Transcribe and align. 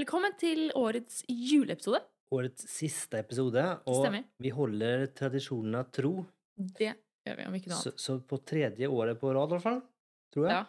Velkommen 0.00 0.32
til 0.40 0.70
årets 0.78 1.18
juleepisode. 1.28 1.98
Årets 2.32 2.64
siste 2.72 3.18
episode, 3.20 3.60
og 3.90 3.98
Stemmer. 3.98 4.22
vi 4.40 4.52
holder 4.54 5.02
tradisjonen 5.12 5.74
av 5.76 5.90
tro. 5.92 6.12
Det 6.56 6.94
gjør 7.26 7.36
vi, 7.36 7.44
om 7.50 7.56
ikke 7.58 7.68
noe 7.68 7.80
annet. 7.82 8.00
så 8.00 8.14
på 8.24 8.38
tredje 8.48 8.88
året 8.88 9.18
på 9.20 9.32
rad, 9.36 9.50
i 9.50 9.58
hvert 9.58 9.66
fall. 9.66 9.82
Tror 10.32 10.46
jeg. 10.46 10.54
Ja, 10.54 10.62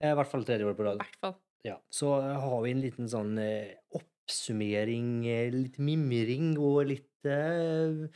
Eh, 0.00 0.12
I 0.12 0.14
hvert 0.14 0.30
fall 0.30 0.44
tredje 0.46 0.64
året 0.64 0.78
på 0.78 0.84
i 0.84 0.86
rad. 0.86 1.02
hvert 1.02 1.18
fall. 1.20 1.34
Ja. 1.66 1.74
Så 1.90 2.14
eh, 2.22 2.38
har 2.40 2.62
vi 2.62 2.70
en 2.70 2.80
liten 2.80 3.08
sånn 3.10 3.36
eh, 3.42 3.74
oppsummering, 3.98 5.10
litt 5.52 5.78
mimring 5.82 6.52
og 6.56 6.86
litt 6.86 7.26
uh, 7.26 8.06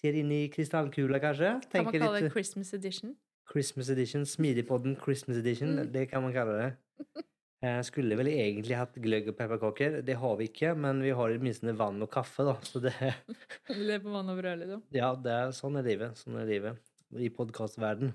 Ser 0.00 0.16
inn 0.16 0.32
i 0.32 0.48
krystallkula, 0.48 1.20
kanskje. 1.20 1.60
Kan 1.70 1.84
man 1.84 1.92
Tenker 1.92 2.00
kalle 2.00 2.18
det 2.18 2.24
litt 2.26 2.32
Christmas 2.32 2.72
edition? 2.74 3.14
Christmas 3.52 3.90
edition. 3.90 4.26
Smidigpodden 4.26 4.96
Christmas 4.98 5.36
edition. 5.36 5.76
Mm. 5.78 5.92
Det 5.92 6.08
kan 6.10 6.22
man 6.26 6.32
kalle 6.32 6.58
det. 6.58 6.74
Eh, 7.64 7.78
skulle 7.88 8.18
vel 8.18 8.28
egentlig 8.28 8.76
hatt 8.76 8.98
gløgg 9.00 9.30
og 9.32 9.36
pepperkaker. 9.38 10.02
Det 10.04 10.16
har 10.20 10.34
vi 10.36 10.50
ikke, 10.50 10.74
men 10.76 11.00
vi 11.02 11.14
har 11.16 11.30
i 11.32 11.38
det 11.38 11.44
minste 11.46 11.72
vann 11.78 12.02
og 12.04 12.10
kaffe, 12.12 12.44
da. 12.44 12.56
Så 12.68 12.82
det 12.84 12.92
lever 13.72 14.04
på 14.04 14.12
vann 14.12 14.28
og 14.34 14.40
brød, 14.42 14.60
liksom. 14.64 14.82
Ja, 14.96 15.14
det 15.16 15.32
er, 15.32 15.54
sånn 15.56 15.78
er 15.80 15.86
livet. 15.88 16.20
Sånn 16.20 16.36
er 16.42 16.48
livet 16.50 16.82
i 17.16 17.30
podkastverden. 17.32 18.12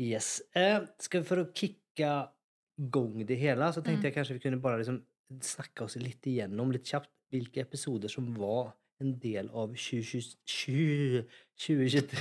Yes. 0.00 0.40
Eh, 0.56 0.80
skal 1.02 1.24
for 1.28 1.42
å 1.42 1.48
kicke 1.54 2.12
gong 2.92 3.20
det 3.28 3.36
hele, 3.40 3.68
så 3.74 3.82
tenkte 3.84 4.00
Mm. 4.00 4.08
jeg 4.08 4.14
kanskje 4.16 4.36
vi 4.38 4.42
kunne 4.46 4.62
bare 4.62 4.80
liksom 4.80 5.02
snakke 5.44 5.84
oss 5.84 5.96
litt 6.00 6.24
igjennom 6.28 6.72
litt 6.72 6.88
kjapt 6.88 7.10
hvilke 7.32 7.60
episoder 7.62 8.10
som 8.12 8.32
var 8.34 8.72
en 9.02 9.12
del 9.22 9.48
av 9.50 9.74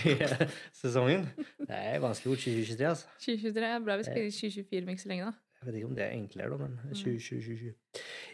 2023-sesongen. 0.02 1.26
Det 1.62 1.76
er 1.77 1.99
vanskelig 2.03 2.31
ord, 2.34 2.41
2023, 2.41 2.85
altså. 2.89 3.08
2023 3.26 3.66
er 3.70 3.80
bra. 3.85 3.95
Vi 3.99 4.05
spiller 4.08 4.27
i 4.27 4.34
2024 4.35 4.84
om 4.86 4.91
ikke 4.94 5.03
så 5.05 5.12
lenge, 5.12 5.25
da. 5.30 5.34
Jeg 5.62 5.67
vet 5.70 5.75
ikke 5.77 5.89
om 5.91 5.95
det 5.98 6.03
er 6.08 6.16
enklere, 6.17 6.49
da, 6.49 6.58
men 6.58 6.73
Mm. 6.81 6.94
2020. 6.98 7.73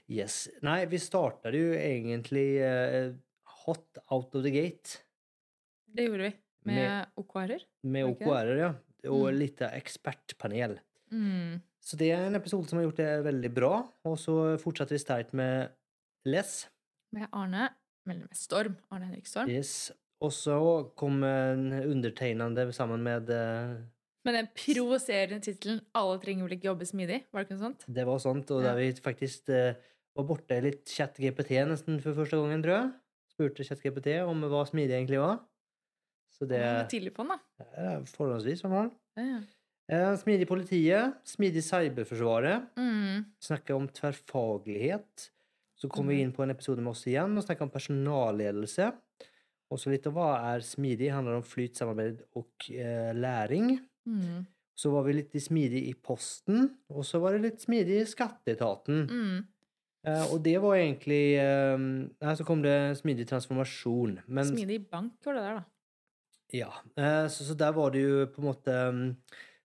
Yes. 0.10 0.36
Nei, 0.64 0.86
vi 0.88 0.98
startet 1.04 1.54
jo 1.58 1.74
egentlig 1.76 2.48
eh, 2.64 3.12
hot 3.66 3.98
out 4.10 4.36
of 4.36 4.44
the 4.46 4.52
gate 4.54 4.98
Det 5.94 6.06
gjorde 6.08 6.24
vi. 6.30 6.34
Med, 6.68 6.76
Med- 6.76 7.06
OKR-er. 7.18 7.64
med? 7.84 8.04
OKR-er, 8.06 8.58
ja. 8.60 8.74
Og 9.08 9.32
Mm. 9.34 9.38
litt 9.40 9.60
ekspertpanel. 9.62 10.80
Mm. 11.12 11.62
Så 11.82 11.96
det 11.98 12.12
er 12.12 12.26
en 12.28 12.36
episode 12.36 12.68
som 12.68 12.78
har 12.80 12.86
gjort 12.88 12.98
det 12.98 13.24
veldig 13.24 13.54
bra. 13.56 13.88
Og 14.06 14.18
så 14.20 14.58
fortsetter 14.60 14.92
vi 14.96 15.00
sterkt 15.00 15.34
med 15.34 15.70
Les. 16.26 16.68
Med 17.14 17.28
Arne. 17.32 17.70
Med 18.08 18.24
Storm. 18.38 18.78
Arne 18.92 19.10
Henrik 19.10 19.28
Storm. 19.30 19.50
Yes. 19.52 19.92
Og 20.24 20.32
så 20.34 20.56
kom 20.98 21.20
en 21.28 21.68
undertegnende 21.84 22.72
sammen 22.74 23.04
med 23.06 23.30
eh, 23.30 23.76
Med 24.26 24.34
den 24.36 24.48
provoserende 24.58 25.40
tittelen 25.44 25.82
'Alle 25.96 26.18
trenger 26.24 26.48
vel 26.48 26.56
ikke 26.58 26.70
jobbe 26.72 26.88
smidig'? 26.90 27.22
Var 27.32 27.44
det 27.44 27.46
ikke 27.48 27.58
noe 27.58 27.66
sånt? 27.68 27.86
Det 27.88 28.06
var 28.08 28.18
sånt, 28.24 28.52
og 28.52 28.64
Ja. 28.64 28.70
der 28.74 28.76
vi 28.82 28.92
faktisk 29.02 29.50
eh, 29.50 29.76
var 30.18 30.26
borte 30.26 30.58
litt 30.64 30.86
chat-GPT 30.90 31.52
nesten 31.70 32.02
for 32.02 32.14
første 32.18 32.36
gangen, 32.40 32.64
tror 32.64 32.76
jeg. 32.82 32.92
Spurte 33.32 33.64
chat-GPT 33.68 34.18
om 34.26 34.42
hva 34.50 34.66
smidig 34.66 34.96
egentlig 34.98 35.20
var. 35.22 35.40
Så 36.34 36.48
det 36.48 36.60
Han 36.64 36.82
var 36.84 36.90
tidlig 36.90 37.14
på 37.14 37.24
den, 37.24 37.38
da. 37.38 37.66
Ja, 37.78 38.00
forholdsvis, 38.06 38.64
i 38.64 38.68
hvert. 38.68 38.92
Ja, 39.18 39.24
ja. 39.24 39.40
Eh, 39.90 40.16
Smidig 40.20 40.48
politiet, 40.50 41.14
smidig 41.24 41.64
cyberforsvaret. 41.64 42.68
Mm. 42.76 43.26
Snakke 43.40 43.74
om 43.78 43.88
tverrfaglighet. 43.88 45.30
Så 45.78 45.90
kom 45.90 46.08
vi 46.10 46.16
Mhm. 46.18 46.24
inn 46.24 46.34
på 46.34 46.44
en 46.44 46.52
episode 46.52 46.82
med 46.82 46.92
oss 46.92 47.06
igjen 47.06 47.38
og 47.38 47.44
snakka 47.46 47.62
om 47.68 47.70
personalledelse. 47.70 48.92
Også 49.72 49.92
litt 49.92 50.08
om 50.08 50.14
hva 50.16 50.56
er 50.56 50.60
smidig. 50.66 51.12
handler 51.12 51.36
om 51.38 51.44
flyt, 51.44 51.76
samarbeid 51.78 52.22
og 52.36 52.48
eh, 52.72 53.12
læring. 53.14 53.80
Mm. 54.08 54.46
Så 54.78 54.92
var 54.94 55.04
vi 55.04 55.14
litt 55.14 55.32
smidig 55.34 55.88
i 55.90 55.94
Posten, 55.94 56.78
og 56.90 57.04
så 57.04 57.20
var 57.20 57.34
det 57.34 57.42
litt 57.42 57.62
smidig 57.62 58.02
i 58.02 58.06
Skatteetaten. 58.06 59.08
Mm. 59.10 59.48
Eh, 60.08 60.26
og 60.32 60.42
det 60.44 60.56
var 60.62 60.76
egentlig 60.78 61.36
eh, 61.42 61.78
Nei, 61.78 62.36
så 62.38 62.46
kom 62.46 62.62
det 62.64 62.98
smidig 63.02 63.28
transformasjon. 63.28 64.22
Men 64.28 64.46
Smidig 64.46 64.90
bank 64.90 65.14
var 65.26 65.34
det 65.34 65.44
der, 65.44 65.56
da. 65.56 65.66
ja. 66.54 66.72
Eh, 66.96 67.28
så, 67.28 67.44
så 67.44 67.58
der 67.58 67.72
var 67.74 67.92
det 67.92 68.02
jo 68.06 68.26
på 68.32 68.40
en 68.42 68.48
måte 68.48 68.78
um, 68.90 69.18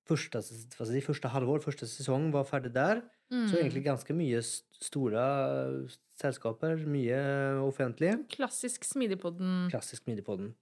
første, 0.09 0.43
si, 0.43 1.01
første 1.01 1.29
halvår, 1.31 1.63
første 1.63 1.87
sesong 1.87 2.33
var 2.33 2.45
ferdig 2.49 2.73
der. 2.75 3.03
Mm. 3.33 3.47
Så 3.49 3.59
egentlig 3.59 3.85
ganske 3.87 4.15
mye 4.17 4.41
store 4.45 5.27
eh, 5.27 5.99
selskaper, 6.21 6.83
mye 6.85 7.21
offentlige. 7.65 8.19
Klassisk 8.33 8.85
Smidigpodden. 8.85 9.71
Klassisk 9.73 10.05
Smidigpodden. 10.05 10.53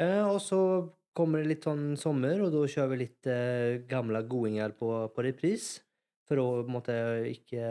Eh, 0.00 0.24
og 0.24 0.40
så 0.42 0.60
kommer 1.16 1.42
det 1.42 1.52
litt 1.52 1.66
sånn 1.66 1.94
sommer, 2.00 2.42
og 2.42 2.52
da 2.54 2.64
kjører 2.70 2.92
vi 2.92 3.00
litt 3.04 3.30
eh, 3.30 3.82
gamle 3.90 4.24
godinger 4.26 4.74
på, 4.78 4.90
på 5.14 5.26
repris. 5.26 5.76
For 6.30 6.38
å 6.38 6.48
på 6.60 6.68
en 6.68 6.74
måte 6.76 6.96
ikke 7.26 7.62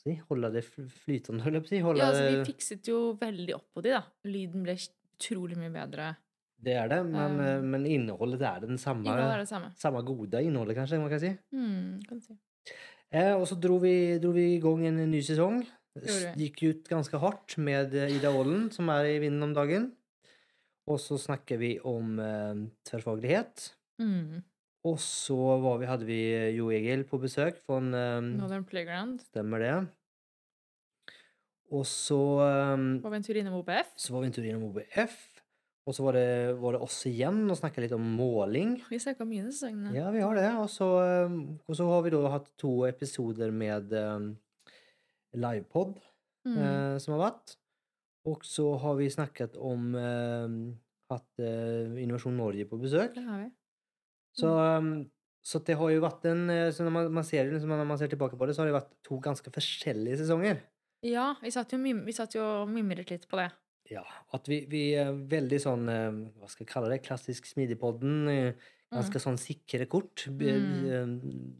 si, 0.00 0.16
holde 0.28 0.52
det 0.54 0.64
flytende, 0.66 1.44
holdt 1.44 1.58
jeg 1.58 1.64
på 1.64 1.68
å 1.68 1.72
si. 1.72 1.80
Holde 1.84 2.04
Ja, 2.04 2.10
altså, 2.12 2.28
vi 2.28 2.52
fikset 2.52 2.88
jo 2.88 3.00
veldig 3.20 3.56
opp 3.58 3.68
på 3.76 3.84
de, 3.84 3.96
da. 3.96 4.04
Lyden 4.28 4.64
ble 4.66 4.76
utrolig 4.76 5.58
mye 5.60 5.72
bedre. 5.72 6.12
Det 6.62 6.76
er 6.78 6.88
det, 6.92 7.00
men, 7.08 7.40
Um, 7.42 7.68
men 7.74 7.86
innholdet 7.90 8.42
er 8.46 8.62
det 8.62 8.78
samme. 8.78 9.72
samme 9.76 10.02
gode 10.06 10.42
innholdet, 10.46 10.76
kanskje, 10.78 11.00
man 11.02 11.10
kan 11.10 11.20
si. 11.22 11.32
Mm, 11.52 12.02
kan 12.06 12.20
si. 12.22 12.36
Eh, 13.12 13.34
og 13.36 13.44
så 13.48 13.58
dro 13.60 13.76
vi, 13.82 14.18
dro 14.22 14.32
vi 14.36 14.54
i 14.56 14.60
gang 14.62 14.86
en 14.88 15.02
ny 15.10 15.20
sesong. 15.24 15.62
Gikk 16.40 16.62
ut 16.64 16.86
ganske 16.88 17.18
hardt 17.20 17.58
med 17.60 17.92
eh, 17.98 18.14
Ida 18.16 18.30
Aalen, 18.32 18.70
som 18.72 18.88
er 18.94 19.10
i 19.10 19.18
vinden 19.20 19.44
om 19.50 19.52
dagen. 19.56 19.90
Og 20.88 20.98
så 20.98 21.18
snakker 21.20 21.60
vi 21.60 21.74
om 21.86 22.16
eh, 22.18 22.62
tverrfaglighet. 22.88 23.68
Mm. 24.00 24.40
Og 24.88 24.96
så 24.98 25.36
var 25.62 25.76
vi, 25.78 25.86
hadde 25.86 26.06
vi 26.08 26.20
Jo 26.56 26.70
Egil 26.74 27.04
på 27.06 27.20
besøk, 27.22 27.60
fra 27.66 27.78
eh, 27.84 28.22
Northern 28.32 28.64
Playground. 28.66 29.20
stemmer 29.28 29.62
det. 29.62 29.74
Og 31.72 31.84
så, 31.88 32.18
eh, 32.44 32.88
Var 33.04 33.12
vi 33.12 33.20
en 33.20 33.28
tur 33.28 33.38
innom 33.38 33.60
OBF. 33.60 33.92
så 33.96 34.12
var 34.16 34.24
vi 34.24 34.32
en 34.32 34.32
tur 34.40 34.48
innom 34.48 34.64
OBF. 34.72 35.20
Og 35.82 35.96
så 35.96 36.04
var 36.06 36.14
det, 36.14 36.26
var 36.62 36.76
det 36.76 36.80
oss 36.84 37.00
igjen 37.10 37.40
og 37.50 37.56
snakka 37.58 37.82
litt 37.82 37.94
om 37.96 38.04
måling. 38.16 38.76
Vi 38.86 39.00
snakka 39.02 39.24
mye 39.26 39.48
disse 39.48 39.64
sesongen. 39.64 39.90
Ja, 39.96 40.12
vi 40.14 40.20
har 40.22 40.36
det. 40.38 40.46
Og 40.62 40.68
så, 40.70 40.86
eh, 41.02 41.34
og 41.66 41.74
så 41.78 41.88
har 41.90 42.04
vi 42.06 42.12
da 42.14 42.20
hatt 42.36 42.52
to 42.62 42.84
episoder 42.86 43.50
med 43.50 43.92
um, 43.98 44.32
livepod 45.34 45.98
Mm. 46.42 46.56
eh, 46.58 46.98
som 46.98 47.14
har 47.14 47.20
vært. 47.30 47.52
Og 48.26 48.42
så 48.46 48.64
har 48.82 48.96
vi 48.98 49.06
snakket 49.10 49.54
om 49.62 49.92
eh, 49.94 50.54
hatt 51.10 51.38
eh, 51.42 52.02
Innovasjon 52.02 52.34
Norge 52.34 52.64
på 52.66 52.78
besøk. 52.82 53.14
Det 53.14 53.22
har 53.22 53.44
vi. 53.44 53.50
Så, 54.34 54.50
um, 54.50 55.04
så 55.44 55.60
det 55.62 55.76
har 55.78 55.90
jo 55.92 56.02
vært 56.02 56.26
en 56.30 56.50
eh, 56.50 56.70
så 56.74 56.82
når 56.82 56.94
man, 56.96 57.12
man 57.20 57.26
ser, 57.26 57.46
liksom, 57.50 57.70
når 57.70 57.86
man 57.86 57.98
ser 58.00 58.10
tilbake 58.10 58.38
på 58.38 58.46
det, 58.46 58.56
så 58.56 58.62
har 58.64 58.70
det 58.72 58.74
vært 58.78 58.90
to 59.06 59.20
ganske 59.22 59.54
forskjellige 59.54 60.18
sesonger. 60.24 60.62
Ja, 61.06 61.32
vi 61.42 61.50
satt 61.54 61.74
jo, 61.74 61.78
mim 61.82 62.02
vi 62.06 62.14
satt 62.14 62.34
jo 62.34 62.42
og 62.42 62.70
mimret 62.70 63.10
litt 63.14 63.28
på 63.30 63.38
det. 63.38 63.48
Ja, 63.92 64.02
at 64.32 64.48
vi, 64.48 64.62
vi 64.70 64.82
er 64.98 65.10
veldig 65.12 65.58
sånn 65.60 65.88
eh, 65.92 66.20
Hva 66.40 66.48
skal 66.50 66.64
jeg 66.64 66.70
kalle 66.72 66.92
det? 66.92 67.02
Klassisk 67.04 67.48
Smidigpodden. 67.50 68.30
Ganske 68.32 68.56
Ganske 68.92 69.20
sånn 69.24 69.38
sikre 69.40 69.86
kort. 69.88 70.26
Mm. 70.28 70.72
eh, 70.92 71.12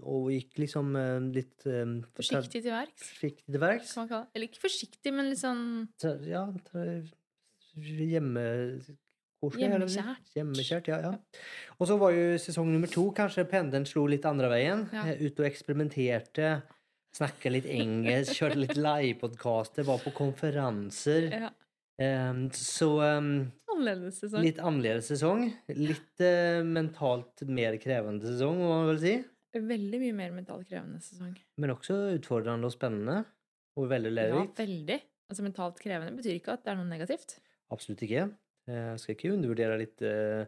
Og 0.04 0.26
gikk 0.34 0.58
liksom 0.66 0.90
eh, 1.00 1.14
litt 1.32 1.64
eh, 1.64 1.94
Forsiktig 2.18 2.60
til 2.66 2.74
verks, 2.74 3.06
Forsiktig 3.14 3.54
til 3.54 3.62
verks. 3.62 3.94
Eller 4.34 4.48
ikke 4.50 4.60
forsiktig, 4.66 5.14
men 5.16 5.30
litt 5.32 5.40
sånn 5.40 5.62
Ja, 6.28 6.44
hjemme... 7.80 8.44
Hjemmekjært. 9.42 10.28
Hjemmekjært, 10.36 10.88
ja, 10.92 10.98
ja. 11.02 11.40
Og 11.80 11.88
så 11.90 11.96
var 11.98 12.12
jo 12.14 12.36
sesong 12.38 12.68
nummer 12.70 12.90
to 12.90 13.08
kanskje 13.16 13.42
pendelen 13.50 13.88
slo 13.88 14.04
litt 14.06 14.26
andre 14.28 14.50
veien. 14.52 14.84
Ja. 14.94 15.08
Eh, 15.10 15.24
Ut 15.26 15.40
og 15.42 15.48
eksperimenterte. 15.48 16.52
Snakka 17.12 17.50
litt 17.52 17.66
engelsk, 17.68 18.36
kjørte 18.38 18.60
litt 18.60 18.78
livepodkaster, 18.78 19.84
var 19.88 19.98
på 20.04 20.12
konferanser. 20.16 21.26
ja, 21.32 21.50
Eh, 21.50 21.61
så 22.56 22.88
eh, 23.04 23.18
annerledes 23.72 24.20
sesong. 24.22 24.44
litt 24.44 24.60
annerledes 24.62 25.10
sesong. 25.12 25.44
Litt 25.78 26.24
eh, 26.24 26.62
mentalt 26.66 27.44
mer 27.48 27.76
krevende 27.82 28.32
sesong, 28.32 28.58
må 28.60 28.70
man 28.72 28.90
vel 28.92 29.00
si. 29.02 29.14
Veldig 29.52 30.00
mye 30.00 30.16
mer 30.16 30.32
mentalt 30.36 30.68
krevende 30.68 31.02
sesong. 31.04 31.34
Men 31.60 31.74
også 31.74 31.98
utfordrende 32.16 32.68
og 32.68 32.74
spennende. 32.74 33.22
Og 33.80 33.88
veldig 33.88 34.12
Ja, 34.16 34.42
veldig. 34.56 34.98
Altså 35.32 35.44
mentalt 35.44 35.78
krevende 35.80 36.16
betyr 36.16 36.36
ikke 36.36 36.56
at 36.56 36.64
det 36.64 36.72
er 36.72 36.80
noe 36.80 36.88
negativt. 36.88 37.38
Absolutt 37.72 38.02
ikke. 38.04 38.26
Jeg 38.68 38.98
skal 39.00 39.16
ikke 39.16 39.32
undervurdere 39.34 39.78
litt 39.80 40.02
eh, 40.06 40.44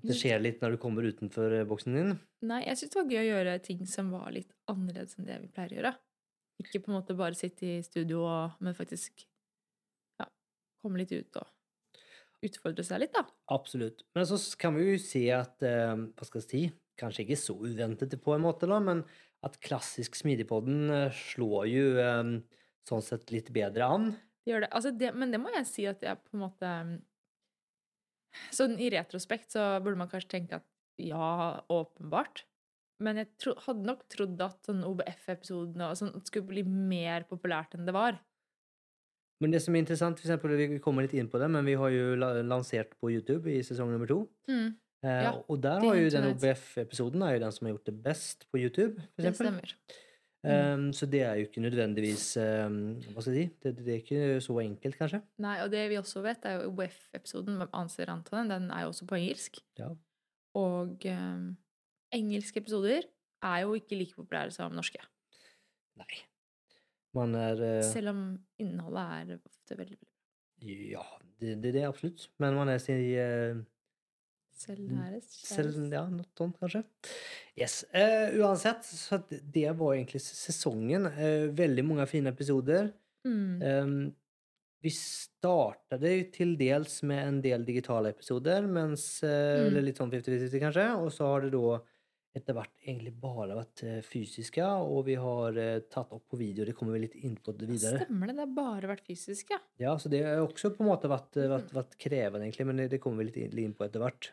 at 0.00 0.08
det 0.08 0.16
skjer 0.16 0.40
litt 0.40 0.62
når 0.62 0.76
du 0.76 0.80
kommer 0.80 1.04
utenfor 1.08 1.56
eh, 1.58 1.66
boksen 1.68 1.96
din. 1.96 2.12
Nei, 2.48 2.62
jeg 2.66 2.80
syns 2.80 2.94
det 2.94 3.00
var 3.00 3.10
gøy 3.12 3.20
å 3.20 3.30
gjøre 3.34 3.56
ting 3.64 3.82
som 3.88 4.12
var 4.14 4.30
litt 4.32 4.52
annerledes 4.70 5.18
enn 5.18 5.28
det 5.28 5.40
vi 5.42 5.50
pleier 5.52 5.74
å 5.74 5.78
gjøre. 5.80 5.92
Ikke 6.60 6.80
på 6.84 6.92
en 6.92 6.98
måte 6.98 7.16
bare 7.16 7.36
sitte 7.36 7.66
i 7.66 7.82
studio, 7.84 8.24
men 8.60 8.76
faktisk 8.76 9.24
komme 10.82 11.02
litt 11.02 11.12
ut 11.14 11.40
og 11.40 11.48
utfordre 12.46 12.84
seg 12.86 13.02
litt, 13.02 13.16
da. 13.16 13.24
Absolutt. 13.52 14.04
Men 14.16 14.28
så 14.28 14.38
kan 14.60 14.76
vi 14.76 14.86
jo 14.92 15.00
si 15.02 15.26
at 15.34 15.60
eh, 15.66 15.92
Hva 16.16 16.28
skal 16.28 16.40
jeg 16.40 16.48
si? 16.48 16.62
Kanskje 17.00 17.24
ikke 17.26 17.40
så 17.40 17.56
uventet 17.56 18.16
på 18.20 18.34
en 18.34 18.44
måte, 18.44 18.68
da, 18.68 18.80
men 18.84 19.04
at 19.46 19.56
klassisk 19.64 20.16
Smidigpodden 20.18 20.90
eh, 20.92 21.20
slår 21.32 21.68
jo 21.70 21.84
eh, 22.00 22.32
sånn 22.88 23.04
sett 23.04 23.32
litt 23.32 23.52
bedre 23.56 23.88
an. 23.88 24.10
Det 24.44 24.54
gjør 24.54 24.66
det. 24.66 24.72
Altså 24.76 24.92
det. 24.96 25.12
Men 25.16 25.32
det 25.32 25.40
må 25.42 25.52
jeg 25.54 25.68
si 25.68 25.86
at 25.88 26.02
jeg 26.04 26.20
på 26.24 26.36
en 26.36 26.44
måte 26.46 26.74
Sånn 28.54 28.76
i 28.78 28.86
retrospekt 28.94 29.56
så 29.56 29.80
burde 29.82 29.98
man 29.98 30.10
kanskje 30.10 30.36
tenke 30.36 30.60
at 30.60 30.66
ja, 31.02 31.58
åpenbart. 31.72 32.44
Men 33.02 33.18
jeg 33.18 33.30
tro, 33.40 33.56
hadde 33.64 33.88
nok 33.88 34.04
trodd 34.12 34.42
at 34.44 34.68
sånn 34.68 34.84
OBF-episodene 34.86 35.88
og 35.90 35.98
sånn 35.98 36.12
skulle 36.28 36.46
bli 36.52 36.62
mer 36.62 37.24
populært 37.26 37.74
enn 37.74 37.88
det 37.88 37.94
var. 37.96 38.20
Men 39.40 39.54
det 39.54 39.62
som 39.64 39.74
er 39.74 39.80
interessant, 39.84 40.20
for 40.20 40.28
eksempel, 40.28 40.52
vi 40.58 40.78
kommer 40.84 41.06
litt 41.06 41.14
inn 41.16 41.30
på 41.32 41.40
det, 41.40 41.48
men 41.50 41.64
vi 41.64 41.78
har 41.80 41.92
jo 41.94 42.14
lansert 42.44 42.92
på 43.00 43.08
YouTube 43.14 43.48
i 43.48 43.62
sesong 43.64 43.88
nummer 43.92 44.08
to. 44.10 44.22
Mm, 44.50 44.74
Eh, 45.00 45.22
Ja, 45.24 45.32
og 45.48 45.62
der 45.62 45.80
har 45.80 45.96
jo 45.96 46.10
den. 46.12 46.28
OBF-episoden 46.34 47.22
er 47.24 47.32
jo 47.36 47.40
den 47.46 47.52
som 47.52 47.66
har 47.66 47.74
gjort 47.74 47.86
det 47.88 48.02
best 48.04 48.46
på 48.52 48.60
YouTube, 48.60 49.00
for 49.14 49.22
det 49.24 49.34
stemmer. 49.34 49.64
stemmer. 49.64 50.06
Um, 50.42 50.92
så 50.96 51.04
det 51.04 51.20
er 51.20 51.34
jo 51.36 51.48
ikke 51.48 51.60
nødvendigvis 51.60 52.38
um, 52.40 52.94
Hva 53.12 53.20
skal 53.20 53.34
jeg 53.36 53.48
si? 53.50 53.56
Det, 53.60 53.72
det 53.76 53.92
er 53.92 53.98
ikke 54.00 54.40
så 54.40 54.54
enkelt, 54.62 54.96
kanskje. 54.96 55.20
Nei, 55.44 55.58
og 55.60 55.68
det 55.72 55.82
vi 55.90 55.98
også 56.00 56.22
vet, 56.24 56.46
er 56.48 56.62
jo 56.62 56.70
OBF-episoden 56.70 57.58
med 57.60 57.68
Anser 57.76 58.08
Antonen. 58.08 58.48
Den 58.48 58.70
er 58.70 58.86
jo 58.86 58.92
også 58.94 59.04
på 59.08 59.18
engelsk. 59.18 59.60
Ja. 59.78 59.90
Og 60.56 61.04
um, 61.12 61.56
engelske 62.16 62.60
episoder 62.60 63.04
er 63.42 63.58
jo 63.66 63.76
ikke 63.76 64.00
like 64.00 64.16
populære 64.16 64.50
som 64.56 64.72
norske. 64.72 65.00
Nei. 66.00 66.24
Man 67.16 67.34
er 67.34 67.60
eh, 67.66 67.82
Selv 67.82 68.12
om 68.12 68.22
innholdet 68.62 69.32
er 69.32 69.38
ofte 69.40 69.76
veldig 69.78 69.96
veldig 69.98 70.76
Ja, 70.92 71.02
det, 71.40 71.56
det, 71.64 71.72
det 71.74 71.82
er 71.82 71.88
absolutt. 71.88 72.28
Men 72.38 72.54
man 72.58 72.68
er 72.68 72.78
sin 72.82 73.00
uh, 73.16 73.62
Selvnærest? 74.60 75.38
selv, 75.48 75.78
Ja, 75.92 76.02
noe 76.12 76.26
sånt, 76.36 76.58
kanskje. 76.60 76.82
Yes. 77.56 77.78
Uh, 77.94 78.34
uansett, 78.42 78.84
så 78.84 79.18
det 79.30 79.70
var 79.78 79.94
egentlig 79.96 80.20
sesongen. 80.20 81.08
Uh, 81.16 81.48
veldig 81.56 81.84
mange 81.88 82.06
fine 82.10 82.28
episoder. 82.34 82.90
Mm. 83.24 83.62
Um, 83.64 83.94
vi 84.84 84.92
startet 84.96 86.04
til 86.36 86.54
dels 86.60 86.98
med 87.08 87.22
en 87.24 87.40
del 87.44 87.64
digitale 87.68 88.12
episoder, 88.14 88.68
mens, 88.68 89.22
uh, 89.24 89.30
Mm. 89.30 89.66
eller 89.70 89.82
litt 89.88 89.98
sånn 90.00 90.12
50-50 90.12 90.60
kanskje, 90.62 90.86
og 91.00 91.08
så 91.12 91.32
har 91.32 91.46
det 91.46 91.52
da 91.56 91.80
etter 92.36 92.54
hvert 92.54 92.84
egentlig 92.84 93.12
bare 93.18 93.56
vært 93.58 93.82
eh, 93.86 94.00
fysiske, 94.06 94.62
og 94.62 95.02
vi 95.08 95.16
har 95.18 95.56
eh, 95.58 95.82
tatt 95.90 96.12
opp 96.14 96.28
på 96.30 96.38
video, 96.38 96.66
det 96.66 96.76
kommer 96.78 96.94
vi 96.94 97.04
litt 97.04 97.16
inn 97.18 97.34
på 97.42 97.54
det 97.58 97.66
videre. 97.66 98.04
Stemmer 98.04 98.30
det. 98.30 98.36
Det 98.38 98.44
har 98.44 98.52
bare 98.58 98.90
vært 98.92 99.08
fysisk, 99.08 99.50
ja. 99.80 99.96
Så 99.98 100.12
det 100.12 100.22
har 100.26 100.42
også 100.44 100.70
på 100.76 100.84
en 100.84 100.90
måte 100.92 101.10
vært, 101.10 101.34
eh, 101.40 101.50
vært, 101.50 101.72
vært 101.74 101.96
krevende 102.00 102.46
egentlig, 102.46 102.68
men 102.70 102.84
det, 102.84 103.00
kommer 103.02 103.24
vi 103.24 103.32
litt 103.32 103.58
inn, 103.58 103.74
på 103.74 103.86
etter 103.86 104.04
hvert. 104.04 104.30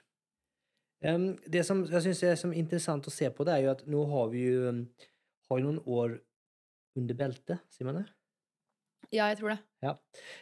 Det 0.98 1.62
som 1.66 1.84
jeg 1.86 2.04
synes 2.08 2.22
er 2.26 2.38
som 2.42 2.54
interessant 2.58 3.06
å 3.10 3.14
se 3.14 3.30
på, 3.34 3.46
det 3.46 3.54
er 3.54 3.66
jo 3.66 3.74
at 3.74 3.84
nå 3.90 4.06
har 4.14 4.30
vi 4.34 4.46
jo, 4.48 4.72
har 5.50 5.66
noen 5.66 5.82
år 5.86 6.18
under 6.98 7.18
beltet, 7.18 7.66
sier 7.74 7.90
man 7.90 8.02
det? 8.02 8.08
Ja, 9.14 9.30
jeg 9.30 9.40
tror 9.40 9.54
det. 9.54 9.60
Ja. 9.86 9.94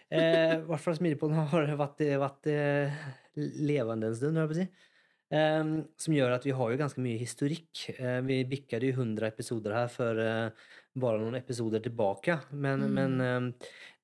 Eh, 0.09 0.55
I 0.57 0.65
hvert 0.65 0.81
fall 0.81 0.95
Smilepodden 0.97 1.37
har 1.51 1.71
vært, 1.77 2.01
vært 2.19 2.49
eh, 2.49 3.03
levende 3.35 4.09
en 4.09 4.17
stund, 4.17 4.39
hører 4.39 4.47
jeg 4.47 4.51
på 4.51 4.57
å 4.57 4.61
si. 4.63 4.93
Eh, 5.33 5.63
som 5.97 6.13
gjør 6.13 6.35
at 6.35 6.45
vi 6.45 6.53
har 6.53 6.71
jo 6.71 6.77
ganske 6.77 7.01
mye 7.01 7.17
historikk. 7.17 7.87
Uh, 7.99 8.21
vi 8.27 8.43
bikkade 8.45 8.85
jo 8.91 8.93
100 8.99 9.25
episoder 9.27 9.73
her 9.73 9.87
for 9.89 10.19
uh, 10.21 10.49
bare 11.01 11.17
noen 11.23 11.35
episoder 11.39 11.81
tilbake. 11.81 12.37
Men, 12.53 12.85
Mm. 12.85 12.93
men 12.93 13.21
um, 13.21 13.47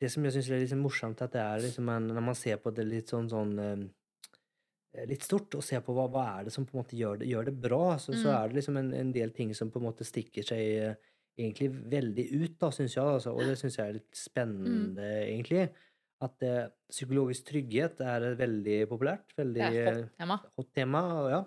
det 0.01 0.09
som 0.11 0.23
jeg 0.25 0.33
syns 0.33 0.49
er 0.49 0.59
litt 0.63 0.71
sånn 0.73 0.81
morsomt, 0.81 1.21
at 1.21 1.31
det 1.37 1.41
er 1.43 1.61
liksom 1.67 1.89
en, 1.93 2.07
når 2.09 2.25
man 2.31 2.35
ser 2.35 2.57
på 2.57 2.73
det 2.73 2.87
litt 2.89 3.13
sånn, 3.13 3.29
sånn 3.29 3.53
eh, 3.61 5.05
litt 5.07 5.23
stort, 5.23 5.53
og 5.55 5.63
ser 5.63 5.83
på 5.85 5.93
hva, 5.95 6.07
hva 6.11 6.25
er 6.39 6.47
det 6.49 6.53
som 6.55 6.65
på 6.67 6.75
en 6.75 6.81
måte 6.81 6.97
gjør 6.99 7.21
det, 7.21 7.29
gjør 7.31 7.47
det 7.47 7.55
bra, 7.63 7.83
så, 8.01 8.11
så 8.17 8.27
Mm. 8.27 8.35
er 8.35 8.47
det 8.49 8.55
liksom 8.59 8.77
en, 8.81 8.91
en 8.93 9.11
del 9.15 9.31
ting 9.31 9.53
som 9.55 9.71
på 9.71 9.79
en 9.79 9.85
måte 9.87 10.03
stikker 10.07 10.43
seg 10.43 10.89
uh, 10.89 10.95
egentlig 11.39 11.69
veldig 11.93 12.25
ut, 12.41 12.57
da, 12.59 12.71
syns 12.75 12.97
jeg. 12.97 13.05
Altså, 13.05 13.31
og 13.37 13.45
det 13.47 13.57
syns 13.61 13.77
jeg 13.77 13.87
er 13.87 13.93
litt 14.01 14.17
spennende, 14.17 15.05
egentlig. 15.29 15.69
At 16.21 16.37
det, 16.43 16.55
psykologisk 16.91 17.47
trygghet 17.49 18.01
er 18.05 18.31
eh, 18.31 18.37
veldig 18.39 18.79
populært. 18.91 19.33
Veldig 19.37 19.61
Det 19.61 19.83
er 19.83 19.91
eh, 19.91 20.01
hot 20.01 20.17
tema. 20.21 20.37
hot 20.59 20.71
tema. 20.77 21.03
Ja. 21.31 21.41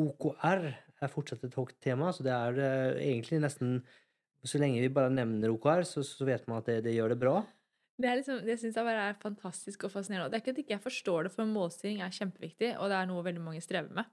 OKR 0.00 0.66
er 0.70 1.12
fortsatt 1.12 1.44
et 1.46 1.56
hot 1.58 1.74
tema, 1.82 2.10
så 2.14 2.26
det 2.26 2.34
er 2.34 2.60
eh, 2.64 3.00
egentlig 3.10 3.42
nesten 3.44 3.80
Så 4.40 4.56
lenge 4.56 4.80
vi 4.80 4.88
bare 4.88 5.12
nevner 5.12 5.52
OKR, 5.52 5.82
så, 5.84 6.00
så 6.00 6.24
vet 6.24 6.46
man 6.48 6.62
at 6.62 6.68
det, 6.70 6.78
det 6.86 6.94
gjør 6.94 7.12
det 7.12 7.18
bra. 7.20 7.42
Det, 8.00 8.08
er 8.08 8.16
liksom, 8.16 8.38
det 8.46 8.54
syns 8.56 8.78
jeg 8.78 8.86
bare 8.86 9.10
er 9.10 9.18
fantastisk 9.20 9.84
og 9.84 9.92
fascinerende. 9.92 10.30
Det 10.32 10.38
er 10.38 10.40
ikke 10.40 10.54
at 10.54 10.60
ikke 10.62 10.72
jeg 10.72 10.84
forstår 10.86 11.26
det, 11.26 11.32
for 11.34 11.50
målstyring 11.50 12.00
er 12.00 12.14
kjempeviktig, 12.16 12.70
og 12.78 12.88
det 12.88 12.96
er 12.96 13.10
noe 13.10 13.26
veldig 13.26 13.42
mange 13.44 13.60
strever 13.60 13.92
med. 13.92 14.08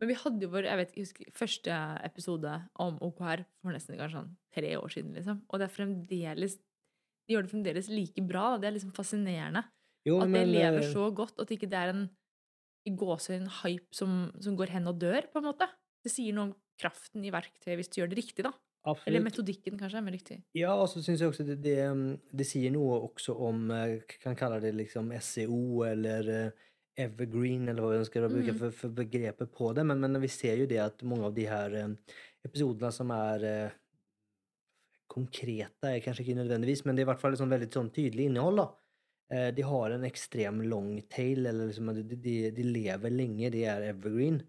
Men 0.00 0.10
vi 0.10 0.16
hadde 0.16 0.42
jo 0.42 0.50
vår 0.50 0.66
jeg 0.66 0.80
vet, 0.80 0.96
jeg 0.96 1.06
husker, 1.06 1.30
første 1.36 1.78
episode 2.08 2.56
om 2.82 2.98
OKR 3.06 3.44
for 3.60 3.76
nesten 3.76 4.00
kanskje 4.00 4.18
sånn 4.18 4.34
tre 4.56 4.72
år 4.80 4.94
siden. 4.96 5.14
liksom. 5.14 5.42
Og 5.46 5.60
det 5.60 5.68
er 5.68 5.74
fremdeles 5.76 6.58
De 7.30 7.36
gjør 7.36 7.46
det 7.46 7.52
fremdeles 7.52 7.88
like 7.94 8.22
bra. 8.26 8.54
og 8.56 8.62
Det 8.62 8.66
er 8.70 8.74
liksom 8.74 8.90
fascinerende. 8.96 9.62
Jo, 10.08 10.16
At 10.18 10.26
det 10.26 10.32
men, 10.34 10.48
lever 10.50 10.80
eh, 10.82 10.88
så 10.90 11.04
godt, 11.14 11.36
og 11.38 11.44
at 11.46 11.52
ikke 11.54 11.68
det 11.70 11.78
er 11.78 11.92
en 11.92 12.08
i 12.88 12.90
gåsehud 12.96 13.44
hype 13.60 13.92
som, 13.94 14.30
som 14.40 14.56
går 14.58 14.72
hen 14.74 14.88
og 14.90 14.98
dør, 14.98 15.28
på 15.30 15.38
en 15.38 15.46
måte. 15.50 15.68
Det 16.02 16.10
sier 16.10 16.32
noe 16.34 16.48
om 16.48 16.52
kraften 16.80 17.22
i 17.28 17.30
verktøyet 17.30 17.76
hvis 17.76 17.90
du 17.92 17.98
gjør 18.00 18.08
det 18.10 18.16
riktig, 18.18 18.42
da. 18.46 18.50
absolutt. 18.88 19.06
Eller 19.10 19.22
metodikken, 19.26 19.76
kanskje, 19.78 20.00
men 20.02 20.16
riktig. 20.16 20.38
Ja, 20.56 20.72
og 20.80 20.88
så 20.88 21.02
syns 21.04 21.20
jeg 21.20 21.28
også 21.28 21.44
det, 21.44 21.58
det, 21.62 21.76
mm, 21.92 22.06
det 22.40 22.46
sier 22.48 22.72
noe 22.72 23.02
også 23.04 23.36
om 23.36 23.68
eh, 23.76 24.00
Kan 24.24 24.34
kalle 24.40 24.58
det 24.64 24.72
liksom 24.78 25.12
SEO 25.20 25.84
eller 25.84 26.32
eh, 26.38 26.66
evergreen, 27.04 27.68
eller 27.68 27.84
hva 27.84 27.92
vi 27.92 28.00
ønsker 28.00 28.24
å 28.26 28.32
bruke 28.32 28.56
Mm. 28.56 28.58
for, 28.64 28.72
for 28.80 28.96
begrepet 28.96 29.52
på 29.52 29.70
det. 29.76 29.84
Men, 29.86 30.00
men 30.00 30.18
vi 30.24 30.32
ser 30.32 30.56
jo 30.64 30.66
det 30.72 30.80
at 30.82 31.04
mange 31.04 31.28
av 31.28 31.36
de 31.36 31.44
her 31.52 31.76
episodene 32.48 32.90
som 32.92 33.12
er 33.14 33.44
konkrete, 35.10 35.90
er 35.90 36.00
kanskje 36.04 36.24
ikke 36.24 36.38
nødvendigvis, 36.38 36.84
men 36.86 36.94
det 36.96 37.02
er 37.02 37.08
i 37.08 37.10
hvert 37.12 37.20
fall 37.24 37.34
et 37.36 37.40
sånn 37.42 37.50
veldig 37.52 37.68
sånn 37.74 37.90
tydelig 37.94 38.28
innhold. 38.30 38.62
da. 38.62 38.68
Eh, 39.30 39.50
de 39.54 39.62
har 39.62 39.90
en 39.94 40.06
ekstrem 40.08 40.62
long 40.70 40.94
tail, 41.10 41.44
eller 41.46 41.68
liksom, 41.70 41.90
de, 41.94 42.16
de, 42.16 42.36
de 42.54 42.64
lever 42.66 43.10
lenge, 43.14 43.50
de 43.54 43.64
er 43.70 43.84
evergreen. 43.92 44.40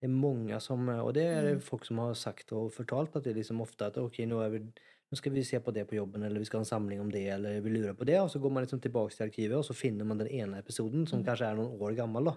Det 0.00 0.08
er 0.08 0.14
mange 0.16 0.56
som, 0.64 0.86
og 0.88 1.12
det 1.16 1.26
er 1.28 1.50
Mm. 1.56 1.60
folk 1.60 1.84
som 1.84 1.98
har 2.00 2.14
sagt 2.16 2.52
og 2.56 2.70
fortalt 2.72 3.16
at 3.16 3.24
det 3.26 3.34
er 3.34 3.40
liksom 3.42 3.60
ofte 3.60 3.84
at 3.90 3.98
ok, 4.00 4.22
nå, 4.30 4.38
vi, 4.54 4.60
nå 5.10 5.16
skal 5.18 5.32
vi 5.34 5.42
se 5.44 5.60
på 5.60 5.74
det 5.76 5.84
på 5.90 5.98
jobben, 5.98 6.22
eller 6.24 6.40
vi 6.40 6.46
skal 6.48 6.60
ha 6.60 6.64
en 6.64 6.70
samling 6.70 7.00
om 7.02 7.10
det, 7.12 7.26
eller 7.34 7.60
vi 7.60 7.70
lurer 7.74 7.92
på 7.98 8.06
det, 8.08 8.16
og 8.20 8.30
så 8.32 8.40
går 8.40 8.50
man 8.54 8.64
liksom 8.64 8.80
tilbake 8.80 9.12
til 9.12 9.26
arkivet, 9.26 9.58
og 9.58 9.64
så 9.68 9.76
finner 9.76 10.08
man 10.08 10.18
den 10.22 10.28
ene 10.32 10.62
episoden 10.62 11.04
som 11.06 11.20
Mm. 11.20 11.26
kanskje 11.26 11.50
er 11.50 11.56
noen 11.60 11.76
år 11.84 11.96
gammel, 12.00 12.24
da, 12.30 12.34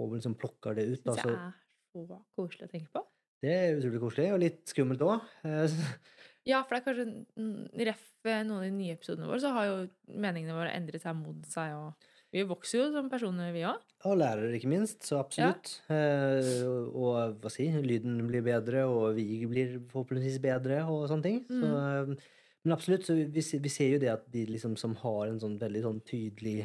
og 0.00 0.12
liksom 0.16 0.38
plukker 0.40 0.74
det 0.74 0.88
ut. 0.88 1.04
Da, 1.04 1.12
Syns 1.12 1.22
så 1.22 1.28
jeg 1.36 1.36
er 1.36 2.08
så 2.08 2.22
koselig 2.36 2.64
å 2.68 2.72
tenke 2.72 2.90
på. 2.96 3.04
det 3.42 3.52
er 3.52 3.76
utrolig 3.76 4.00
koselig, 4.00 4.32
og 4.32 4.40
litt 4.40 4.64
skummelt 4.72 5.00
òg. 5.04 5.20
Ja, 6.46 6.62
for 6.62 6.76
det 6.76 6.82
er 6.82 6.86
kanskje 6.86 7.86
Ref 7.88 8.04
eh, 8.26 8.42
noen 8.46 8.60
av 8.60 8.66
de 8.66 8.74
nye 8.74 8.94
episodene 8.94 9.26
våre, 9.26 9.40
så 9.42 9.50
har 9.56 9.66
jo 9.66 9.78
meningene 10.14 10.54
våre 10.54 10.74
endret 10.76 11.02
seg, 11.02 11.16
modnet 11.18 11.50
seg, 11.50 11.74
og 11.74 12.06
vi 12.34 12.44
vokser 12.46 12.80
jo 12.80 12.86
som 12.94 13.10
personer, 13.10 13.52
vi 13.54 13.64
òg. 13.66 13.82
Og 14.06 14.16
lærere, 14.20 14.52
ikke 14.58 14.70
minst. 14.70 15.00
Så 15.06 15.18
absolutt. 15.18 15.76
Eh, 15.90 16.62
og, 16.66 17.36
hva 17.42 17.52
si, 17.52 17.68
lyden 17.82 18.18
blir 18.28 18.44
bedre, 18.46 18.84
og 18.90 19.16
vi 19.18 19.40
blir 19.48 19.78
forhåpentligvis 19.90 20.40
bedre, 20.44 20.82
og 20.90 21.06
sånne 21.10 21.26
ting. 21.26 21.42
Mm. 21.48 21.62
Så, 21.62 22.18
men 22.66 22.74
absolutt, 22.74 23.06
så 23.06 23.14
vi, 23.16 23.26
vi 23.30 23.72
ser 23.72 23.94
jo 23.94 24.02
det 24.02 24.10
at 24.12 24.26
de 24.34 24.42
liksom 24.50 24.74
som 24.78 24.96
har 25.02 25.30
en 25.30 25.38
sånn 25.42 25.58
veldig 25.60 25.84
sånn 25.86 26.02
tydelig 26.06 26.64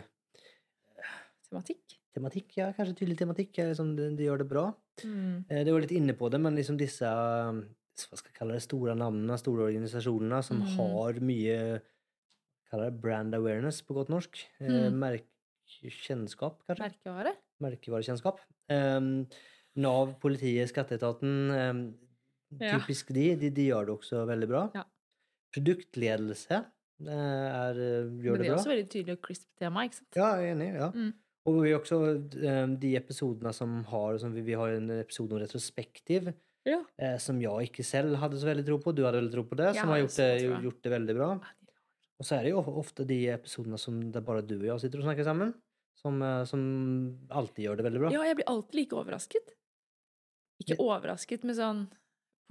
Tematikk. 1.51 1.97
tematikk, 2.15 2.53
ja, 2.55 2.69
kanskje 2.75 3.01
tydelig 3.01 3.17
tematikk, 3.19 3.57
liksom, 3.59 3.91
de, 3.97 4.05
de 4.15 4.23
gjør 4.23 4.41
det 4.41 4.47
bra. 4.47 4.69
Mm. 5.03 5.43
Eh, 5.49 5.63
det 5.67 5.73
var 5.73 5.83
litt 5.83 5.93
inne 5.95 6.15
på 6.15 6.29
det, 6.31 6.39
men 6.39 6.55
liksom 6.55 6.77
disse 6.79 7.07
eh, 7.07 7.59
hva 8.09 8.19
skal 8.19 8.31
jeg 8.31 8.37
kalle 8.39 8.57
det, 8.57 8.65
store 8.65 8.95
navnene, 8.97 9.37
store 9.39 9.67
organisasjonene 9.69 10.41
som 10.45 10.61
mm. 10.61 10.69
har 10.77 11.19
mye 11.25 11.57
kaller 12.71 12.91
det 12.91 13.01
brand 13.03 13.35
awareness 13.35 13.81
på 13.83 13.95
godt 13.97 14.11
norsk. 14.13 14.43
Eh, 14.61 14.69
Mm. 14.71 14.99
Merkekjennskap, 15.01 16.61
kanskje? 16.67 16.87
Merkevare. 16.87 17.33
merkevarekjennskap. 17.61 18.39
Um, 18.71 19.27
Nav, 19.75 20.15
politiet, 20.19 20.69
skatteetaten 20.71 21.51
um, 21.51 21.83
Ja. 22.59 22.77
Typisk 22.79 23.13
de, 23.15 23.35
de. 23.39 23.49
De 23.49 23.67
gjør 23.69 23.85
det 23.87 23.93
også 23.95 24.25
veldig 24.27 24.47
bra. 24.49 24.61
Ja. 24.75 24.81
Produktledelse 25.55 26.57
eh, 26.59 27.07
er, 27.07 27.77
gjør 27.79 28.11
det 28.11 28.23
bra. 28.23 28.31
Men 28.33 28.41
det 28.41 28.49
er 28.49 28.57
også 28.57 28.73
veldig 28.73 28.89
tydelig 28.91 29.15
og 29.15 29.21
crisp 29.23 29.47
tema, 29.59 29.85
ikke 29.87 29.99
sant? 30.01 30.17
Ja, 30.19 30.33
jeg 30.35 30.49
er 30.49 30.55
enig. 30.57 30.67
ja. 30.75 30.89
Mm. 30.91 31.13
Og 31.49 31.61
vi 31.63 31.71
også 31.73 31.97
um, 31.97 32.75
de 32.77 32.91
episodene 32.99 33.53
som 33.55 33.79
har 33.89 34.17
som 34.21 34.35
vi, 34.35 34.43
vi 34.45 34.57
har 34.59 34.75
en 34.75 34.91
episode 34.99 35.33
om 35.33 35.39
retrospektiv, 35.41 36.27
Ja. 36.67 36.83
eh, 37.01 37.17
som 37.17 37.39
jeg 37.41 37.69
ikke 37.71 37.83
selv 37.87 38.15
hadde 38.21 38.37
så 38.37 38.45
veldig 38.49 38.65
tro 38.67 38.77
på. 38.83 38.93
Du 38.93 39.03
hadde 39.05 39.17
veldig 39.21 39.33
tro 39.33 39.43
på 39.49 39.57
det, 39.57 39.71
som 39.79 39.89
har 39.89 40.01
gjort 40.03 40.17
det, 40.19 40.29
gjort 40.67 40.81
det 40.85 40.91
veldig 40.93 41.15
bra. 41.17 41.29
Og 42.21 42.27
så 42.27 42.37
er 42.37 42.43
det 42.45 42.51
jo 42.53 42.61
ofte 42.77 43.05
de 43.09 43.17
episodene 43.33 43.79
som 43.81 43.97
det 44.11 44.19
er 44.21 44.25
bare 44.27 44.43
du 44.45 44.55
og 44.59 44.67
jeg 44.67 44.83
sitter 44.83 45.01
og 45.01 45.07
snakker 45.07 45.25
sammen, 45.25 45.55
som, 45.97 46.21
eh, 46.21 46.43
som 46.45 46.61
alltid 47.33 47.65
gjør 47.65 47.77
det 47.81 47.87
veldig 47.87 48.03
bra. 48.03 48.11
Ja, 48.13 48.21
jeg 48.29 48.37
blir 48.41 48.51
alltid 48.51 48.75
like 48.77 48.95
overrasket. 48.99 49.55
Ikke 50.61 50.77
overrasket, 50.77 51.43
men 51.43 51.57
sånn 51.57 51.81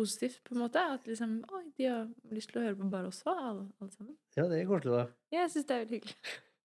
positivt, 0.01 0.41
på 0.43 0.57
en 0.57 0.65
måte. 0.65 0.83
At 0.97 1.07
liksom 1.07 1.45
Oi, 1.55 1.65
de 1.79 1.87
har 1.87 2.09
lyst 2.35 2.51
til 2.51 2.61
å 2.63 2.65
høre 2.67 2.79
på 2.81 2.91
bare 2.91 3.11
oss, 3.13 3.23
alle, 3.31 3.69
alle 3.81 3.91
sammen. 3.95 4.17
Ja, 4.35 4.49
det 4.51 4.59
er 4.63 4.67
koselig, 4.67 4.97
da. 4.97 5.07
Jeg 5.37 5.53
syns 5.55 5.69
det 5.69 5.77
er 5.77 5.85
veldig 5.85 6.01
hyggelig. 6.01 6.17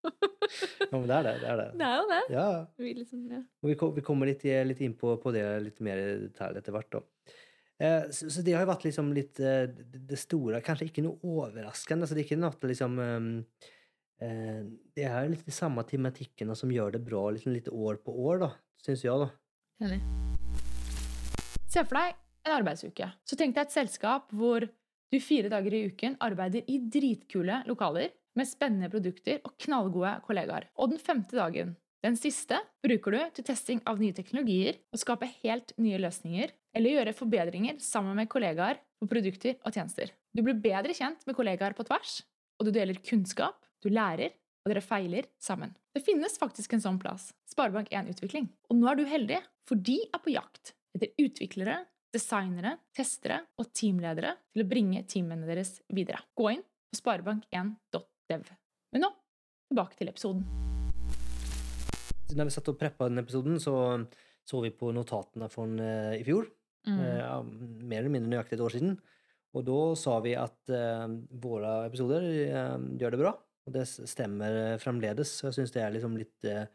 Ja, 0.03 0.99
men 0.99 1.07
det 1.09 1.15
er 1.15 1.25
det. 1.25 1.33
det, 1.41 1.47
er 1.49 1.57
det. 1.57 1.67
Det 1.79 1.85
er 1.87 1.95
jo 1.97 2.07
det. 2.09 2.21
Ja, 2.33 2.47
Vi 2.77 2.91
liksom, 2.99 3.21
ja. 3.31 3.39
vi, 3.65 3.75
kom, 3.79 3.93
vi 3.95 4.03
kommer 4.05 4.29
litt, 4.29 4.43
litt 4.43 4.81
inn 4.85 4.93
på, 4.99 5.15
på 5.23 5.31
det 5.33 5.45
litt 5.63 5.79
mer 5.85 6.01
i 6.01 6.09
detalj 6.27 6.59
etter 6.59 6.75
hvert. 6.75 6.91
da. 6.93 7.01
Eh, 7.83 8.09
så, 8.11 8.29
så 8.29 8.43
det 8.45 8.53
har 8.55 8.63
jo 8.63 8.69
vært 8.69 8.85
liksom 8.85 9.09
litt 9.15 9.39
eh, 9.41 9.65
det, 9.67 10.17
store 10.21 10.61
Kanskje 10.63 10.87
ikke 10.91 11.03
noe 11.05 11.17
overraskende. 11.25 12.07
så 12.07 12.15
Det 12.15 12.23
er 12.23 12.27
ikke 12.27 12.39
noe 12.39 12.69
liksom 12.69 12.99
ehm, 13.01 13.31
eh, 14.21 14.61
Det 14.93 15.07
er 15.09 15.31
litt 15.31 15.47
de 15.47 15.55
samme 15.55 15.83
tematikkene 15.89 16.55
som 16.59 16.71
gjør 16.71 16.95
det 16.97 17.03
bra 17.07 17.25
liksom 17.33 17.55
litt 17.55 17.71
år 17.71 17.99
på 18.05 18.15
år, 18.29 18.45
da, 18.45 18.51
syns 18.83 19.05
jeg. 19.05 19.25
da. 19.25 19.31
Enig. 19.83 19.99
Se 21.73 21.81
for 21.81 21.97
deg 21.97 22.19
en 22.43 22.55
arbeidsuke. 22.59 23.09
Så 23.25 23.39
tenk 23.39 23.57
deg 23.57 23.65
et 23.65 23.75
selskap 23.75 24.31
hvor 24.35 24.63
du 24.63 25.19
fire 25.21 25.49
dager 25.51 25.73
i 25.75 25.85
uken 25.89 26.17
arbeider 26.25 26.65
i 26.69 26.79
dritkule 26.93 27.63
lokaler 27.69 28.13
med 28.37 28.49
spennende 28.49 28.89
produkter 28.91 29.41
og 29.45 29.55
knallgode 29.61 30.15
kollegaer. 30.25 30.67
Og 30.77 30.93
den 30.93 31.01
femte 31.01 31.37
dagen, 31.37 31.75
den 32.03 32.17
siste, 32.19 32.57
bruker 32.83 33.15
du 33.15 33.19
til 33.37 33.45
testing 33.47 33.79
av 33.87 34.01
nye 34.01 34.15
teknologier 34.15 34.81
og 34.91 34.99
skape 34.99 35.29
helt 35.39 35.71
nye 35.79 36.01
løsninger, 36.03 36.51
eller 36.75 36.97
gjøre 36.97 37.15
forbedringer 37.15 37.77
sammen 37.83 38.17
med 38.19 38.27
kollegaer 38.31 38.81
på 38.99 39.07
produkter 39.07 39.55
og 39.63 39.71
tjenester. 39.75 40.11
Du 40.35 40.41
blir 40.43 40.59
bedre 40.59 40.95
kjent 40.97 41.23
med 41.27 41.37
kollegaer 41.37 41.75
på 41.77 41.85
tvers, 41.87 42.19
og 42.59 42.67
du 42.67 42.73
deler 42.75 42.99
kunnskap, 43.05 43.61
du 43.83 43.87
lærer, 43.93 44.35
og 44.63 44.71
dere 44.71 44.83
feiler 44.83 45.27
sammen. 45.43 45.73
Det 45.95 46.03
finnes 46.05 46.37
faktisk 46.39 46.75
en 46.75 46.83
sånn 46.83 46.99
plass, 46.99 47.31
Sparebank1 47.51 48.13
Utvikling. 48.13 48.47
Og 48.71 48.79
nå 48.79 48.89
er 48.89 48.99
du 48.99 49.03
heldig, 49.07 49.41
for 49.67 49.79
de 49.79 49.99
er 50.07 50.23
på 50.23 50.31
jakt 50.35 50.73
etter 50.95 51.11
utviklere, 51.19 51.81
designere, 52.13 52.77
testere 52.95 53.41
og 53.59 53.71
teamledere 53.75 54.35
til 54.53 54.63
å 54.63 54.69
bringe 54.69 55.03
teamene 55.09 55.47
deres 55.49 55.79
videre. 55.91 56.21
Gå 56.37 56.51
inn 56.53 56.63
på 56.93 56.99
sparebank1.dev. 58.33 58.59
Men 58.93 59.05
nå 59.05 59.13
tilbake 59.69 59.97
til 59.99 60.11
episoden. 60.11 60.43
Når 62.33 62.49
vi 62.49 62.53
satt 62.55 62.69
og 62.73 62.77
preppa 62.81 63.09
den 63.09 63.21
episoden, 63.21 63.59
så 63.61 64.05
så 64.43 64.59
vi 64.59 64.73
på 64.75 64.89
notatene 64.91 65.47
fra 65.47 65.63
den 65.63 65.79
i 66.19 66.23
fjor. 66.27 66.49
Mm. 66.83 66.97
Uh, 66.99 67.45
mer 67.87 68.01
eller 68.01 68.11
mindre 68.11 68.27
nøyaktig 68.33 68.57
et 68.57 68.63
år 68.65 68.73
siden. 68.75 68.97
Og 69.55 69.63
da 69.63 69.77
sa 69.95 70.17
vi 70.19 70.33
at 70.35 70.73
uh, 70.73 71.05
våre 71.39 71.85
episoder 71.87 72.25
eh, 72.43 72.87
gjør 72.99 73.15
det 73.15 73.19
bra. 73.21 73.31
Og 73.63 73.75
det 73.75 73.85
stemmer 73.87 74.57
eh, 74.59 74.79
fremdeles. 74.81 75.37
Jeg 75.45 75.55
syns 75.55 75.73
det 75.75 75.83
er 75.83 75.93
liksom 75.95 76.17
litt, 76.19 76.47
eh, 76.47 76.65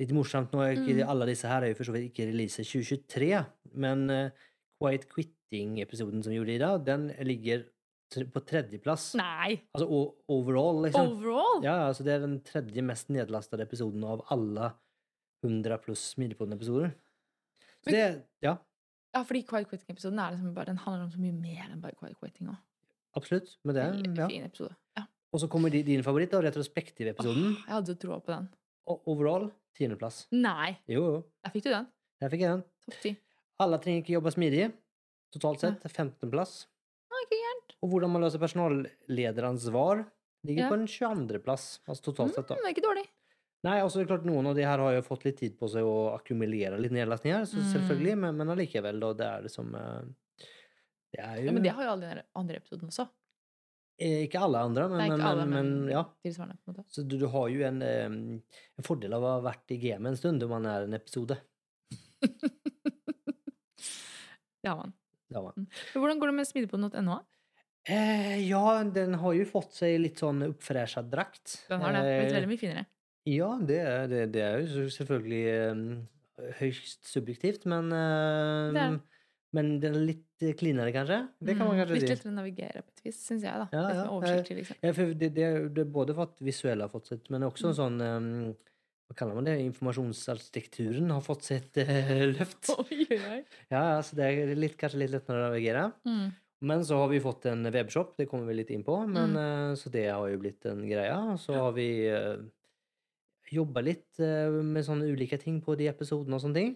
litt 0.00 0.12
morsomt. 0.14 0.52
Nå 0.54 0.62
er 0.62 0.76
ikke 0.76 1.00
Mm. 1.02 1.08
alle 1.10 1.26
disse 1.26 1.48
her 1.50 1.62
er 1.62 1.72
jo 1.72 1.78
for 1.78 1.88
så 1.88 1.94
vidt 1.96 2.12
ikke 2.12 2.28
release 2.30 2.62
2023, 2.62 3.46
men 3.74 4.10
eh, 4.10 4.30
Quiet 4.78 5.08
Quitting-episoden 5.10 6.22
som 6.22 6.30
vi 6.30 6.38
gjorde 6.38 6.54
i 6.54 6.62
dag, 6.62 6.84
den 6.84 7.08
ligger 7.26 7.66
på 8.32 8.40
tredjeplass. 8.46 9.14
Nei! 9.18 9.56
Altså 9.74 9.86
overall, 10.32 10.82
liksom. 10.86 11.08
Overall? 11.16 11.64
Ja, 11.64 11.74
altså 11.88 12.04
det 12.06 12.14
er 12.14 12.22
den 12.24 12.38
tredje 12.46 12.82
mest 12.86 13.08
nedlastede 13.12 13.64
episoden 13.66 14.04
av 14.06 14.22
alle 14.30 14.72
100 15.44 15.78
pluss 15.84 16.04
Smidigpodden-episoder. 16.14 16.94
Så 17.84 17.92
det, 17.92 18.04
ja, 18.42 18.56
Ja, 19.16 19.22
fordi 19.24 19.42
Quiet 19.48 19.68
Quitting-episoden 19.70 20.18
er 20.20 20.34
liksom 20.34 20.54
bare, 20.54 20.66
den 20.72 20.80
handler 20.82 21.06
om 21.06 21.10
så 21.14 21.20
mye 21.22 21.32
mer 21.34 21.66
enn 21.70 21.80
bare 21.80 21.96
Quiet 21.96 22.18
Quitting. 22.20 22.48
også. 22.52 22.62
absolutt. 23.16 23.52
Men 23.64 23.74
det, 23.74 23.84
En 24.06 24.16
ja. 24.22 24.26
fin 24.28 24.44
episode. 24.44 24.74
Ja. 24.96 25.04
Og 25.32 25.40
så 25.40 25.48
kommer 25.48 25.70
din 25.70 26.02
favoritt, 26.04 26.30
da, 26.30 26.40
retrospektiv-episoden. 26.44 27.46
Åh, 27.54 27.62
jeg 27.66 27.74
hadde 27.74 27.94
troa 28.02 28.18
på 28.20 28.32
den. 28.34 28.48
Og 28.86 29.02
overall 29.08 29.50
tiendeplass. 29.76 30.26
Nei! 30.32 30.76
Jo, 30.88 31.02
jo. 31.14 31.22
Der 31.44 31.50
fikk 31.54 31.64
du 31.64 31.70
den. 31.72 31.86
Der 32.20 32.30
fikk 32.32 32.40
jeg 32.44 32.50
den. 32.54 32.62
Topp 32.86 33.00
ti. 33.02 33.14
Alle 33.58 33.78
trenger 33.82 34.02
ikke 34.04 34.14
jobbe 34.18 34.32
smidig. 34.34 34.66
Totalt 35.32 35.60
sett 35.64 35.82
15.-plass. 35.88 36.66
Og 37.84 37.90
hvordan 37.92 38.10
man 38.14 38.22
løser 38.24 38.40
personallederansvar 38.42 40.04
ligger 40.46 40.62
Ja. 40.64 40.68
på 40.70 40.74
en 40.78 40.86
22.-plass. 40.86 41.80
Altså 41.88 42.02
totalt 42.10 42.34
sett, 42.34 42.48
da. 42.48 42.54
Mm, 42.56 42.62
det 42.64 42.72
ikke 42.76 42.86
dårlig. 42.88 43.06
Nei, 43.66 43.80
altså 43.82 43.98
det 43.98 44.04
er 44.06 44.10
klart 44.16 44.24
Noen 44.28 44.46
av 44.46 44.54
de 44.54 44.62
her 44.62 44.78
har 44.78 44.92
jo 44.94 45.02
fått 45.02 45.24
litt 45.26 45.38
tid 45.40 45.58
på 45.58 45.66
seg 45.68 45.82
å 45.82 46.14
akkumulere 46.14 46.78
litt 46.78 46.92
nedlastninger, 46.94 47.42
så 47.48 47.56
Mm. 47.58 47.72
selvfølgelig, 47.72 48.16
men, 48.18 48.36
men 48.36 48.48
allikevel, 48.54 49.00
da. 49.00 49.12
Det 49.12 49.26
er 49.26 49.42
liksom 49.48 49.74
eh, 49.74 50.02
Det 51.12 51.20
er 51.24 51.36
jo 51.40 51.46
Ja, 51.46 51.52
men 51.52 51.62
det 51.64 51.72
har 51.72 51.82
jo 51.84 51.90
alle 51.90 52.14
de 52.14 52.22
andre 52.36 52.56
episodene 52.60 52.88
også. 52.92 53.08
eh, 53.98 54.26
Ikke 54.28 54.40
alle 54.44 54.58
andre, 54.58 54.88
men, 54.88 54.98
Nei, 54.98 55.06
ikke 55.08 55.16
men, 55.18 55.26
alle, 55.26 55.46
men, 55.46 55.70
men 55.86 55.90
ja. 55.90 56.04
tilsvarende. 56.24 56.58
på 56.64 56.70
en 56.70 56.74
måte. 56.76 56.84
Så 56.94 57.02
du, 57.08 57.16
du 57.18 57.26
har 57.32 57.48
jo 57.48 57.62
en, 57.66 57.82
eh, 57.82 58.04
en 58.06 58.84
fordel 58.84 59.12
av 59.14 59.22
å 59.22 59.32
ha 59.36 59.40
vært 59.50 59.70
i 59.74 59.78
gamet 59.82 60.08
en 60.12 60.16
stund 60.20 60.42
om 60.44 60.50
man 60.50 60.66
er 60.66 60.84
en 60.86 60.94
episode. 60.94 61.36
Det 64.62 64.68
har 64.68 64.76
man. 64.76 64.92
Det 65.28 65.36
har 65.36 65.42
man. 65.44 65.66
Men 65.94 66.02
hvordan 66.02 66.18
går 66.20 66.26
det 66.30 66.34
med 66.34 66.46
smidigpodden.no? 66.48 67.18
Eh, 67.88 68.40
ja, 68.48 68.82
den 68.90 69.14
har 69.20 69.34
jo 69.38 69.44
fått 69.46 69.76
seg 69.78 70.00
litt 70.02 70.18
sånn 70.18 70.42
oppfresha 70.48 71.04
drakt. 71.06 71.60
Den 71.70 71.80
har 71.84 71.92
det. 71.94 72.02
Blitt 72.02 72.32
Eh, 72.32 72.36
veldig 72.40 72.50
mye 72.50 72.58
finere. 72.62 72.86
Ja, 73.26 73.50
det, 73.58 73.80
det, 74.10 74.20
det 74.34 74.42
er 74.42 74.60
jo 74.64 74.86
selvfølgelig 74.90 75.42
eh, 75.54 76.50
høyst 76.60 77.06
subjektivt, 77.10 77.66
men 77.70 77.92
eh, 77.92 78.72
Det 78.74 78.82
er- 78.88 79.00
Men 79.54 79.78
den 79.80 79.94
er 79.94 80.02
litt 80.04 80.24
klinere, 80.36 80.56
cleanere, 80.58 80.92
kanskje? 80.92 81.18
Det 81.40 81.54
kan 81.56 81.66
man 81.68 81.78
Mm, 81.78 81.86
si. 81.86 81.92
Litt 81.94 82.02
si. 82.02 82.08
lettere 82.12 82.32
å 82.32 82.34
navigere 82.36 82.82
på 82.82 82.90
et 82.92 83.02
vis, 83.06 83.20
syns 83.24 83.42
jeg. 83.46 83.54
da. 83.62 83.68
Ja, 83.72 83.84
litt 83.86 83.96
ja. 83.96 84.06
oversiktlig, 84.12 84.56
liksom. 84.58 84.76
Ja, 84.82 84.92
for 84.92 85.14
det, 85.14 85.28
det, 85.34 85.44
er 85.46 85.84
både 85.84 86.14
for 86.14 86.22
at 86.26 86.42
visuelle 86.44 86.82
har 86.84 86.90
fått 86.92 87.06
sitt, 87.08 87.30
men 87.30 87.42
også 87.46 87.70
Mm. 87.70 87.76
sånn 87.78 88.00
um, 88.02 88.54
Hva 89.08 89.14
kaller 89.16 89.34
man 89.38 89.44
det? 89.46 89.54
Informasjonsarkitekturen 89.62 91.10
har 91.14 91.20
fått 91.22 91.44
sitt 91.46 91.76
uh, 91.78 92.26
løft. 92.34 92.68
Oi, 92.90 93.06
oi. 93.10 93.44
Ja, 93.70 93.96
altså 94.00 94.10
så 94.10 94.16
det 94.18 94.24
er 94.26 94.54
litt, 94.58 94.76
kanskje 94.76 94.98
litt 94.98 95.12
lettere 95.14 95.38
å 95.38 95.46
navigere. 95.48 95.92
Mm. 96.04 96.32
Men 96.66 96.84
så 96.86 96.98
har 97.02 97.10
vi 97.12 97.22
fått 97.22 97.46
en 97.50 97.68
webshop, 97.70 98.16
det 98.18 98.28
kommer 98.30 98.50
vi 98.50 98.60
litt 98.60 98.72
inn 98.74 98.84
på. 98.86 98.98
Men, 99.06 99.36
mm. 99.36 99.76
så 99.78 99.92
det 99.94 100.08
har 100.08 100.26
jo 100.32 100.40
blitt 100.42 100.66
en 100.68 100.82
greie. 100.88 101.14
Så 101.38 101.52
så 101.52 101.60
har 101.68 101.76
vi 101.76 101.88
uh, 102.10 102.40
jobba 103.54 103.82
litt 103.84 104.20
eh, 104.22 104.50
med 104.64 104.84
sånne 104.86 105.06
ulike 105.12 105.38
ting 105.42 105.60
på 105.64 105.76
de 105.78 105.88
episodene 105.90 106.38
og 106.38 106.42
sånne 106.42 106.58
ting. 106.60 106.74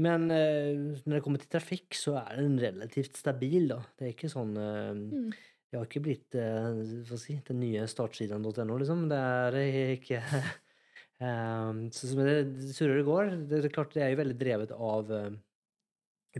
Men 0.00 0.28
eh, 0.30 0.74
når 1.04 1.16
det 1.18 1.22
kommer 1.24 1.42
til 1.42 1.50
trafikk, 1.50 1.94
så 1.98 2.16
er 2.20 2.40
den 2.40 2.58
relativt 2.62 3.18
stabil, 3.18 3.70
da. 3.72 3.80
Det 3.98 4.08
er 4.08 4.16
ikke 4.16 4.32
sånn 4.32 4.56
eh, 4.58 4.92
Mm. 5.00 5.30
Det 5.70 5.78
har 5.78 5.86
ikke 5.86 6.02
blitt 6.02 6.34
eh, 6.34 6.80
hva 7.06 7.16
si, 7.20 7.36
den 7.46 7.60
nye 7.62 7.84
startsiden.no, 7.86 8.78
liksom. 8.80 9.04
Det 9.10 9.18
er 9.22 9.58
ikke 9.94 10.18
eh, 11.22 11.68
så, 11.94 12.00
som 12.00 12.22
det, 12.26 12.32
det 12.56 12.72
surrer 12.74 12.98
det 12.98 13.06
går. 13.06 13.30
Det, 13.46 13.60
er 13.68 13.74
klart 13.76 13.94
det 13.94 14.02
er 14.02 14.10
jo 14.10 14.18
veldig 14.18 14.38
drevet 14.40 14.74
av 14.74 15.12
eh, 15.14 15.28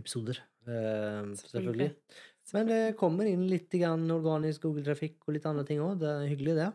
episoder. 0.01 0.41
selvfølgelig. 0.65 1.37
selvfølgelig. 1.39 1.89
Men 2.55 2.67
det 2.67 2.79
kommer 2.99 3.27
inn 3.29 3.45
litt 3.47 3.71
grann 3.71 4.09
organisk 4.11 4.65
Google-trafikk 4.65 5.21
og 5.25 5.35
litt 5.37 5.47
andre 5.47 5.65
ting 5.67 5.79
òg. 5.83 5.99
Det 6.01 6.09
er 6.09 6.29
hyggelig, 6.31 6.57
det. 6.57 6.71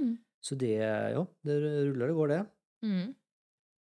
Mm. 0.00 0.14
Så 0.42 0.56
det 0.58 0.74
Ja, 0.80 1.24
det 1.46 1.60
ruller 1.62 2.10
og 2.10 2.22
går, 2.22 2.32
det. 2.34 2.40
Mm. 2.86 3.06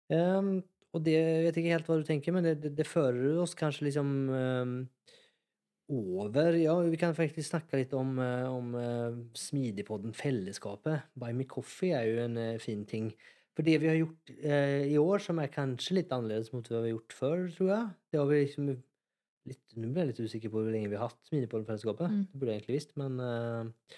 Um, 0.09 0.51
og 0.95 1.03
det 1.05 1.15
jeg 1.15 1.41
vet 1.45 1.57
ikke 1.61 1.73
helt 1.75 1.89
hva 1.89 1.97
du 1.99 2.07
tenker, 2.07 2.33
men 2.33 2.45
det, 2.45 2.55
det, 2.63 2.73
det 2.77 2.87
fører 2.87 3.41
oss 3.43 3.53
kanskje 3.57 3.89
liksom 3.89 4.13
um, 4.29 4.77
over 5.89 6.57
Ja, 6.57 6.75
vi 6.85 6.97
kan 7.01 7.17
faktisk 7.17 7.49
snakke 7.49 7.79
litt 7.79 7.93
om, 7.97 8.17
eh, 8.21 8.45
om 8.45 8.75
uh, 8.77 9.15
Smidigpodden 9.37 10.13
Fellesskapet. 10.13 11.07
Buy 11.17 11.33
Me 11.33 11.47
Coffee 11.49 11.95
er 11.97 12.05
jo 12.05 12.19
en 12.27 12.37
uh, 12.37 12.59
fin 12.61 12.83
ting. 12.85 13.09
For 13.57 13.65
det 13.65 13.79
vi 13.81 13.89
har 13.89 13.97
gjort 13.97 14.33
uh, 14.43 14.83
i 14.85 14.99
år, 15.01 15.23
som 15.25 15.41
er 15.41 15.49
kanskje 15.53 15.97
litt 15.97 16.13
annerledes 16.13 16.53
mot 16.53 16.69
hva 16.69 16.83
vi 16.83 16.91
har 16.91 16.95
gjort 16.95 17.17
før, 17.17 17.41
tror 17.55 17.73
jeg 17.73 17.89
Det 18.11 18.21
har 18.21 18.29
vi 18.29 18.43
liksom 18.43 18.69
litt, 19.53 19.65
Nå 19.75 19.89
ble 19.93 20.05
jeg 20.05 20.11
litt 20.13 20.21
usikker 20.25 20.51
på 20.51 20.61
hvor 20.61 20.69
lenge 20.73 20.91
vi 20.91 20.99
har 20.99 21.11
hatt 21.11 21.33
Minipollenfellesskapet. 21.33 22.11
Mm. 22.13 22.21
Det 22.29 22.39
burde 22.39 22.53
jeg 22.53 22.61
egentlig 22.61 22.77
visst, 22.79 22.93
men 22.99 23.19
uh, 23.23 23.97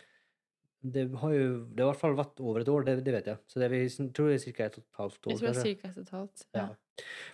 det 0.81 1.03
har 1.21 1.33
jo 1.35 1.49
Det 1.69 1.83
har 1.83 1.89
i 1.89 1.91
hvert 1.91 2.01
fall 2.01 2.15
vært 2.17 2.39
over 2.41 2.63
et 2.63 2.71
år, 2.73 2.85
det, 2.87 2.95
det 3.05 3.15
vet 3.15 3.27
jeg. 3.31 3.41
Så 3.51 3.61
det 3.61 3.69
vi, 3.73 3.81
tror 4.15 4.31
jeg 4.31 4.41
er 4.41 4.55
ca. 4.55 4.69
et 4.69 4.79
og 4.79 4.85
et 4.85 5.01
halvt 5.01 5.19
år. 5.27 5.33
Jeg 5.33 5.41
tror 5.41 5.47
det 5.47 5.51
er 5.51 5.67
cirka 5.67 5.91
totalt. 5.97 6.47
Ja. 6.57 6.69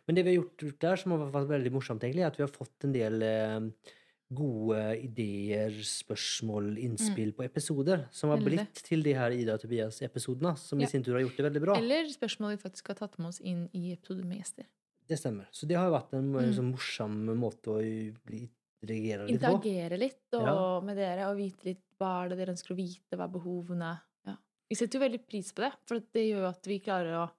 Men 0.07 0.17
det 0.17 0.25
vi 0.25 0.33
har 0.33 0.41
gjort 0.41 0.81
der, 0.83 0.99
som 1.01 1.15
har 1.15 1.29
vært 1.31 1.53
veldig 1.53 1.71
morsomt, 1.75 2.03
egentlig, 2.03 2.25
er 2.25 2.33
at 2.33 2.39
vi 2.39 2.45
har 2.45 2.51
fått 2.51 2.87
en 2.87 2.95
del 2.95 3.23
eh, 3.23 3.93
gode 4.37 4.81
ideer, 4.99 5.75
spørsmål, 5.87 6.73
innspill 6.83 7.31
på 7.35 7.45
episoder 7.45 8.07
som 8.11 8.33
har 8.33 8.43
blitt 8.43 8.81
til 8.83 9.05
de 9.05 9.13
her 9.15 9.35
Ida 9.35 9.55
og 9.55 9.63
Tobias-episodene, 9.63 10.57
som 10.59 10.79
Ja. 10.79 10.85
i 10.85 10.91
sin 10.91 11.03
tur 11.03 11.15
har 11.15 11.23
gjort 11.23 11.37
det 11.37 11.47
veldig 11.47 11.63
bra. 11.63 11.77
Eller 11.79 12.11
spørsmål 12.11 12.57
vi 12.57 12.63
faktisk 12.67 12.91
har 12.91 12.99
tatt 12.99 13.17
med 13.17 13.29
oss 13.29 13.39
inn 13.39 13.69
i 13.73 13.93
episoder 13.93 14.27
med 14.27 14.43
gjester. 14.43 14.67
Det 15.07 15.17
stemmer. 15.19 15.47
Så 15.51 15.67
det 15.67 15.75
har 15.77 15.85
jo 15.87 15.93
vært 15.95 16.13
en 16.17 16.35
en 16.35 16.53
sånn 16.53 16.71
morsom 16.73 17.13
måte 17.39 17.67
å 17.71 17.79
bli, 18.25 18.41
reagere 18.83 19.25
litt 19.27 19.39
på. 19.41 19.53
Interagere 19.53 19.97
litt 19.97 20.33
og, 20.33 20.45
Ja. 20.47 20.79
med 20.81 20.97
dere 20.97 21.29
og 21.31 21.37
vite 21.37 21.63
litt 21.65 21.83
hva 21.99 22.25
er 22.25 22.29
det 22.29 22.37
dere 22.37 22.53
ønsker 22.53 22.73
å 22.75 22.77
vite, 22.77 23.15
hva 23.17 23.23
er 23.25 23.33
behovene. 23.39 24.01
Ja. 24.27 24.35
Vi 24.69 24.75
setter 24.75 24.99
jo 24.99 25.05
veldig 25.07 25.21
pris 25.27 25.51
på 25.53 25.63
det, 25.63 25.71
for 25.87 25.99
det 26.13 26.25
gjør 26.27 26.41
jo 26.43 26.49
at 26.49 26.63
vi 26.67 26.79
klarer 26.79 27.13
å 27.23 27.31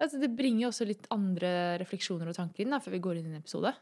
altså 0.00 0.18
Det 0.18 0.30
bringer 0.34 0.62
jo 0.62 0.68
også 0.70 0.86
litt 0.88 1.06
andre 1.10 1.78
refleksjoner 1.78 2.28
og 2.28 2.34
tanker 2.34 2.62
inn 2.64 2.70
da, 2.70 2.78
før 2.80 2.92
vi 2.92 3.00
går 3.04 3.16
inn 3.18 3.26
i 3.26 3.34
en 3.34 3.42
episode. 3.42 3.74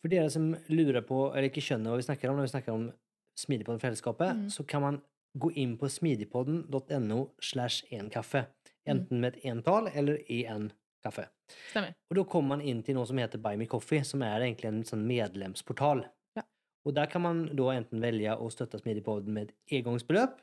For 0.00 0.08
dere 0.08 0.30
som 0.30 0.54
lurer 0.68 1.02
på, 1.04 1.30
eller 1.34 1.48
ikke 1.50 1.60
skjønner 1.62 1.90
hva 1.92 1.96
vi 2.00 2.06
snakker 2.08 2.30
om 2.30 2.36
når 2.36 2.46
vi 2.48 2.52
snakker 2.58 2.72
om 2.72 2.92
Smidigpodden 3.38 3.80
Fellesskapet, 3.80 4.32
Mm. 4.36 4.46
så 4.50 4.66
kan 4.66 4.80
man 4.82 5.02
gå 5.38 5.50
inn 5.56 5.76
på 5.78 5.88
smidigpodden.no 5.88 7.30
slash 7.40 7.84
enkaffe. 7.92 8.46
Mm. 8.86 8.90
Enten 8.96 9.20
med 9.20 9.36
et 9.36 9.44
entall 9.44 9.88
eller 9.94 10.18
i 10.30 10.44
en 10.46 10.72
kaffe. 11.02 11.26
Stemmer. 11.70 11.94
Og 12.10 12.16
da 12.16 12.24
kommer 12.24 12.56
man 12.56 12.64
inn 12.66 12.82
til 12.86 12.94
noe 12.98 13.06
som 13.08 13.18
heter 13.18 13.40
Buy 13.42 13.56
Me 13.60 13.66
Coffee, 13.70 14.04
som 14.06 14.22
er 14.22 14.40
egentlig 14.46 14.70
en 14.70 14.82
sånn 14.88 15.04
medlemsportal. 15.08 16.04
Ja. 16.38 16.44
Og 16.86 16.94
der 16.94 17.06
kan 17.12 17.22
man 17.22 17.44
da 17.56 17.70
enten 17.74 18.00
velge 18.02 18.36
å 18.38 18.48
støtte 18.52 18.80
Smidigpodden 18.80 19.32
med 19.34 19.50
et 19.50 19.80
engangsbeløp, 19.82 20.38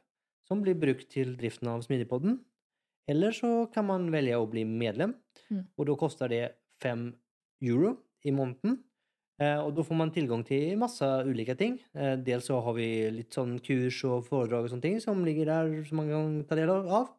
som 0.47 0.61
blir 0.65 0.75
brukt 0.79 1.09
til 1.13 1.35
driften 1.37 1.67
av 1.71 1.81
Smidigpodden, 1.85 2.39
eller 3.09 3.31
så 3.33 3.71
kan 3.73 3.87
man 3.89 4.11
velge 4.13 4.37
å 4.37 4.49
bli 4.49 4.65
medlem, 4.65 5.15
Mm. 5.49 5.63
og 5.79 5.85
da 5.87 5.93
koster 5.97 6.29
det 6.29 6.51
fem 6.79 7.15
euro 7.63 7.95
i 8.23 8.29
måneden. 8.29 8.83
Eh, 9.41 9.57
og 9.57 9.73
da 9.73 9.81
får 9.81 9.95
man 9.97 10.11
tilgang 10.11 10.43
til 10.45 10.75
masse 10.77 11.01
ulike 11.25 11.55
ting. 11.57 11.79
Eh, 11.95 12.17
dels 12.17 12.45
så 12.45 12.59
har 12.61 12.73
vi 12.75 13.09
litt 13.09 13.31
sånn 13.33 13.55
kurs 13.63 14.03
og 14.05 14.27
foredrag 14.27 14.65
og 14.65 14.69
sånne 14.69 14.81
ting 14.83 14.99
som 14.99 15.23
ligger 15.25 15.45
der 15.45 15.83
som 15.87 15.97
man 15.97 16.09
kan 16.11 16.43
ta 16.45 16.55
del 16.59 16.69
av. 16.69 17.09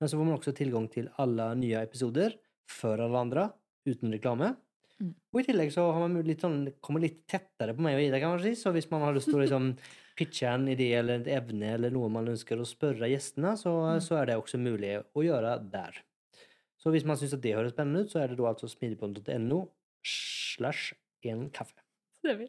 Men 0.00 0.08
så 0.08 0.16
får 0.16 0.24
man 0.24 0.38
også 0.38 0.54
tilgang 0.56 0.88
til 0.90 1.10
alle 1.18 1.54
nye 1.56 1.82
episoder 1.82 2.32
før 2.70 3.04
alle 3.06 3.20
andre, 3.26 3.44
uten 3.86 4.12
reklame. 4.14 4.54
Mm. 5.00 5.12
Og 5.34 5.40
i 5.42 5.44
tillegg 5.46 5.70
så 5.74 5.84
har 5.92 6.00
man 6.08 6.16
litt 6.24 6.40
sånn, 6.44 6.62
kommer 6.80 7.04
litt 7.04 7.22
tettere 7.28 7.74
på 7.76 7.84
meg 7.84 7.98
og 7.98 8.04
Ida, 8.06 8.20
kan 8.22 8.32
man 8.34 8.42
si. 8.44 8.54
Så 8.56 8.72
hvis 8.74 8.88
man 8.90 9.04
har 9.04 9.14
lyst 9.16 9.28
til 9.28 9.38
å 9.38 9.44
liksom 9.44 9.70
pitche 10.18 10.48
en 10.48 10.66
idé 10.72 10.90
eller 10.96 11.20
et 11.20 11.32
evne 11.36 11.74
eller 11.76 11.92
noe 11.92 12.08
man 12.12 12.30
ønsker 12.32 12.56
å 12.58 12.68
spørre 12.68 13.10
gjestene, 13.12 13.52
så, 13.60 13.74
Mm. 13.96 14.00
så 14.00 14.16
er 14.20 14.30
det 14.30 14.36
også 14.40 14.58
mulig 14.62 14.94
å 15.14 15.24
gjøre 15.26 15.58
der. 15.70 15.98
Så 16.80 16.92
hvis 16.94 17.04
man 17.04 17.18
syns 17.20 17.34
at 17.34 17.42
det 17.44 17.54
høres 17.56 17.74
spennende 17.74 18.04
ut, 18.06 18.10
så 18.12 18.22
er 18.22 18.28
det 18.32 18.38
da 18.38 18.48
altså 18.48 18.68
smidigpodden.no 18.70 19.60
slash 20.06 20.94
en 21.26 21.48
kaffe. 21.50 21.82
Stemmer. 22.20 22.48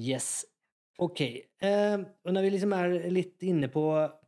Yes. 0.00 0.44
Ok. 0.98 1.20
Eh, 1.20 1.96
og 2.24 2.32
når 2.34 2.46
vi 2.46 2.52
liksom 2.54 2.74
er 2.74 2.94
litt 3.12 3.42
inne 3.46 3.68
på, 3.72 3.82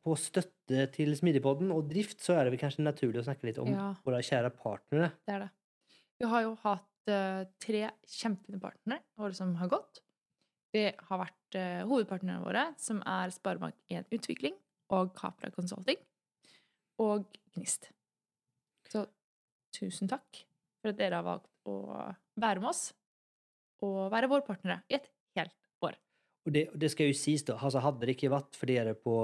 på 0.06 0.14
støtte 0.20 0.86
til 0.94 1.14
Smidigpodden 1.18 1.72
og 1.74 1.88
drift, 1.90 2.20
så 2.22 2.36
er 2.36 2.46
det 2.46 2.54
vel 2.54 2.60
kanskje 2.62 2.84
naturlig 2.86 3.22
å 3.22 3.26
snakke 3.26 3.48
litt 3.48 3.58
om 3.62 3.72
Ja. 3.72 3.88
våre 4.06 4.22
kjære 4.22 4.52
partnere. 4.54 5.12
Det 5.26 5.34
er 5.34 5.40
det. 5.46 5.50
Vi 6.20 6.28
har 6.30 6.44
jo 6.46 6.52
hatt 6.62 7.10
uh, 7.10 7.42
tre 7.60 7.82
kjempefine 8.06 8.60
partnere 8.62 9.02
året 9.18 9.36
som 9.36 9.54
har 9.58 9.68
gått. 9.72 10.00
Det 10.72 10.94
har 11.08 11.20
vært 11.24 11.58
uh, 11.58 11.82
hovedpartnerne 11.90 12.44
våre, 12.44 12.68
som 12.78 13.02
er 13.02 13.34
Sparebank1 13.34 14.06
Utvikling 14.14 14.54
og 14.94 15.12
Capra 15.18 15.50
Consulting. 15.50 15.98
Og 17.02 17.26
Gnist. 17.52 17.90
Så 18.88 19.04
tusen 19.74 20.08
takk 20.08 20.44
for 20.80 20.94
at 20.94 21.00
dere 21.00 21.18
har 21.18 21.26
valgt 21.26 21.50
å 21.66 21.80
være 22.38 22.62
med 22.62 22.70
oss 22.70 22.92
og 23.84 24.06
være 24.14 24.30
våre 24.30 24.46
partnere 24.46 24.80
i 24.88 24.96
et 24.96 25.10
helt 25.36 25.52
år. 25.84 25.98
Og 26.46 26.54
det, 26.54 26.68
det 26.78 26.88
skal 26.94 27.10
jo 27.10 27.16
sies, 27.18 27.42
da. 27.44 27.58
Altså, 27.58 27.82
hadde 27.84 28.06
det 28.06 28.14
ikke 28.16 28.32
vært 28.32 28.56
for 28.56 28.70
dere 28.70 28.94
på, 28.96 29.16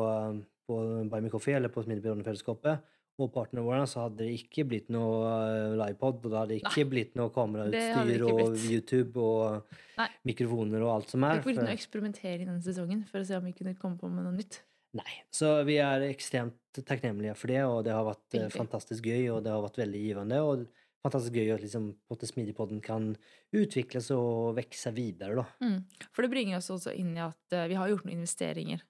på 0.66 0.78
Buy 1.11 1.21
Me 1.25 1.31
Coffee 1.33 1.54
eller 1.59 1.69
på 1.73 1.83
Smidigpodden-fellesskapet 1.87 2.83
og 3.21 3.28
partnerne 3.35 3.62
våre, 3.66 3.83
så 3.87 4.07
hadde 4.07 4.23
det 4.25 4.31
ikke 4.40 4.64
blitt 4.66 4.88
noe 4.90 5.28
eh, 5.28 5.75
livepod, 5.76 6.23
og 6.25 6.31
det 6.33 6.38
hadde 6.40 6.57
ikke 6.62 6.87
blitt 6.88 7.14
noe 7.19 7.28
hadde 7.28 7.35
kamerautstyr 7.37 8.25
og. 8.25 8.54
YouTube 8.73 9.21
og 9.21 9.78
Nei. 10.00 10.09
mikrofoner 10.33 10.83
og 10.87 10.95
alt 10.95 11.11
som 11.12 11.21
Vi 11.21 11.26
er. 11.26 11.31
har 11.31 11.38
ikke 11.38 11.45
for- 11.45 11.52
gjort 11.52 11.69
noe 11.69 11.76
eksperimentering 11.76 12.47
denne 12.49 12.64
sesongen 12.64 13.02
for 13.11 13.21
å 13.21 13.26
se 13.28 13.37
om 13.37 13.45
vi 13.45 13.52
kunne 13.52 13.75
komme 13.78 13.99
på 14.00 14.09
med 14.11 14.25
noe 14.25 14.33
nytt. 14.38 14.61
Nei, 14.95 15.12
så 15.33 15.64
vi 15.64 15.76
er 15.81 16.00
ekstremt 16.09 16.57
takknemlige 16.85 17.37
for 17.37 17.49
det, 17.49 17.61
og 17.64 17.85
det 17.85 17.92
har 17.92 18.04
vært 18.04 18.35
eh, 18.40 18.49
fantastisk 18.52 19.04
gøy, 19.04 19.28
og 19.37 19.45
det 19.45 19.52
har 19.52 19.62
vært 19.62 19.78
veldig 19.85 20.02
givende, 20.09 20.40
og 20.45 20.66
fantastisk 21.04 21.35
gøy 21.37 21.52
at 21.54 21.61
liksom 21.64 21.95
Smidigpodden 22.28 22.81
kan 22.85 23.14
utvikles 23.52 24.11
og 24.14 24.57
vokse 24.57 24.92
videre, 24.95 25.37
da. 25.37 25.45
Mm. 25.64 25.85
For 26.12 26.23
det 26.25 26.31
bringer 26.33 26.57
oss 26.59 26.71
også 26.71 26.92
inn 26.97 27.14
i 27.16 27.21
at 27.25 27.57
eh, 27.57 27.69
vi 27.69 27.75
har 27.78 27.88
gjort 27.92 28.04
noen 28.07 28.19
investeringer 28.21 28.81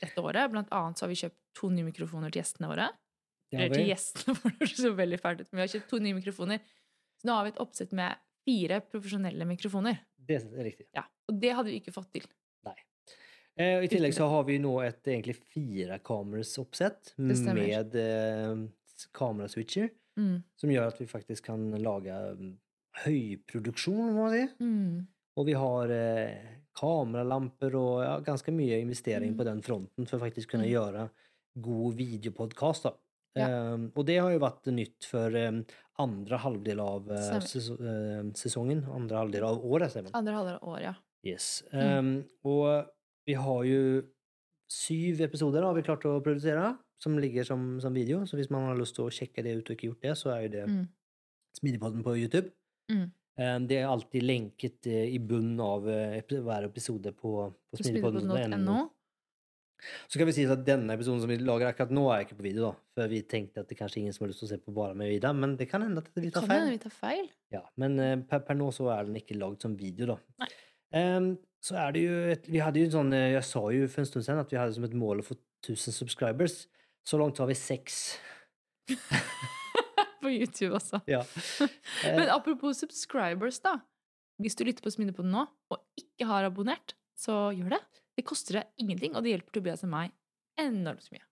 dette 0.00 0.22
året. 0.24 0.50
Blant 0.52 0.72
annet 0.74 0.98
så 0.98 1.06
har 1.06 1.12
vi 1.12 1.20
kjøpt 1.22 1.38
to 1.58 1.70
nye 1.74 1.86
mikrofoner 1.88 2.32
til 2.32 2.42
gjestene 2.42 2.70
våre. 2.70 2.88
Eller 3.52 3.72
til 3.72 3.88
gjestene, 3.88 4.36
våre, 4.42 4.68
så 4.70 4.92
veldig 4.96 5.20
fælt 5.22 5.42
ut. 5.44 5.50
Men 5.52 5.60
vi 5.60 5.66
har 5.66 5.74
kjøpt 5.76 5.90
to 5.92 6.00
nye 6.04 6.18
mikrofoner. 6.18 6.64
Så 7.18 7.28
nå 7.28 7.36
har 7.38 7.46
vi 7.46 7.54
et 7.54 7.62
oppsett 7.64 7.94
med 7.96 8.20
fire 8.48 8.80
profesjonelle 8.86 9.46
mikrofoner. 9.48 10.02
Det 10.28 10.42
er 10.42 10.66
riktig. 10.66 10.86
Ja, 10.96 11.06
Og 11.28 11.40
det 11.40 11.54
hadde 11.56 11.72
vi 11.72 11.80
ikke 11.80 11.94
fått 11.94 12.12
til. 12.14 12.26
Eh, 13.58 13.82
I 13.82 13.88
tillegg 13.90 14.14
så 14.14 14.28
har 14.30 14.44
vi 14.46 14.60
nå 14.62 14.70
et 14.84 15.02
egentlig 15.10 15.34
firekamersoppsett 15.50 17.16
med 17.18 17.96
eh, 17.98 18.52
kameraswitcher, 19.18 19.90
Mm. 20.18 20.42
som 20.58 20.70
gjør 20.70 20.88
at 20.90 20.96
vi 20.98 21.04
faktisk 21.06 21.44
kan 21.46 21.60
lage 21.78 22.10
mm, 22.10 22.54
høyproduksjon, 23.04 24.08
må 24.16 24.24
man 24.24 24.32
si. 24.34 24.40
Mm. 24.58 25.04
Og 25.38 25.46
vi 25.46 25.52
har 25.54 25.92
eh, 25.94 26.48
kameralamper 26.78 27.74
og 27.78 27.94
ja, 28.04 28.14
ganske 28.26 28.52
mye 28.54 28.78
investering 28.82 29.32
Mm. 29.34 29.38
på 29.38 29.44
den 29.48 29.62
fronten 29.66 30.06
for 30.08 30.18
faktisk 30.22 30.50
kunne 30.54 30.66
Mm. 30.68 30.72
gjøre 30.76 31.10
god 31.60 31.94
videopodkast. 31.98 32.86
Ja. 33.36 33.74
Um, 33.74 33.92
og 33.94 34.06
det 34.06 34.18
har 34.18 34.30
jo 34.32 34.38
vært 34.42 34.66
nytt 34.72 35.04
for 35.06 35.34
um, 35.36 35.64
andre 35.98 36.38
halvdel 36.38 36.80
av 36.80 37.08
uh, 37.10 37.38
ses 37.40 37.68
uh, 37.70 38.22
sesongen. 38.34 38.84
Andre 38.90 39.16
halvdel 39.20 39.44
av 39.44 39.60
året, 39.64 39.92
sier 39.92 40.02
man. 40.06 40.12
Andre 40.14 40.34
halvdel 40.34 40.56
av 40.58 40.68
året, 40.72 40.82
ja. 40.88 40.94
Yes. 41.26 41.62
Mm. 41.72 41.98
Um, 41.98 42.24
og 42.44 42.86
vi 43.26 43.34
har 43.34 43.64
jo 43.68 43.82
syv 44.70 45.20
episoder 45.24 45.62
har 45.64 45.74
vi 45.76 45.82
klart 45.86 46.04
å 46.08 46.20
produsere, 46.22 46.76
som 47.00 47.16
ligger 47.18 47.44
som, 47.46 47.80
som 47.80 47.94
video. 47.94 48.24
Så 48.26 48.36
hvis 48.38 48.50
man 48.50 48.66
har 48.66 48.78
lyst 48.78 48.94
til 48.96 49.06
å 49.06 49.12
sjekke 49.12 49.42
det 49.44 49.56
ut 49.60 49.70
og 49.70 49.76
ikke 49.76 49.88
gjort 49.90 50.02
det, 50.02 50.14
så 50.18 50.32
er 50.34 50.42
jo 50.46 50.48
det 50.56 50.66
Mm. 50.68 50.88
Smidigpodden 51.58 52.02
på 52.04 52.12
YouTube. 52.18 52.50
Mm. 52.90 53.10
Um, 53.38 53.66
det 53.70 53.76
er 53.78 53.86
alltid 53.86 54.24
lenket 54.26 54.86
eh, 54.90 55.12
i 55.14 55.18
bunnen 55.22 55.60
av 55.62 55.84
eh, 55.90 56.18
hver 56.26 56.64
episode 56.66 57.12
på, 57.14 57.34
på. 57.54 57.78
Smidigpodden.no. 57.78 58.78
Så 60.10 60.18
kan 60.18 60.26
vi 60.26 60.34
si 60.34 60.46
at 60.50 60.64
denne 60.66 60.96
episoden 60.96 61.20
som 61.22 61.30
vi 61.30 61.36
lager 61.38 61.68
akkurat 61.68 61.92
nå, 61.94 62.02
er 62.10 62.24
ikke 62.24 62.38
på 62.40 62.46
video, 62.48 62.72
da. 62.72 62.86
For 62.98 63.12
vi 63.12 63.20
tenkte 63.30 63.62
at 63.62 63.70
det 63.70 63.76
kanskje 63.78 64.00
ingen 64.00 64.16
som 64.16 64.24
har 64.24 64.32
lyst 64.32 64.42
til 64.42 64.48
å 64.48 64.50
se 64.50 64.58
på 64.62 64.74
bare 64.74 64.96
med 64.98 65.12
Ida, 65.14 65.30
men 65.36 65.54
det 65.60 65.68
kan 65.70 65.84
hende 65.86 66.02
at 66.02 66.10
vi 66.18 66.32
tar 66.34 66.48
feil. 66.50 66.72
vi 66.74 66.80
tar 66.82 66.94
feil. 66.96 67.28
Ja, 67.54 67.62
men 67.78 67.94
eh, 68.02 68.16
per, 68.26 68.42
per 68.48 68.58
nå 68.58 68.72
så 68.74 68.88
er 68.96 69.06
den 69.06 69.20
ikke 69.20 69.38
lagd 69.38 69.62
som 69.62 69.76
video, 69.78 70.16
da. 70.16 70.48
Ehm, 70.98 71.36
så 71.62 71.78
er 71.78 71.94
det 71.94 72.02
jo 72.02 72.18
et, 72.32 72.46
Vi 72.48 72.60
hadde 72.62 72.80
jo 72.80 72.86
en 72.86 72.92
sånn 72.94 73.10
Jeg 73.12 73.42
sa 73.44 73.60
jo 73.74 73.88
for 73.90 74.00
en 74.00 74.06
stund 74.08 74.24
siden 74.24 74.40
at 74.40 74.54
vi 74.54 74.56
hadde 74.56 74.72
som 74.76 74.86
et 74.86 74.94
mål 74.96 75.20
å 75.20 75.26
få 75.26 75.36
1000 75.66 75.94
subscribers. 75.94 76.64
Så 77.06 77.20
langt 77.20 77.38
har 77.38 77.50
vi 77.50 77.58
seks. 77.58 78.02
På 80.28 80.34
YouTube 80.36 80.76
også. 80.78 81.00
Ja. 81.10 81.22
Eh, 82.04 82.14
Men 82.14 82.28
apropos 82.30 82.78
subscribers, 82.84 83.58
da. 83.64 83.78
Hvis 84.38 84.54
du 84.54 84.62
lytter 84.68 84.84
på 84.84 84.92
Sminnepoden 84.94 85.32
nå, 85.34 85.46
og 85.74 85.80
ikke 85.98 86.28
har 86.28 86.44
abonnert, 86.46 86.92
så 87.18 87.48
gjør 87.56 87.72
det. 87.74 87.80
Det 88.18 88.24
koster 88.28 88.60
deg 88.60 88.68
ingenting, 88.84 89.16
og 89.18 89.24
det 89.24 89.32
hjelper 89.32 89.56
Tobias 89.56 89.82
og 89.86 89.90
meg 89.96 90.12
enormt 90.62 91.08
mye. 91.14 91.24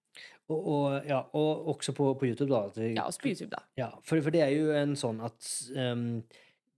og, 0.48 0.58
og, 0.70 1.06
ja, 1.06 1.20
og 1.38 1.68
også 1.74 1.92
på, 1.94 2.08
på 2.18 2.26
YouTube, 2.30 2.48
da. 2.50 2.64
vi- 2.74 2.94
Ja, 2.96 3.04
også 3.06 3.20
på 3.22 3.28
YouTube, 3.30 3.50
da. 3.54 3.62
Ja, 3.78 3.88
for, 4.06 4.18
for 4.22 4.34
det 4.34 4.42
er 4.46 4.52
jo 4.56 4.72
en 4.74 4.94
sånn 4.98 5.18
at 5.26 5.48
um, 5.76 6.22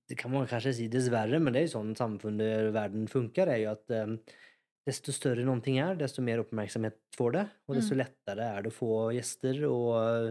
Det 0.09 0.17
kan 0.21 0.33
man 0.33 0.47
kanskje 0.49 0.73
si 0.79 0.87
dessverre, 0.89 1.37
men 1.41 1.53
det 1.53 1.61
er 1.63 1.67
jo 1.69 1.75
sånn 1.79 1.95
samfunnet 1.97 2.71
verden 2.77 3.07
funker. 3.13 3.49
er 3.53 3.63
jo 3.65 3.71
at 3.77 3.97
um, 4.05 4.19
Desto 4.89 5.13
større 5.13 5.45
noen 5.45 5.61
ting 5.61 5.77
er, 5.85 5.97
desto 6.01 6.23
mer 6.25 6.41
oppmerksomhet 6.41 6.97
får 7.17 7.33
det. 7.37 7.47
Og 7.69 7.77
desto 7.77 7.93
Mm. 7.95 8.01
lettere 8.01 8.47
er 8.57 8.63
det 8.65 8.71
å 8.73 8.77
få 8.79 8.93
gjester 9.13 9.59
og 9.69 9.89
eh, 10.01 10.31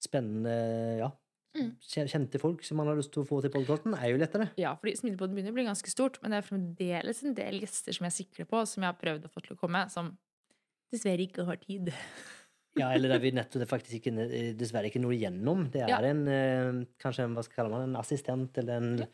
spennende 0.00 0.54
ja, 1.02 1.10
Mm. 1.58 1.72
kjente 2.08 2.38
folk 2.40 2.62
som 2.64 2.76
man 2.78 2.86
har 2.86 2.96
lyst 2.96 3.12
til 3.12 3.22
å 3.24 3.26
få 3.28 3.40
til 3.42 3.50
podkasten, 3.50 3.94
er 3.98 4.10
jo 4.12 4.18
lettere. 4.20 4.50
Ja, 4.56 4.74
fordi 4.76 4.94
Smilebåten 4.96 5.34
begynner 5.34 5.50
å 5.50 5.58
bli 5.58 5.64
ganske 5.68 5.90
stort, 5.90 6.18
men 6.22 6.30
det 6.30 6.38
er 6.38 6.48
fremdeles 6.48 7.22
en 7.24 7.34
del 7.34 7.60
gjester 7.60 7.92
som 7.96 8.04
jeg 8.08 8.12
sikler 8.26 8.46
på, 8.46 8.64
som 8.66 8.82
jeg 8.82 8.92
har 8.92 9.00
prøvd 9.02 9.24
å 9.26 9.30
få 9.32 9.40
til 9.46 9.56
å 9.56 9.60
komme, 9.60 9.84
som 9.90 10.16
dessverre 10.92 11.26
ikke 11.26 11.44
har 11.44 11.56
tid. 11.56 11.92
Ja, 12.78 12.92
eller 12.94 13.08
der 13.08 13.18
vi 13.20 13.32
nettopp 13.40 13.68
faktisk 13.68 13.98
ikke, 14.00 14.14
eh, 14.30 14.52
dessverre 14.54 14.86
ikke 14.88 15.00
når 15.02 15.16
igjennom. 15.18 15.70
Det 15.70 15.82
er 15.82 15.88
Ja. 15.88 15.98
en 16.00 16.28
eh, 16.28 16.86
kanskje 17.02 17.24
en, 17.24 17.34
hva 17.34 17.42
skal 17.42 17.64
kalle 17.64 17.70
man, 17.74 17.88
en 17.90 17.96
assistent 18.00 18.56
eller 18.58 18.76
en 18.76 18.98
Ja. 18.98 19.06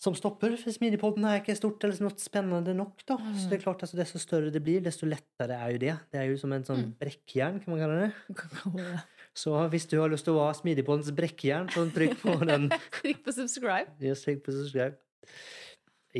som 0.00 0.14
stopper. 0.14 0.56
For 0.56 0.70
Smidigpodden 0.72 1.24
er 1.28 1.40
ikke 1.42 1.56
stort 1.56 1.82
eller 1.84 1.98
noe 2.00 2.16
spennende 2.16 2.74
nok. 2.74 3.02
da. 3.06 3.16
Så 3.36 3.48
det 3.50 3.58
er 3.60 3.60
Mm. 3.60 3.64
klart, 3.64 3.82
altså, 3.82 3.96
Desto 3.96 4.18
større 4.18 4.50
det 4.52 4.62
blir, 4.64 4.80
desto 4.80 5.04
lettere 5.06 5.56
er 5.60 5.72
jo 5.72 5.78
det. 5.78 5.96
Det 6.10 6.20
er 6.20 6.28
jo 6.30 6.36
som 6.38 6.52
en 6.52 6.62
sånn 6.64 6.84
Mm. 6.86 6.94
brekkjern, 6.98 7.60
kan 7.64 7.68
man 7.74 7.80
kalle 7.80 7.98
det. 8.08 9.02
Så 9.40 9.54
hvis 9.72 9.86
du 9.88 9.96
har 10.00 10.10
lyst 10.12 10.26
til 10.28 10.36
å 10.36 10.44
ha 10.44 10.52
Smidigpoddens 10.56 11.12
brekkjern, 11.16 11.70
så 11.72 11.86
trykk 11.94 12.18
på 12.20 12.34
den. 12.50 12.68
Trykk 12.98 13.22
på 13.24 13.34
subscribe. 13.36 13.94
Just 14.04 14.26
trykk 14.26 14.42
på 14.44 14.54
subscribe. 14.56 14.98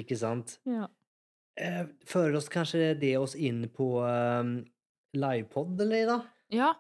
Ikke 0.01 0.17
sant? 0.17 0.57
Ja. 0.69 0.87
Eh, 1.61 1.83
fører 2.09 2.39
oss 2.39 2.49
kanskje 2.53 2.95
det 3.01 3.17
oss 3.21 3.35
inn 3.37 3.67
på 3.75 3.99
um, 4.01 4.55
livepod, 5.17 5.81
eller 5.87 6.15
da? 6.15 6.21
ja. 6.63 6.75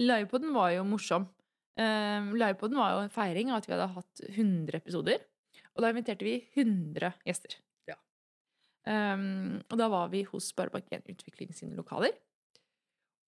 Livepodden 0.00 0.52
var 0.54 0.70
jo 0.72 0.84
morsom. 0.86 1.26
Um, 1.76 2.30
livepodden 2.38 2.78
var 2.78 2.92
jo 2.94 3.00
en 3.02 3.12
feiring 3.12 3.50
av 3.50 3.58
at 3.58 3.66
vi 3.66 3.74
hadde 3.74 3.88
hatt 3.96 4.22
100 4.28 4.78
episoder. 4.78 5.24
Og 5.74 5.82
da 5.82 5.90
inviterte 5.90 6.24
vi 6.24 6.36
100 6.54 7.10
gjester. 7.26 7.56
Ja. 7.90 7.98
Um, 8.86 9.58
og 9.66 9.76
da 9.82 9.90
var 9.92 10.08
vi 10.14 10.22
hos 10.30 10.48
Sparebank1 10.54 11.10
Utvikling 11.12 11.52
sine 11.58 11.76
lokaler. 11.76 12.14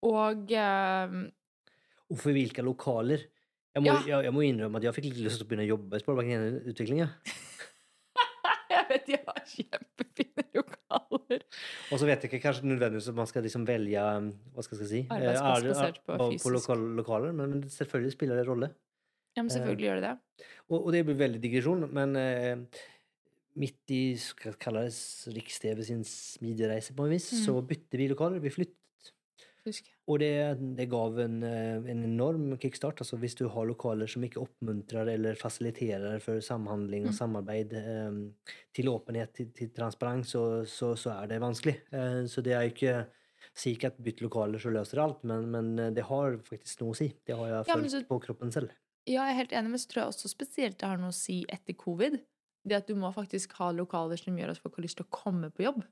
Og 0.06 0.54
um, 0.54 1.26
Og 2.12 2.18
for 2.20 2.36
hvilke 2.36 2.62
lokaler? 2.66 3.24
Jeg 3.72 3.82
må, 3.82 3.88
Ja. 3.88 3.98
jeg, 4.04 4.24
jeg 4.28 4.32
må 4.36 4.42
innrømme 4.44 4.76
at 4.76 4.84
jeg 4.84 4.94
fikk 4.98 5.06
litt 5.08 5.22
lyst 5.24 5.40
til 5.40 5.46
å 5.46 5.48
begynne 5.48 5.64
å 5.64 5.70
jobbe 5.72 5.96
i 5.96 6.02
Sparebanken 6.02 6.58
Utvikling. 6.74 6.98
Ja. 7.00 7.08
jeg 8.72 8.84
vet 8.90 9.06
de 9.08 9.16
har 9.24 9.40
kjempefine 9.48 10.44
lokaler. 10.58 11.44
Og 11.92 12.00
så 12.02 12.08
vet 12.08 12.24
jeg 12.26 12.30
ikke 12.32 12.42
kanskje 12.44 12.68
nødvendigvis 12.68 13.08
at 13.12 13.16
man 13.16 13.28
skal 13.30 13.46
liksom 13.46 13.64
velge 13.68 14.04
um, 14.04 14.28
hva 14.52 14.64
skal 14.66 14.82
jeg 14.82 14.90
si, 14.92 15.00
eh, 15.06 15.16
Arbeidsplass 15.16 15.62
er- 15.64 15.68
basert 15.72 16.00
på 16.04 16.18
på 16.20 16.28
fysisk. 16.34 16.52
lokal, 16.58 16.84
lokaler, 17.00 17.32
men, 17.40 17.62
selvfølgelig 17.72 18.12
spiller 18.18 18.36
det 18.42 18.46
rolle. 18.50 18.68
Ja, 19.36 19.40
men 19.46 19.48
selvfølgelig 19.54 19.86
gjør 19.88 20.00
det 20.02 20.08
det. 20.10 20.46
Og, 20.68 20.78
og 20.82 20.90
det 20.92 21.04
blir 21.08 21.16
veldig 21.22 21.40
digresjon, 21.40 21.86
men 21.96 22.16
eh, 22.20 22.82
midt 23.56 23.92
i 23.96 24.02
skal 24.20 24.58
kalles 24.60 24.98
Riks-TV 25.32 25.80
sin 25.88 26.04
smidige 26.04 26.68
reise 26.68 26.92
på 26.96 27.06
en 27.08 27.14
vis, 27.16 27.30
Mm. 27.32 27.44
så 27.46 27.56
bytter 27.64 27.98
vi 28.04 28.08
lokaler. 28.12 28.40
Vi 28.44 28.52
flyttet. 28.52 28.76
Husk. 29.64 29.86
Og 30.10 30.18
det, 30.18 30.30
det 30.76 30.88
gav 30.90 31.18
en, 31.22 31.36
eh, 31.46 31.76
en 31.92 32.02
enorm 32.04 32.56
kickstart. 32.58 32.98
Altså 33.04 33.16
hvis 33.22 33.36
du 33.38 33.44
har 33.48 33.66
lokaler 33.68 34.10
som 34.10 34.24
ikke 34.26 34.40
oppmuntrer 34.42 35.06
eller 35.14 35.34
fasiliterer 35.38 36.18
for 36.20 36.40
samhandling 36.42 37.04
og 37.06 37.12
Mm. 37.12 37.18
samarbeid 37.20 37.72
eh, 37.78 38.16
til 38.74 38.88
åpenhet, 38.90 39.32
til, 39.34 39.52
til 39.54 39.70
transparens, 39.70 40.32
så, 40.34 40.64
så, 40.66 40.96
så 40.98 41.10
er 41.22 41.26
det 41.30 41.40
vanskelig. 41.40 41.76
Eh, 41.92 42.24
så 42.26 42.42
det 42.42 42.52
er 42.58 42.62
jo 42.66 42.74
ikke 42.74 42.96
sier 43.54 43.74
ikke 43.76 43.90
at 43.92 44.02
bytt 44.02 44.20
lokaler 44.22 44.58
så 44.62 44.70
løser 44.72 44.98
alt, 45.02 45.22
men, 45.28 45.46
men 45.50 45.94
det 45.94 46.04
har 46.08 46.36
faktisk 46.46 46.80
noe 46.82 46.94
å 46.94 46.98
si. 46.98 47.08
Det 47.26 47.34
har 47.36 47.46
jeg 47.50 47.64
Ja, 47.68 47.74
følt 47.74 47.90
så- 47.90 48.04
på 48.08 48.20
kroppen 48.26 48.50
selv. 48.54 48.70
Ja, 49.06 49.24
jeg 49.26 49.32
er 49.34 49.38
helt 49.42 49.52
enig, 49.58 49.70
men 49.70 49.78
så 49.82 49.88
tror 49.90 50.02
jeg 50.04 50.12
også 50.12 50.28
spesielt 50.30 50.78
det 50.78 50.86
har 50.88 50.96
noe 51.02 51.10
å 51.10 51.14
si 51.16 51.44
etter 51.50 51.74
covid. 51.74 52.20
Det 52.64 52.76
at 52.76 52.86
du 52.86 52.94
må 52.94 53.10
faktisk 53.14 53.52
ha 53.58 53.72
lokaler 53.74 54.16
som 54.18 54.36
gjør 54.38 54.50
at 54.54 54.58
folk 54.62 54.76
har 54.78 54.84
lyst 54.84 54.96
til 55.00 55.06
å 55.06 55.10
komme 55.10 55.50
på 55.50 55.64
jobb. 55.66 55.82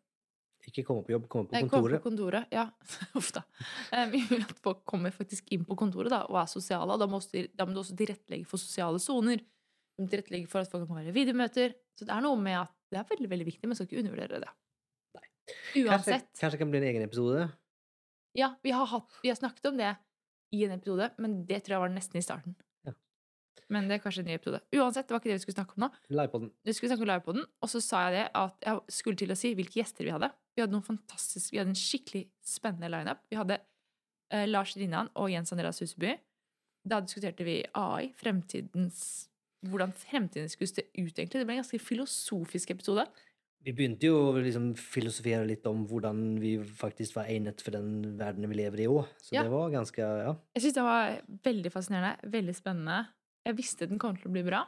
Ikke 0.70 0.84
komme 0.86 1.02
på 1.06 1.14
jobb, 1.14 1.26
komme 1.30 1.50
på 1.50 1.56
Nei, 1.56 1.64
komme 1.66 1.72
kontoret. 1.72 2.00
på 2.00 2.08
kontoret, 2.08 2.52
ja. 2.54 2.68
Uff 3.18 3.32
da. 3.34 3.42
Um, 3.90 4.14
at 4.38 4.58
folk 4.62 4.84
kommer 4.88 5.14
faktisk 5.14 5.50
inn 5.54 5.66
på 5.66 5.76
kontoret 5.78 6.12
da, 6.12 6.22
og 6.30 6.38
er 6.38 6.50
sosiale. 6.50 6.98
Da 7.00 7.08
må, 7.10 7.18
også, 7.18 7.42
da 7.58 7.66
må 7.66 7.74
du 7.74 7.82
også 7.82 7.96
tilrettelegge 7.98 8.46
for 8.48 8.62
sosiale 8.62 9.02
soner. 9.02 9.42
Du 9.42 10.04
må 10.04 10.12
tilrettelegge 10.12 10.50
for 10.50 10.62
at 10.62 10.70
folk 10.70 10.86
kan 10.86 11.00
være 11.00 11.10
i 11.10 11.16
videomøter. 11.16 11.74
Så 11.98 12.06
det 12.06 12.14
er 12.14 12.24
noe 12.24 12.38
med 12.40 12.60
at 12.62 12.74
det 12.90 13.00
er 13.02 13.10
veldig 13.10 13.30
veldig 13.34 13.48
viktig, 13.50 13.68
men 13.68 13.78
skal 13.78 13.90
ikke 13.90 14.04
undervurdere 14.04 14.42
det. 14.44 14.52
Kanskje, 15.50 15.82
Uansett. 15.82 16.30
kanskje 16.38 16.54
det 16.54 16.62
kan 16.62 16.70
bli 16.70 16.78
en 16.78 16.88
egen 16.92 17.04
episode? 17.04 17.48
Ja, 18.38 18.52
vi 18.62 18.70
har, 18.70 18.86
hatt, 18.86 19.18
vi 19.22 19.30
har 19.32 19.38
snakket 19.38 19.66
om 19.72 19.78
det 19.80 19.90
i 20.54 20.64
en 20.66 20.74
episode, 20.76 21.10
men 21.18 21.40
det 21.46 21.64
tror 21.64 21.76
jeg 21.76 21.84
var 21.84 21.92
nesten 21.94 22.20
i 22.20 22.24
starten. 22.24 22.54
Men 23.70 23.86
det 23.86 23.96
er 23.98 24.02
kanskje 24.02 24.24
en 24.24 24.26
ny 24.26 24.34
episode. 24.34 24.60
Uansett, 24.74 25.06
det 25.06 25.14
var 25.14 25.20
ikke 25.22 25.30
det 25.30 25.38
vi 25.38 25.44
skulle 25.44 25.58
snakke 25.60 25.76
om 25.76 25.84
nå. 25.84 25.88
Livepoden. 26.10 26.50
Vi 26.66 26.72
skulle 26.74 26.90
snakke 26.90 27.04
om 27.06 27.10
livepoden, 27.12 27.44
og 27.62 27.70
så 27.70 27.80
sa 27.84 28.00
jeg 28.08 28.16
det 28.18 28.24
at 28.34 28.66
jeg 28.66 28.80
skulle 28.96 29.20
til 29.20 29.30
å 29.30 29.38
si 29.38 29.52
hvilke 29.54 29.78
gjester 29.78 30.04
vi 30.08 30.14
hadde. 30.14 30.30
Vi 30.56 30.64
hadde 30.64 30.74
noen 30.74 30.86
fantastiske, 30.86 31.52
vi 31.54 31.60
hadde 31.62 31.70
en 31.70 31.78
skikkelig 31.78 32.24
spennende 32.42 32.90
lineup. 32.90 33.22
Vi 33.30 33.38
hadde 33.38 33.60
eh, 34.34 34.46
Lars 34.50 34.74
Rinnan 34.76 35.12
og 35.14 35.30
Jens 35.30 35.54
Andreas 35.54 35.78
Huseby. 35.84 36.16
Da 36.90 36.98
diskuterte 37.04 37.46
vi 37.46 37.60
AI, 37.76 38.10
fremtidens 38.18 39.28
hvordan 39.68 39.92
fremtiden 39.92 40.48
skulle 40.48 40.70
se 40.72 40.86
ut, 40.96 41.12
egentlig. 41.18 41.36
Det 41.36 41.44
ble 41.46 41.58
en 41.58 41.62
ganske 41.62 41.78
filosofisk 41.84 42.70
episode. 42.72 43.04
Vi 43.60 43.74
begynte 43.76 44.08
jo 44.08 44.16
å 44.30 44.40
liksom 44.40 44.70
filosofere 44.78 45.44
litt 45.44 45.66
om 45.68 45.82
hvordan 45.86 46.38
vi 46.40 46.54
faktisk 46.64 47.18
var 47.18 47.28
egnet 47.28 47.60
for 47.60 47.76
den 47.76 48.16
verden 48.16 48.48
vi 48.48 48.56
lever 48.62 48.80
i 48.80 48.86
òg. 48.88 49.04
Så 49.20 49.34
Ja. 49.36 49.42
det 49.44 49.50
var 49.52 49.68
ganske 49.70 49.98
Ja. 50.00 50.34
Jeg 50.56 50.62
syns 50.62 50.74
det 50.74 50.82
var 50.82 51.20
veldig 51.44 51.72
fascinerende, 51.72 52.16
veldig 52.24 52.54
spennende. 52.56 53.08
Jeg 53.48 53.56
visste 53.58 53.88
den 53.88 54.00
kom 54.00 54.16
til 54.18 54.30
å 54.30 54.34
bli 54.34 54.44
bra. 54.46 54.64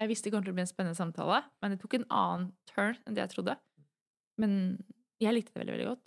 Jeg 0.00 0.10
visste 0.10 0.28
det 0.28 0.34
kom 0.34 0.44
til 0.44 0.52
å 0.52 0.56
bli 0.56 0.64
en 0.64 0.70
spennende 0.70 0.96
samtale, 0.98 1.42
men 1.60 1.74
det 1.74 1.80
tok 1.82 1.98
en 1.98 2.06
annen 2.08 2.48
turn 2.70 2.96
enn 3.04 3.16
det 3.16 3.24
jeg 3.26 3.34
trodde. 3.34 3.56
Men 4.40 4.52
jeg 5.20 5.36
likte 5.36 5.52
det 5.54 5.62
veldig, 5.62 5.74
veldig 5.76 5.88
godt. 5.90 6.06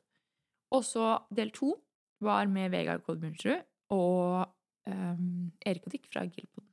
Og 0.73 0.85
så 0.87 1.07
del 1.33 1.51
to 1.53 1.75
var 2.23 2.49
med 2.49 2.71
Vegard 2.73 3.03
Kodmundsrud 3.05 3.61
og 3.93 4.47
um, 4.89 5.51
Erik 5.65 5.85
og 5.85 5.93
Dick 5.93 6.07
fra 6.09 6.23
Gilpod. 6.25 6.65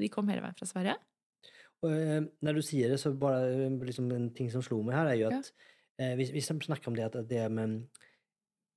De 0.00 0.08
kom 0.12 0.30
hele 0.32 0.44
veien 0.44 0.56
fra 0.56 0.68
Sverige. 0.68 0.96
Og, 1.82 1.90
eh, 1.92 2.22
når 2.46 2.56
du 2.56 2.62
sier 2.64 2.92
det, 2.92 3.00
så 3.02 3.12
bare 3.18 3.50
eh, 3.66 3.76
liksom 3.82 4.08
en 4.14 4.30
ting 4.36 4.48
som 4.52 4.62
slo 4.64 4.80
meg 4.86 4.96
her, 4.96 5.10
er 5.10 5.18
jo 5.18 5.28
Ja. 5.32 5.40
at 5.42 5.50
eh, 5.98 6.14
vi, 6.16 6.28
vi 6.38 6.42
snakker 6.44 6.88
om 6.88 6.96
det 6.96 7.08
at 7.10 7.18
det 7.28 7.42
med 7.52 7.82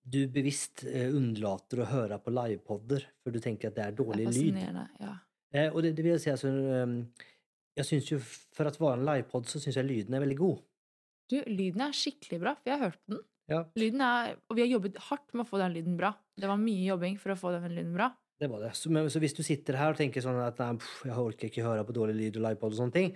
du 0.05 0.27
bevisst 0.29 0.83
eh, 0.85 1.09
unnlater 1.13 1.81
å 1.81 1.87
høre 1.89 2.19
på 2.21 2.33
livepodder, 2.33 3.07
for 3.23 3.33
du 3.33 3.39
tenker 3.41 3.71
at 3.71 3.77
det 3.77 3.85
er 3.87 3.95
dårlig 3.97 4.27
Det 4.27 4.33
er 4.33 4.51
lyd. 4.51 4.81
Ja. 5.01 5.13
Eh, 5.55 5.69
og 5.71 5.81
det, 5.85 5.93
det 5.97 6.03
vil 6.03 6.13
jeg 6.15 6.23
si, 6.25 6.31
altså 6.33 6.51
Jeg 7.75 7.85
synes 7.87 8.11
jo, 8.11 8.19
for 8.55 8.67
at 8.67 8.79
være 8.79 8.99
en 8.99 9.07
livepod, 9.07 9.47
så 9.51 9.59
syns 9.59 9.79
jeg 9.79 9.87
lyden 9.87 10.15
er 10.15 10.23
veldig 10.23 10.37
god. 10.39 10.59
Du, 11.31 11.39
lyden 11.47 11.81
er 11.81 11.95
skikkelig 11.95 12.39
bra, 12.43 12.53
for 12.59 12.69
jeg 12.69 12.77
har 12.77 12.91
hørt 12.91 13.01
på 13.01 13.15
den. 13.15 13.23
Ja, 13.45 13.59
Lyden 13.77 14.01
er, 14.01 14.35
og 14.49 14.57
vi 14.57 14.63
har 14.63 14.71
jobbet 14.71 14.95
hardt 15.05 15.35
med 15.35 15.43
å 15.43 15.49
få 15.49 15.59
den 15.61 15.75
lyden 15.75 15.97
bra. 15.99 16.15
Det 16.33 16.47
var 16.49 16.57
mye 16.57 16.87
jobbing 16.87 17.19
for 17.21 17.33
å 17.33 17.37
få 17.37 17.51
den 17.53 17.75
lyden 17.75 17.91
bra. 17.93 18.07
det 18.41 18.49
var 18.49 18.63
det. 18.65 18.71
Så, 18.75 18.89
men, 18.91 19.05
så 19.13 19.21
hvis 19.21 19.35
du 19.37 19.43
sitter 19.45 19.77
her 19.77 19.93
og 19.93 19.99
tenker 19.99 20.23
sånn 20.23 20.39
at 20.41 20.57
nei, 20.63 20.71
pff, 20.81 21.03
jeg 21.05 21.27
orker 21.29 21.51
ikke 21.51 21.65
høre 21.65 21.85
på 21.85 21.93
dårlig 21.95 22.15
lyd 22.17 22.39
og 22.39 22.45
livepod 22.47 22.73
og 22.73 22.79
sånne 22.79 22.95
ting, 22.95 23.13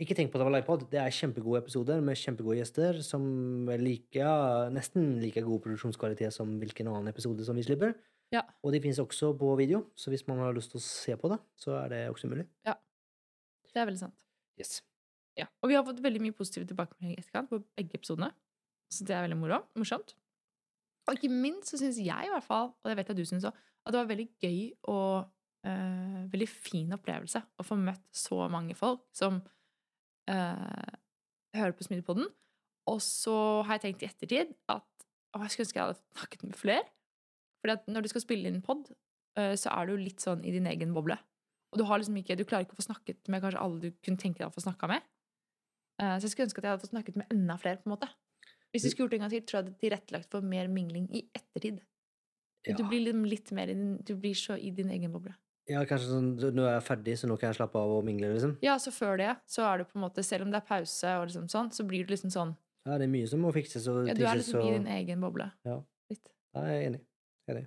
ikke 0.00 0.16
tenk 0.16 0.30
på 0.30 0.38
at 0.38 0.42
det 0.42 0.48
var 0.50 0.54
livepod. 0.58 0.84
Det 0.92 1.00
er 1.00 1.16
kjempegode 1.16 1.62
episoder 1.64 2.04
med 2.04 2.20
kjempegode 2.20 2.60
gjester 2.60 3.00
som 3.04 3.24
er 3.72 3.82
like, 3.82 4.28
nesten 4.76 5.16
like 5.20 5.42
god 5.48 5.64
produksjonskvalitet 5.64 6.36
som 6.36 6.52
hvilken 6.60 6.92
annen 6.92 7.10
episode 7.12 7.44
som 7.48 7.56
vi 7.56 7.64
slipper. 7.64 7.96
Ja. 8.30 8.44
Og 8.62 8.74
de 8.74 8.80
finnes 8.82 9.00
også 9.02 9.32
på 9.38 9.54
video, 9.58 9.82
så 9.98 10.12
hvis 10.12 10.22
man 10.28 10.38
har 10.38 10.54
lyst 10.54 10.70
til 10.74 10.78
å 10.78 10.84
se 10.84 11.16
på 11.18 11.30
det, 11.32 11.40
så 11.58 11.74
er 11.80 11.90
det 11.92 12.00
også 12.12 12.30
mulig. 12.30 12.46
Det 13.70 13.82
er 13.82 13.88
veldig 13.88 14.02
sant. 14.02 14.22
Yes. 14.58 14.80
Ja. 15.38 15.46
Og 15.62 15.70
vi 15.70 15.76
har 15.78 15.84
fått 15.86 16.02
veldig 16.02 16.22
mye 16.22 16.36
positive 16.36 16.68
tilbakemeldinger 16.68 17.16
i 17.18 17.22
etterkant 17.22 17.50
på 17.50 17.60
begge 17.78 17.98
episodene. 17.98 18.30
Så 18.90 19.06
det 19.06 19.14
er 19.14 19.24
veldig 19.26 19.38
moro, 19.38 19.60
morsomt. 19.78 20.16
Og 21.08 21.16
ikke 21.16 21.30
minst 21.32 21.72
så 21.72 21.80
syns 21.80 21.98
jeg 22.02 22.26
i 22.26 22.32
hvert 22.32 22.46
fall, 22.46 22.72
og 22.74 22.90
det 22.90 22.96
vet 22.98 23.12
at 23.12 23.18
du 23.18 23.24
syns 23.26 23.46
òg, 23.48 23.56
at 23.86 23.94
det 23.94 24.00
var 24.00 24.10
veldig 24.10 24.26
gøy 24.42 24.58
og 24.92 25.14
øh, 25.66 26.18
veldig 26.32 26.48
fin 26.50 26.92
opplevelse 26.94 27.40
å 27.40 27.66
få 27.66 27.78
møtt 27.80 28.04
så 28.14 28.44
mange 28.52 28.76
folk 28.78 29.06
som 29.16 29.40
øh, 30.30 30.92
hører 31.56 31.74
på 31.78 31.86
Smidepodden. 31.86 32.28
Og 32.90 33.00
så 33.04 33.36
har 33.66 33.78
jeg 33.78 33.86
tenkt 33.86 34.04
i 34.04 34.10
ettertid 34.10 34.54
at 34.70 34.86
å, 35.30 35.40
jeg 35.44 35.54
skulle 35.54 35.68
ønske 35.68 35.78
jeg 35.78 35.86
hadde 35.86 36.02
snakket 36.02 36.46
med 36.46 36.58
flere. 36.58 36.86
Fordi 37.60 37.72
at 37.76 37.86
når 37.92 38.02
du 38.06 38.08
skal 38.12 38.24
spille 38.24 38.48
inn 38.50 38.62
pod, 38.64 38.88
eh, 39.36 39.54
så 39.60 39.72
er 39.76 39.86
du 39.90 39.96
litt 40.00 40.20
sånn 40.24 40.44
i 40.44 40.52
din 40.54 40.66
egen 40.70 40.94
boble. 40.96 41.18
Og 41.72 41.78
du, 41.78 41.84
har 41.86 42.00
liksom 42.02 42.16
ikke, 42.18 42.36
du 42.36 42.44
klarer 42.44 42.64
ikke 42.66 42.74
å 42.74 42.80
få 42.82 42.88
snakket 42.88 43.28
med 43.30 43.42
kanskje 43.44 43.60
alle 43.62 43.80
du 43.80 43.90
kunne 44.02 44.18
tenke 44.18 44.38
deg 44.42 44.48
å 44.48 44.54
få 44.54 44.64
snakka 44.64 44.88
med. 44.90 45.02
Eh, 46.00 46.16
Så 46.18 46.26
jeg 46.26 46.32
skulle 46.34 46.48
ønske 46.48 46.58
at 46.58 46.64
jeg 46.66 46.72
hadde 46.74 46.82
fått 46.86 46.94
snakket 46.96 47.16
med 47.20 47.26
enda 47.30 47.56
flere. 47.60 47.76
på 47.82 47.86
en 47.90 47.94
måte. 47.96 48.08
Hvis 48.72 48.82
du 48.82 48.90
skulle 48.90 49.06
gjort 49.06 49.10
det 49.10 49.18
en 49.20 49.24
gang 49.26 49.30
til, 49.34 49.42
tror 49.46 49.58
jeg 49.58 49.64
det 49.66 49.72
hadde 49.72 49.82
tilrettelagt 49.84 50.30
for 50.30 50.40
mer 50.46 50.68
mingling 50.70 51.06
i 51.14 51.24
ettertid. 51.34 51.80
Ja. 52.66 52.76
Du 52.76 52.84
blir 52.84 53.00
litt, 53.06 53.16
litt 53.30 53.52
mer 53.56 53.70
i 53.72 53.74
din, 53.74 53.96
du 54.04 54.14
blir 54.16 54.34
så 54.36 54.56
i 54.58 54.70
din 54.70 54.90
egen 54.90 55.12
boble. 55.12 55.32
ja, 55.70 55.80
kanskje 55.86 56.10
sånn 56.10 56.28
Nå 56.54 56.64
er 56.66 56.74
jeg 56.80 56.82
ferdig, 56.84 57.14
så 57.18 57.26
nå 57.30 57.38
kan 57.38 57.48
jeg 57.52 57.56
slappe 57.60 57.78
av 57.78 57.90
og 57.98 58.04
mingle, 58.04 58.32
liksom. 58.34 58.56
Ja, 58.62 58.74
så 58.82 58.90
før 58.92 59.16
det, 59.18 59.30
så 59.46 59.62
er 59.64 59.78
du 59.78 59.84
på 59.84 59.96
en 59.98 60.02
måte, 60.04 60.22
selv 60.26 60.42
om 60.44 60.50
det 60.50 60.58
er 60.60 60.66
pause, 60.66 61.06
og 61.20 61.28
liksom 61.28 61.46
sånn, 61.48 61.70
så 61.72 61.86
blir 61.86 62.04
du 62.06 62.12
liksom 62.14 62.30
sånn 62.34 62.56
Ja, 62.86 62.98
det 62.98 63.06
er 63.06 63.12
mye 63.12 63.28
som 63.28 63.40
må 63.40 63.52
fikses 63.54 63.86
og 63.88 64.06
ja, 64.08 64.14
Du 64.14 64.24
er 64.24 64.34
liksom 64.40 64.60
liksom 64.60 64.68
i 64.68 64.78
din 64.78 64.86
egen 64.98 65.20
boble. 65.20 65.50
Ja. 65.64 65.78
Litt. 66.10 66.28
Da 66.54 66.60
er. 66.66 66.70
Jeg 66.80 66.86
er 66.86 67.00
enig. 67.52 67.66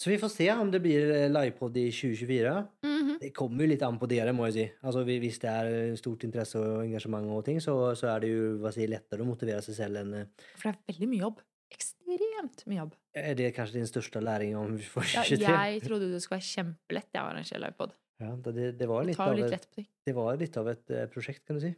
Så 0.00 0.08
vi 0.08 0.16
får 0.22 0.30
se 0.32 0.46
om 0.54 0.70
det 0.72 0.80
blir 0.80 1.10
eh, 1.12 1.26
livepod 1.28 1.76
i 1.76 1.88
2024. 1.92 2.54
Mhm. 2.86 3.16
Det 3.20 3.34
kommer 3.36 3.66
jo 3.66 3.68
litt 3.74 3.82
an 3.84 3.98
på 4.00 4.08
dere, 4.08 4.32
må 4.32 4.46
jeg 4.48 4.54
si. 4.56 4.64
Altså, 4.86 5.02
hvis 5.04 5.38
det 5.42 5.50
er 5.52 5.96
stort 6.00 6.24
interesse 6.24 6.56
og 6.56 6.80
engasjement, 6.86 7.26
og 7.34 7.44
ting, 7.44 7.58
så, 7.60 7.74
så 7.98 8.08
er 8.14 8.22
det 8.24 8.30
jo 8.32 8.70
si, 8.72 8.86
lettere 8.88 9.20
å 9.26 9.28
motivere 9.28 9.60
seg 9.66 9.76
selv 9.76 10.00
enn 10.00 10.14
eh, 10.22 10.48
For 10.56 10.70
det 10.70 10.72
er 10.78 10.94
veldig 10.94 11.08
mye 11.12 11.24
jobb. 11.26 11.42
Ekstremt 11.70 12.64
mye 12.66 12.80
jobb. 12.80 12.94
Er 13.20 13.34
det 13.38 13.50
kanskje 13.54 13.76
din 13.78 13.86
største 13.90 14.22
læring 14.24 14.56
om 14.58 14.78
for 14.80 15.04
Ja, 15.12 15.22
2023? 15.26 15.58
jeg 15.74 15.82
trodde 15.84 16.08
det 16.14 16.22
skulle 16.24 16.40
være 16.40 16.48
kjempelett 16.54 17.10
jeg 17.14 17.20
å 17.22 17.28
arrangere 17.34 17.60
livepod. 17.66 17.92
Ja, 18.20 18.32
det, 18.36 18.54
det- 18.56 18.72
det, 18.80 18.88
var 18.88 19.04
litt 19.08 19.20
av 19.20 19.38
et, 19.38 19.78
det 20.08 20.14
var 20.16 20.36
litt 20.40 20.56
av 20.60 20.68
et 20.72 20.90
eh, 20.96 21.06
prosjekt, 21.12 21.44
kan 21.46 21.56
du 21.60 21.62
si. 21.68 21.70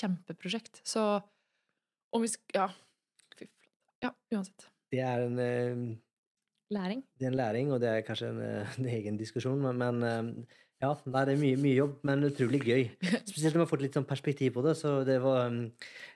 Kjempeprosjekt. 0.00 0.82
Så 0.86 1.06
om 2.14 2.22
vi 2.26 2.28
skal 2.34 2.58
Ja. 2.64 2.68
Fy 3.38 3.46
flate. 3.46 4.02
Ja, 4.02 4.10
uansett. 4.34 4.68
Det 4.90 5.00
er 5.06 5.24
en, 5.28 5.38
eh, 5.38 5.96
Læring. 6.70 7.04
det 7.18 7.26
er 7.26 7.32
en 7.32 7.36
læring, 7.36 7.72
og 7.74 7.80
det 7.82 7.88
er 7.90 8.02
kanskje 8.06 8.30
en, 8.30 8.42
eh, 8.46 8.74
en 8.78 8.86
egen 8.86 9.16
diskusjon, 9.18 9.58
men, 9.58 9.78
men 9.78 10.02
eh, 10.06 10.58
ja, 10.80 10.94
det 10.96 11.34
er 11.34 11.40
mye, 11.40 11.56
mye 11.60 11.76
jobb, 11.76 11.96
men 12.08 12.24
utrolig 12.24 12.60
gøy. 12.64 12.84
Spesielt 13.28 13.52
når 13.52 13.58
man 13.58 13.66
har 13.66 13.70
fått 13.72 13.82
litt 13.84 13.96
sånn 13.98 14.06
perspektiv 14.08 14.54
på 14.54 14.62
det. 14.64 14.72
Så 14.78 14.92
det 15.04 15.18
var 15.20 15.50
um, 15.50 15.58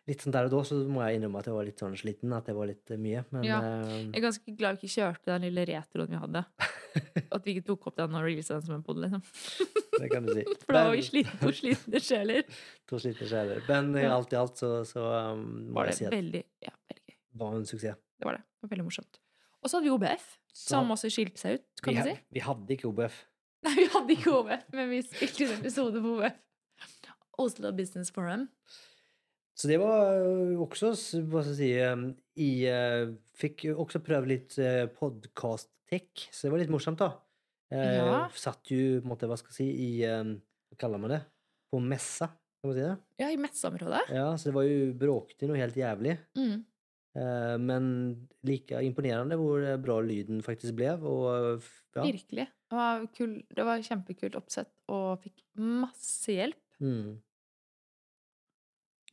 litt 0.09 0.23
sånn 0.25 0.33
der 0.33 0.47
og 0.49 0.55
da, 0.55 0.61
så 0.65 0.79
må 0.89 1.03
jeg 1.05 1.19
innrømme 1.19 1.43
at 1.43 1.51
jeg 1.51 1.57
var 1.59 1.67
litt 1.69 1.83
sånn 1.83 1.97
sliten, 2.01 2.33
at 2.33 2.49
det 2.49 2.55
var 2.57 2.71
litt 2.71 2.95
eh, 2.95 3.01
mye. 3.01 3.25
Men 3.35 3.45
Ja. 3.45 3.59
Jeg 3.83 4.23
er 4.23 4.25
ganske 4.25 4.55
glad 4.57 4.79
vi 4.79 4.89
ikke 4.89 4.95
kjørte 4.95 5.35
den 5.35 5.45
lille 5.51 5.67
retroen 5.69 6.15
vi 6.15 6.23
hadde. 6.23 6.45
At 7.35 7.43
vi 7.43 7.57
ikke 7.57 7.67
tok 7.67 7.89
opp 7.91 7.97
den 7.99 8.15
og 8.15 8.23
releasa 8.23 8.55
den 8.55 8.65
som 8.69 8.77
en 8.77 8.85
pod, 8.87 9.01
liksom. 9.03 9.21
det 9.99 10.09
kan 10.13 10.25
du 10.25 10.31
si. 10.31 10.45
For 10.63 10.77
da 10.77 10.85
var 10.87 10.95
vi 10.95 11.03
sliten, 11.03 11.41
to 11.43 11.51
slitne 11.59 12.01
sjeler. 12.07 12.47
To 12.87 13.01
slitne 13.03 13.27
sjeler. 13.27 13.65
Men 13.67 13.91
alt 14.07 14.33
i 14.33 14.39
alt 14.39 14.63
så, 14.63 14.71
så 14.87 15.03
um, 15.35 15.43
må 15.75 15.89
jeg 15.91 15.99
si 15.99 16.07
at 16.07 16.15
veldig, 16.15 16.45
ja, 16.63 16.73
veldig 16.93 17.05
det 17.35 17.43
var 17.43 17.59
en 17.59 17.67
suksess. 17.67 17.99
Det 18.15 18.31
var 18.31 18.39
det. 18.39 18.45
det 18.47 18.65
var 18.69 18.73
veldig 18.77 18.87
morsomt. 18.87 19.19
Og 19.65 19.71
så 19.71 19.77
hadde 19.77 19.89
vi 19.89 19.95
OBF, 19.97 20.27
som 20.55 20.91
også 20.95 21.11
skilte 21.13 21.41
seg 21.41 21.59
ut, 21.59 21.65
kan 21.83 21.97
man 21.99 22.07
si. 22.09 22.17
vi 22.37 22.43
hadde 22.45 22.77
ikke 22.77 22.89
OBF. 22.93 23.17
Nei, 23.65 23.75
vi 23.81 23.87
hadde 23.95 24.15
ikke 24.15 24.33
OBF, 24.39 24.67
men 24.77 24.91
vi 24.93 25.01
spilte 25.07 25.47
en 25.49 25.55
episode 25.61 26.03
på 26.05 26.13
OBF. 26.19 26.41
Oslo 27.43 27.73
Business 27.75 28.13
Forum. 28.15 28.45
Så 29.59 29.69
det 29.71 29.79
var 29.83 30.19
eh, 30.19 30.55
også, 30.61 30.93
hva 31.31 31.43
skal 31.45 31.55
jeg 31.55 31.59
si, 31.59 31.69
jeg 32.43 32.75
eh, 32.75 33.13
Fikk 33.39 33.65
jo 33.69 33.77
også 33.83 34.01
prøve 34.07 34.31
litt 34.31 34.55
podkast-tech, 34.99 36.27
så 36.31 36.47
det 36.47 36.53
var 36.55 36.63
litt 36.63 36.73
morsomt, 36.75 37.01
da. 37.03 37.13
Eh, 37.75 37.97
Ja. 37.99 38.21
Satt 38.39 38.71
jo, 38.71 39.01
på 39.01 39.07
en 39.09 39.13
måte, 39.15 39.27
hva 39.31 39.39
skal 39.41 39.55
jeg 39.55 39.59
si, 39.59 39.69
i 39.75 39.91
Hva 40.07 40.79
kaller 40.79 41.03
man 41.03 41.15
det? 41.17 41.21
På 41.71 41.81
messa, 41.83 42.29
kan 42.61 42.71
man 42.71 42.77
si 42.79 42.85
det? 42.85 42.95
Ja, 43.23 43.31
i 43.35 43.39
messeområdet. 43.41 44.05
Ja, 44.15 44.29
så 44.39 44.51
det 44.51 44.55
var 44.59 44.67
jo 44.69 44.93
bråkete 44.99 45.49
noe 45.51 45.59
helt 45.59 45.79
jævlig. 45.79 46.17
Mm. 46.39 46.63
Eh, 47.15 47.57
men 47.63 47.85
like 48.43 48.81
imponerende 48.83 49.39
hvor 49.39 49.63
eh, 49.63 49.79
bra 49.79 50.01
lyden 50.03 50.43
faktisk 50.43 50.77
ble. 50.79 50.91
Og 50.99 51.63
ja. 51.95 52.03
Virkelig. 52.03 52.49
Det 52.71 52.79
var, 52.81 53.07
kul, 53.15 53.37
det 53.55 53.67
var 53.69 53.87
kjempekult 53.87 54.39
oppsett, 54.39 54.73
og 54.91 55.23
fikk 55.23 55.45
masse 55.61 56.35
hjelp. 56.35 56.61
Mm. 56.83 57.15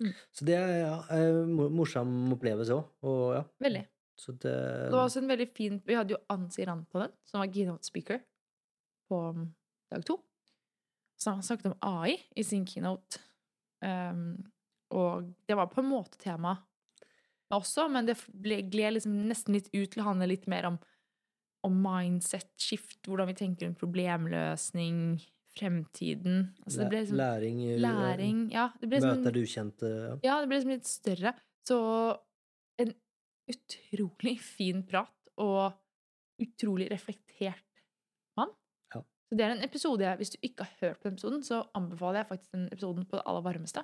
Mm. 0.02 0.14
Så 0.34 0.46
det 0.48 0.58
er 0.58 0.76
ja, 0.80 0.96
eh, 1.14 1.42
morsom 1.46 2.34
opplevelse 2.34 2.74
òg. 2.74 3.12
Ja, 3.38 3.44
Veldig. 3.62 3.84
så 4.18 4.34
det 4.34 4.56
Det 4.56 4.96
var 4.96 5.06
også 5.06 5.22
en 5.22 5.30
veldig 5.30 5.48
fin 5.54 5.78
Vi 5.86 5.94
hadde 5.94 6.16
jo 6.16 6.24
Ansi 6.34 6.66
den 6.66 6.86
som 6.90 7.40
var 7.40 7.52
keynote 7.54 7.86
speaker 7.86 8.24
på 9.12 9.20
um, 9.30 9.46
dag 9.92 10.06
to. 10.06 10.18
Så 11.22 11.36
han 11.36 11.44
snakket 11.44 11.70
om 11.70 11.78
AI 11.82 12.18
i 12.36 12.44
sin 12.44 12.66
keynote. 12.66 13.22
Um, 13.84 14.42
og 14.90 15.30
det 15.46 15.56
var 15.56 15.70
på 15.70 15.82
en 15.82 15.90
måte 15.92 16.18
tema 16.18 16.56
også, 17.56 17.88
men 17.92 18.08
det 18.10 18.18
gled 18.72 18.98
liksom 18.98 19.20
nesten 19.30 19.58
litt 19.58 19.70
ut 19.74 19.92
til 19.94 20.04
å 20.04 20.08
handle 20.10 20.30
litt 20.32 20.48
mer 20.52 20.70
om, 20.72 20.80
om 21.68 21.78
mindset, 21.84 22.50
skift, 22.60 23.00
hvordan 23.08 23.30
vi 23.32 23.38
tenker 23.38 23.68
rundt 23.68 23.82
problemløsning, 23.82 25.22
fremtiden. 25.58 26.44
Altså, 26.66 26.88
liksom 26.90 27.18
Læring, 27.20 27.62
læring. 27.84 28.44
Ja, 28.54 28.70
liksom 28.82 29.22
Møter 29.22 29.40
ukjente 29.42 29.92
ja. 29.92 30.14
Ja, 30.24 30.40
det 30.42 30.50
ble 30.50 30.60
liksom 30.60 30.76
litt 30.76 30.90
større. 30.90 31.34
Så 31.68 31.80
en 32.82 32.94
utrolig 33.52 34.38
fin 34.42 34.86
prat, 34.88 35.14
og 35.42 35.74
utrolig 36.42 36.88
reflektert 36.92 37.84
mann. 38.38 38.54
Ja. 38.94 39.02
Så 39.02 39.38
det 39.38 39.46
er 39.46 39.56
en 39.56 39.66
episode 39.66 40.06
jeg, 40.06 40.20
Hvis 40.22 40.34
du 40.34 40.38
ikke 40.42 40.66
har 40.68 40.78
hørt 40.82 41.02
på 41.02 41.10
den 41.10 41.18
episoden, 41.18 41.44
så 41.46 41.64
anbefaler 41.78 42.22
jeg 42.22 42.32
faktisk 42.32 42.56
den 42.56 42.70
episoden 42.72 43.06
på 43.06 43.20
det 43.20 43.26
aller 43.26 43.46
varmeste. 43.46 43.84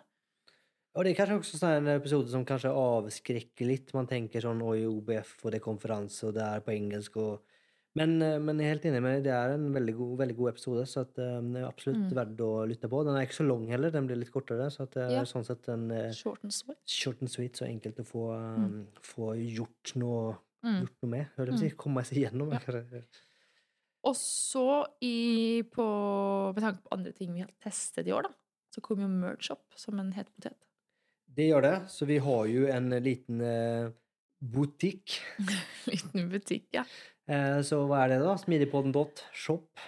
Og 0.97 1.05
det 1.05 1.11
er 1.13 1.19
kanskje 1.19 1.37
også 1.37 1.67
en 1.77 1.87
episode 1.93 2.31
som 2.33 2.45
kanskje 2.47 2.71
avskrekker 2.73 3.67
litt. 3.69 3.91
Man 3.93 4.07
tenker 4.09 4.41
sånn 4.41 4.63
oi, 4.65 4.79
OBF, 4.89 5.35
og 5.45 5.51
det 5.53 5.59
er 5.59 5.65
konferanse, 5.67 6.23
og 6.25 6.33
det 6.33 6.41
er 6.47 6.63
på 6.65 6.73
engelsk, 6.73 7.19
og 7.21 7.43
men, 7.97 8.21
eh, 8.21 8.35
men 8.37 8.59
jeg 8.61 8.67
er 8.67 8.73
helt 8.75 8.83
enig 8.85 8.99
med. 9.01 9.23
Det 9.25 9.31
er 9.33 9.55
en 9.55 9.71
veldig 9.73 9.93
god, 9.97 10.11
veldig 10.19 10.35
god 10.37 10.49
episode, 10.51 10.83
så 10.85 11.01
at, 11.01 11.17
um, 11.17 11.47
det 11.53 11.63
er 11.63 11.67
absolutt 11.67 12.03
Mm. 12.03 12.11
verdt 12.13 12.41
å 12.45 12.49
lytte 12.69 12.89
på. 12.91 12.99
Den 13.05 13.15
er 13.17 13.25
ikke 13.25 13.37
så 13.41 13.47
lang 13.47 13.63
heller, 13.71 13.89
den 13.89 14.05
blir 14.05 14.17
litt 14.21 14.29
kortere, 14.31 14.67
så 14.69 14.83
at 14.83 14.91
det 14.91 15.11
Ja. 15.11 15.21
sånn 15.23 15.43
sett 15.45 15.67
en 15.69 15.89
eh, 15.91 16.11
Short 16.13 16.43
and 16.43 16.53
sweet. 16.53 16.77
short 16.85 17.17
and 17.21 17.29
sweet, 17.31 17.53
så 17.53 17.65
enkelt 17.65 17.95
å 17.97 18.05
få, 18.05 18.35
eh, 18.35 18.67
Mm. 18.67 18.87
få 19.01 19.33
gjort, 19.55 19.95
noe, 19.95 20.37
Mm. 20.63 20.81
gjort 20.85 20.93
noe 21.01 21.09
med. 21.09 21.27
Hører 21.37 21.45
du 21.47 21.51
å 21.53 21.57
si. 21.59 21.69
Komme 21.71 22.03
seg 22.05 22.17
gjennom. 22.31 22.51
Ja. 22.51 22.59
Og 24.03 24.13
så, 24.15 24.85
i, 25.01 25.63
på, 25.63 26.53
med 26.53 26.63
tanke 26.63 26.81
på 26.83 26.91
andre 26.91 27.11
ting 27.13 27.33
vi 27.33 27.39
har 27.41 27.49
testet 27.59 28.05
i 28.05 28.11
år, 28.11 28.23
da, 28.23 28.29
så 28.75 28.79
kom 28.81 28.99
jo 28.99 29.07
Merge 29.07 29.49
opp 29.51 29.73
som 29.75 29.99
en 29.99 30.11
het 30.11 30.27
potet. 30.35 30.53
Det 31.37 31.45
gjør 31.45 31.65
det. 31.67 31.75
Så 31.93 32.07
vi 32.09 32.17
har 32.23 32.47
jo 32.49 32.65
en 32.73 32.89
liten 33.05 33.41
eh, 33.45 33.91
butikk. 34.41 35.19
Liten 35.91 36.31
butikk, 36.31 36.65
ja. 36.73 36.83
Eh, 37.29 37.59
så 37.67 37.83
hva 37.85 38.05
er 38.05 38.15
det, 38.15 38.21
da? 38.23 38.33
Smidigpodden.shop. 38.41 39.85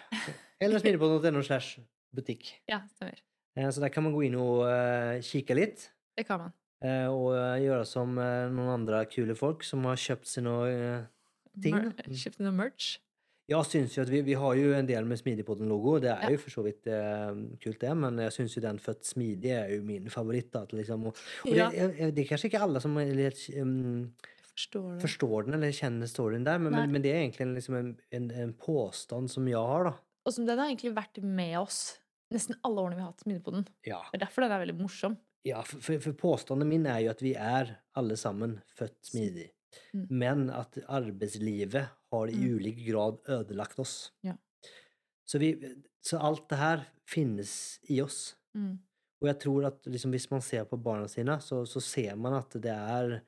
Eller 0.61 0.79
smidigpodden.no 0.83 1.41
slash 1.45 1.81
butikk. 2.15 2.51
Ja, 2.69 2.83
stemmer. 2.93 3.17
Eh, 3.57 3.69
så 3.73 3.81
der 3.81 3.93
kan 3.93 4.05
man 4.05 4.13
gå 4.13 4.27
inn 4.27 4.37
og 4.37 4.67
eh, 4.69 5.19
kikke 5.25 5.57
litt. 5.57 5.89
Det 6.17 6.27
kan 6.29 6.45
man. 6.45 6.55
Eh, 6.85 7.07
og 7.09 7.33
eh, 7.33 7.63
gjøre 7.65 7.85
som 7.89 8.13
noen 8.13 8.73
andre 8.77 9.01
kule 9.09 9.35
folk 9.35 9.65
som 9.67 9.89
har 9.89 9.99
kjøpt 9.99 10.29
sine 10.29 10.53
Ting, 11.59 11.75
Mer. 11.75 11.89
Mm. 12.05 12.35
Noe 12.45 12.55
merch. 12.55 12.99
Jeg 13.49 13.65
syns 13.65 13.95
jo 13.97 14.03
at 14.05 14.09
vi, 14.13 14.21
vi 14.27 14.33
har 14.37 14.55
jo 14.59 14.73
en 14.77 14.85
del 14.89 15.05
med 15.09 15.17
Smidigpodden-logo. 15.19 15.97
Det 16.03 16.11
er 16.11 16.21
Ja. 16.27 16.29
jo 16.35 16.37
for 16.37 16.49
så 16.53 16.63
vidt 16.65 16.87
eh, 16.87 17.31
kult, 17.63 17.79
det. 17.81 17.93
Men 17.97 18.17
jeg 18.21 18.31
syns 18.35 18.55
jo 18.57 18.61
den 18.61 18.77
Født 18.79 19.03
smidig 19.09 19.51
er 19.55 19.71
jo 19.75 19.81
min 19.83 20.09
favoritt. 20.13 20.53
At 20.55 20.71
liksom, 20.73 21.07
og, 21.09 21.15
og 21.45 21.55
Ja. 21.55 21.69
det, 21.69 21.97
jeg- 21.97 22.15
det 22.15 22.25
er 22.25 22.29
kanskje 22.35 22.49
ikke 22.51 22.61
alle 22.61 22.79
som 22.81 22.97
er 22.97 23.13
litt, 23.17 23.41
um, 23.61 24.11
forstår 24.53 24.99
forstår 25.01 25.45
den 25.45 25.53
eller 25.55 25.71
kjenner 25.71 26.07
storyen 26.11 26.43
der, 26.43 26.57
men, 26.59 26.73
men, 26.73 26.91
men 26.91 27.01
det 27.01 27.11
er 27.13 27.21
egentlig 27.23 27.41
en, 27.47 27.55
liksom 27.55 27.75
en, 27.79 27.97
en, 28.11 28.29
en 28.31 28.53
påstand 28.53 29.29
som 29.31 29.47
jeg 29.47 29.55
har, 29.55 29.83
da. 29.89 29.93
Og 30.27 30.33
som 30.35 30.45
den 30.45 30.59
har 30.59 30.67
egentlig 30.67 30.93
vært 30.95 31.21
med 31.23 31.57
oss 31.61 31.97
nesten 32.33 32.55
alle 32.63 32.81
årene 32.83 32.95
vi 32.97 33.01
har 33.01 33.11
hatt 33.13 33.23
Smidigpodden. 33.23 33.63
Ja, 33.87 34.01
Det 34.11 34.19
er 34.21 34.25
derfor 34.27 34.41
den 34.45 34.51
er 34.51 34.59
veldig 34.65 34.77
morsom. 34.81 35.17
ja 35.47 35.61
for, 35.63 35.79
for, 35.81 35.97
for 36.03 36.11
påstanden 36.13 36.67
min 36.69 36.85
er 36.85 36.99
jo 37.05 37.09
at 37.09 37.21
vi 37.23 37.31
er 37.33 37.77
alle 37.97 38.17
sammen 38.19 38.59
født 38.77 38.99
smidig. 39.09 39.47
Mm. 39.95 40.05
Men 40.09 40.49
at 40.49 40.77
arbeidslivet 40.89 41.87
har 42.11 42.27
i 42.31 42.35
Mm. 42.35 42.55
ulik 42.57 42.79
grad 42.87 43.19
ødelagt 43.29 43.79
oss. 43.79 44.11
Ja. 44.23 44.33
Så, 45.29 45.37
vi, 45.39 45.53
så 46.01 46.17
alt 46.19 46.47
det 46.49 46.57
her 46.57 46.85
finnes 47.07 47.79
i 47.89 48.01
oss. 48.01 48.35
Mm. 48.57 48.79
Og 49.21 49.27
jeg 49.27 49.39
tror 49.43 49.65
at 49.67 49.85
liksom, 49.85 50.11
hvis 50.15 50.29
man 50.31 50.41
ser 50.41 50.63
på 50.65 50.77
barna 50.81 51.07
sine, 51.07 51.35
så, 51.43 51.65
så 51.67 51.81
ser 51.83 52.15
man 52.15 52.33
at 52.39 52.55
det 52.61 52.71
er, 52.73 53.19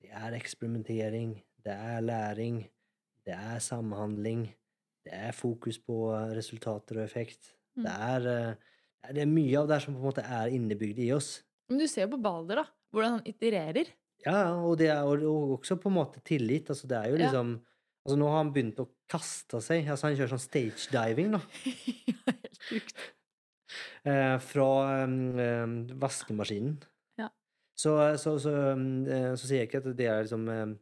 det 0.00 0.10
er 0.10 0.36
eksperimentering, 0.38 1.34
det 1.64 1.72
er 1.74 2.00
læring, 2.00 2.62
det 3.26 3.34
er 3.34 3.58
samhandling, 3.58 4.46
det 5.04 5.12
er 5.12 5.32
fokus 5.32 5.78
på 5.78 6.12
resultater 6.34 7.00
og 7.00 7.04
effekt. 7.04 7.52
Mm. 7.76 7.82
Det, 7.84 7.92
er, 7.92 8.28
eh, 8.32 9.12
det 9.14 9.22
er 9.24 9.26
mye 9.34 9.58
av 9.58 9.66
det 9.68 9.76
her 9.76 9.84
som 9.86 9.94
på 9.96 10.00
en 10.02 10.08
måte 10.08 10.22
er 10.24 10.54
innebygd 10.54 10.98
i 11.02 11.10
oss. 11.12 11.42
Men 11.68 11.78
du 11.82 11.86
ser 11.90 12.06
jo 12.06 12.14
på 12.16 12.22
Balder, 12.22 12.62
da. 12.62 12.64
Hvordan 12.92 13.18
han 13.18 13.26
itererer. 13.26 13.90
Ja, 14.24 14.54
og 14.62 14.76
det 14.78 14.90
er 14.92 15.02
og, 15.08 15.22
og 15.26 15.54
også 15.58 15.76
på 15.80 15.88
en 15.90 15.96
måte 15.96 16.20
tillit. 16.22 16.68
Altså, 16.70 16.86
det 16.86 16.98
er 16.98 17.08
jo 17.10 17.16
Ja. 17.18 17.30
Altså, 18.02 18.18
nå 18.18 18.28
har 18.30 18.40
han 18.40 18.52
begynt 18.54 18.80
å 18.82 18.88
kaste 19.10 19.60
seg. 19.62 19.86
Altså, 19.86 20.08
han 20.08 20.16
kjører 20.18 20.32
sånn 20.34 20.46
stage 20.46 20.88
diving, 20.94 21.36
da. 21.36 21.42
Ja, 22.12 22.32
Helt 22.32 22.58
sjukt. 22.68 22.98
Eh, 24.06 24.36
fra 24.42 24.66
em, 25.02 25.86
vaskemaskinen. 26.00 26.76
Ja. 27.20 27.28
Så, 27.78 27.94
så, 28.20 28.34
så, 28.42 28.52
eh, 28.74 29.32
så 29.34 29.48
sier 29.48 29.62
jeg 29.62 29.70
ikke 29.70 29.80
at 29.82 29.88
det 29.98 30.06
er 30.10 30.26
liksom 30.26 30.76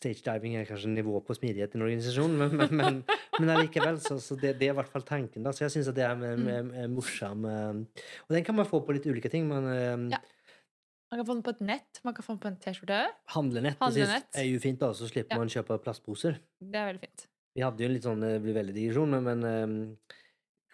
Stage 0.00 0.22
diving 0.24 0.54
er 0.56 0.64
kanskje 0.68 0.88
nivå 0.94 1.18
på 1.26 1.34
smidighet 1.36 1.74
i 1.74 1.76
en 1.76 1.84
organisasjon, 1.84 2.36
men, 2.38 2.54
men, 2.56 2.74
men, 2.78 3.00
men 3.42 3.52
allikevel, 3.52 3.98
så, 4.00 4.16
så 4.22 4.38
det, 4.38 4.54
det 4.60 4.70
er 4.70 4.72
i 4.72 4.78
hvert 4.78 4.90
fall 4.90 5.04
tanken. 5.04 5.44
da, 5.44 5.52
Så 5.52 5.66
jeg 5.66 5.74
syns 5.74 5.90
at 5.90 5.98
det 5.98 6.06
er 6.06 6.14
er, 6.14 6.38
er 6.38 6.60
en, 6.62 6.70
en 6.86 6.94
morsom 6.94 7.44
Og 7.44 8.30
den 8.32 8.46
kan 8.46 8.56
man 8.56 8.68
få 8.70 8.80
på 8.86 8.96
litt 8.96 9.08
ulike 9.10 9.32
ting, 9.32 9.50
men 9.50 10.14
Ja. 10.14 10.22
Man 11.10 11.18
kan 11.18 11.26
få 11.26 11.34
den 11.34 11.42
på 11.42 11.50
et 11.50 11.60
nett, 11.66 12.00
man 12.04 12.14
kan 12.14 12.22
få 12.22 12.32
den 12.36 12.38
på 12.38 12.48
en 12.52 12.56
T-skjorte. 12.62 13.00
handlenett, 13.34 13.78
Handlenett. 13.80 14.28
er 14.38 14.44
jo 14.46 14.58
fint, 14.62 14.78
da, 14.78 14.92
så 14.94 15.08
slipper 15.10 15.34
Ja. 15.34 15.38
man 15.38 15.48
kjøpe 15.48 15.78
plastposer. 15.82 16.38
Det 16.62 16.74
er 16.78 16.92
veldig 16.92 17.00
fint. 17.00 17.26
Vi 17.56 17.62
hadde 17.62 17.78
jo 17.82 17.86
en 17.88 17.92
litt 17.94 18.04
sånn, 18.06 18.20
det 18.20 18.42
blir 18.44 18.54
veldig 18.54 18.74
digresjon, 18.76 19.10
men, 19.10 19.40
men 19.40 19.96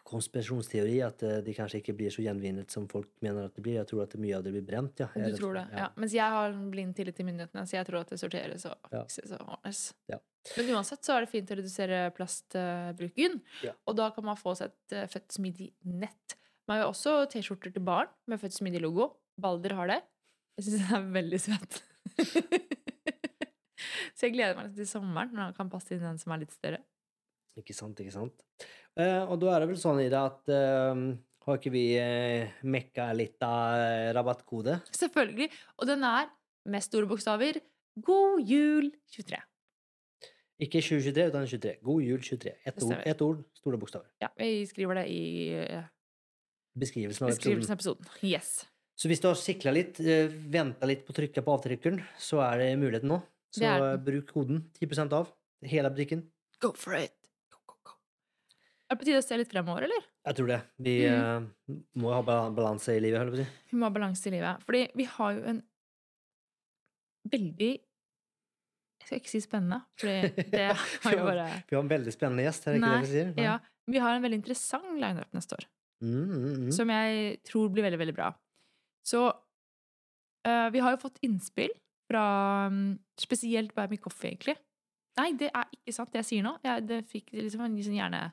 konspirasjonsteori 0.06 1.00
at 1.02 1.18
de 1.24 1.30
det 1.42 1.54
kanskje 1.56 1.80
ikke 1.80 1.94
blir 1.98 2.12
så 2.14 2.22
gjenvinnet 2.22 2.70
som 2.70 2.86
folk 2.90 3.08
mener 3.24 3.48
at 3.48 3.56
det 3.56 3.62
blir. 3.64 3.78
Jeg 3.80 3.88
tror 3.90 4.04
at 4.04 4.14
mye 4.22 4.36
av 4.38 4.44
det 4.46 4.52
blir 4.54 4.62
brent. 4.66 5.00
ja. 5.02 5.08
Du 5.16 5.36
tror 5.40 5.54
det. 5.58 5.64
Ja. 5.74 5.88
Mens 5.96 6.12
jeg 6.14 6.30
har 6.36 6.52
en 6.52 6.70
blind 6.70 6.94
tillit 6.94 7.16
til 7.16 7.26
myndighetene, 7.26 7.64
så 7.66 7.78
jeg 7.80 7.86
tror 7.88 8.00
at 8.04 8.12
det 8.14 8.20
sorteres 8.20 8.66
og 8.70 8.76
Ja. 8.92 9.02
fikses 9.02 9.32
og 9.32 9.48
ordnes. 9.56 9.94
Ja. 10.08 10.18
Men 10.56 10.66
uansett 10.76 11.02
så 11.02 11.16
er 11.16 11.20
det 11.24 11.30
fint 11.32 11.50
å 11.50 11.56
redusere 11.58 12.12
plastbruken. 12.14 13.40
Ja. 13.64 13.72
Og 13.88 13.96
da 13.96 14.10
kan 14.10 14.24
man 14.24 14.36
få 14.36 14.54
seg 14.56 14.70
et 14.70 14.92
eh, 14.92 15.06
født 15.06 15.72
nett. 15.84 16.36
Man 16.68 16.78
har 16.78 16.84
jo 16.86 16.92
også 16.92 17.28
T-skjorter 17.30 17.72
til 17.72 17.82
barn 17.82 18.06
med 18.28 18.38
født 18.40 18.52
smidig-logo. 18.60 19.16
Balder 19.38 19.74
har 19.74 19.86
det. 19.88 20.02
Jeg 20.56 20.66
syns 20.66 20.86
den 20.86 20.96
er 20.96 21.08
veldig 21.16 21.40
søtt. 21.42 21.78
så 24.16 24.28
jeg 24.28 24.34
gleder 24.36 24.56
meg 24.56 24.72
til 24.76 24.88
sommeren, 24.88 25.34
når 25.36 25.50
han 25.50 25.56
kan 25.58 25.72
passe 25.72 25.92
inn 25.96 26.04
den 26.04 26.20
som 26.22 26.32
er 26.32 26.44
litt 26.44 26.54
større. 26.56 26.80
Ikke 27.60 27.76
sant, 27.76 28.00
ikke 28.00 28.14
sant. 28.14 28.44
Eh, 28.96 29.22
og 29.24 29.38
da 29.42 29.54
er 29.54 29.64
det 29.64 29.70
vel 29.72 29.80
sånn 29.80 30.00
Ida, 30.04 30.26
at 30.30 30.52
eh, 30.52 31.02
har 31.46 31.60
ikke 31.60 31.72
vi 31.72 31.84
eh, 32.00 32.56
mekka 32.66 33.10
litt 33.16 33.42
av 33.44 33.76
eh, 33.78 34.10
rabattkode? 34.16 34.80
Selvfølgelig. 34.96 35.50
Og 35.80 35.90
den 35.92 36.04
er 36.08 36.30
med 36.66 36.84
store 36.84 37.08
bokstaver 37.08 37.60
God 38.04 38.40
jul 38.44 38.88
23. 39.14 39.38
Ikke 40.66 40.80
2023, 40.80 41.26
utan 41.30 41.46
23. 41.48 41.74
God 41.84 42.02
jul 42.04 42.22
23. 42.24 42.54
Ett 42.66 42.82
ord, 42.82 42.96
et 43.12 43.22
ord, 43.24 43.44
store 43.60 43.80
bokstaver. 43.80 44.08
Ja, 44.24 44.32
vi 44.40 44.64
skriver 44.68 45.02
det 45.02 45.06
i 45.12 45.20
eh, 45.52 45.84
Beskrivelsen 46.76 47.24
av 47.28 47.32
beskrivelsen 47.32 47.72
av 47.72 47.78
episoden. 47.78 48.08
episoden. 48.08 48.32
Yes. 48.32 48.64
Så 48.96 49.10
hvis 49.10 49.20
du 49.20 49.28
har 49.28 49.36
sikla 49.36 49.72
litt, 49.76 49.98
eh, 50.00 50.28
venta 50.28 50.88
litt 50.88 51.04
på 51.04 51.12
å 51.12 51.16
trykke 51.18 51.42
på 51.44 51.52
avtrykkeren, 51.52 52.00
så 52.18 52.40
er 52.46 52.62
det 52.62 52.68
muligheten 52.80 53.10
nå. 53.12 53.20
Så 53.52 53.60
Det 53.60 53.72
eh, 53.76 53.96
bruk 54.00 54.32
koden. 54.32 54.62
10% 54.80 55.12
av. 55.12 55.28
Hele 55.64 55.90
butikken. 55.92 56.24
Go 56.60 56.72
for 56.72 56.96
it! 56.96 57.12
Go, 57.52 57.58
go, 57.66 57.76
go. 57.84 57.92
Er 58.88 58.96
det 58.96 59.00
på 59.02 59.08
tide 59.08 59.20
å 59.20 59.26
se 59.26 59.36
litt 59.36 59.52
fremover, 59.52 59.84
eller? 59.84 60.06
Jeg 60.26 60.38
tror 60.38 60.48
det. 60.48 60.60
Vi 60.80 60.94
Mm. 61.06 61.50
uh, 61.68 61.76
må 62.00 62.12
ha 62.14 62.22
balanse 62.22 62.96
i 62.96 63.00
livet, 63.00 63.20
jeg 63.20 63.28
på 63.28 63.36
å 63.36 63.42
si. 63.44 63.48
Vi 63.70 63.76
må 63.76 63.84
ha 63.84 63.90
balanse 63.90 64.26
i 64.26 64.30
livet. 64.32 64.64
Fordi 64.64 64.82
vi 64.96 65.04
har 65.04 65.32
jo 65.36 65.44
en 65.44 65.62
veldig 67.28 67.72
Jeg 68.96 69.08
skal 69.10 69.20
ikke 69.20 69.30
si 69.30 69.40
spennende, 69.44 69.82
fordi 70.00 70.46
det 70.50 70.64
har 71.04 71.12
jo 71.14 71.26
bare 71.28 71.46
Vi 71.68 71.76
har 71.76 71.82
en 71.84 71.90
veldig 71.92 72.12
spennende 72.14 72.42
gjest, 72.46 72.64
er 72.66 72.72
det 72.72 72.80
ikke 72.80 72.88
Nei, 72.88 72.96
det 72.96 73.06
vi 73.06 73.12
sier? 73.12 73.28
Nei. 73.36 73.44
Ja, 73.44 73.58
vi 73.86 74.00
har 74.02 74.16
en 74.16 74.24
veldig 74.24 74.38
interessant 74.40 74.88
lineup 74.98 75.36
neste 75.36 75.54
år. 75.60 75.66
Mm, 76.02 76.24
mm, 76.24 76.48
mm. 76.64 76.72
som 76.74 76.90
jeg 76.90 77.38
tror 77.46 77.68
blir 77.72 77.86
veldig, 77.86 78.00
veldig 78.02 78.16
bra. 78.16 78.32
Så 79.06 79.26
uh, 79.30 80.68
vi 80.74 80.82
har 80.82 80.94
jo 80.94 81.02
fått 81.02 81.20
innspill 81.26 81.72
fra 82.10 82.24
um, 82.70 82.96
spesielt 83.18 83.74
Buy 83.76 83.88
Me 83.90 84.00
Coffee, 84.02 84.34
egentlig. 84.34 84.56
Nei, 85.16 85.30
det 85.38 85.48
er 85.48 85.70
ikke 85.72 85.94
sant, 85.96 86.12
det 86.12 86.20
jeg 86.24 86.30
sier 86.30 86.46
nå. 86.46 86.56
Jeg, 86.64 86.84
det 86.90 87.00
fikk 87.10 87.32
liksom 87.36 87.64
en 87.66 87.78
sånn 87.80 88.00
hjerne... 88.00 88.26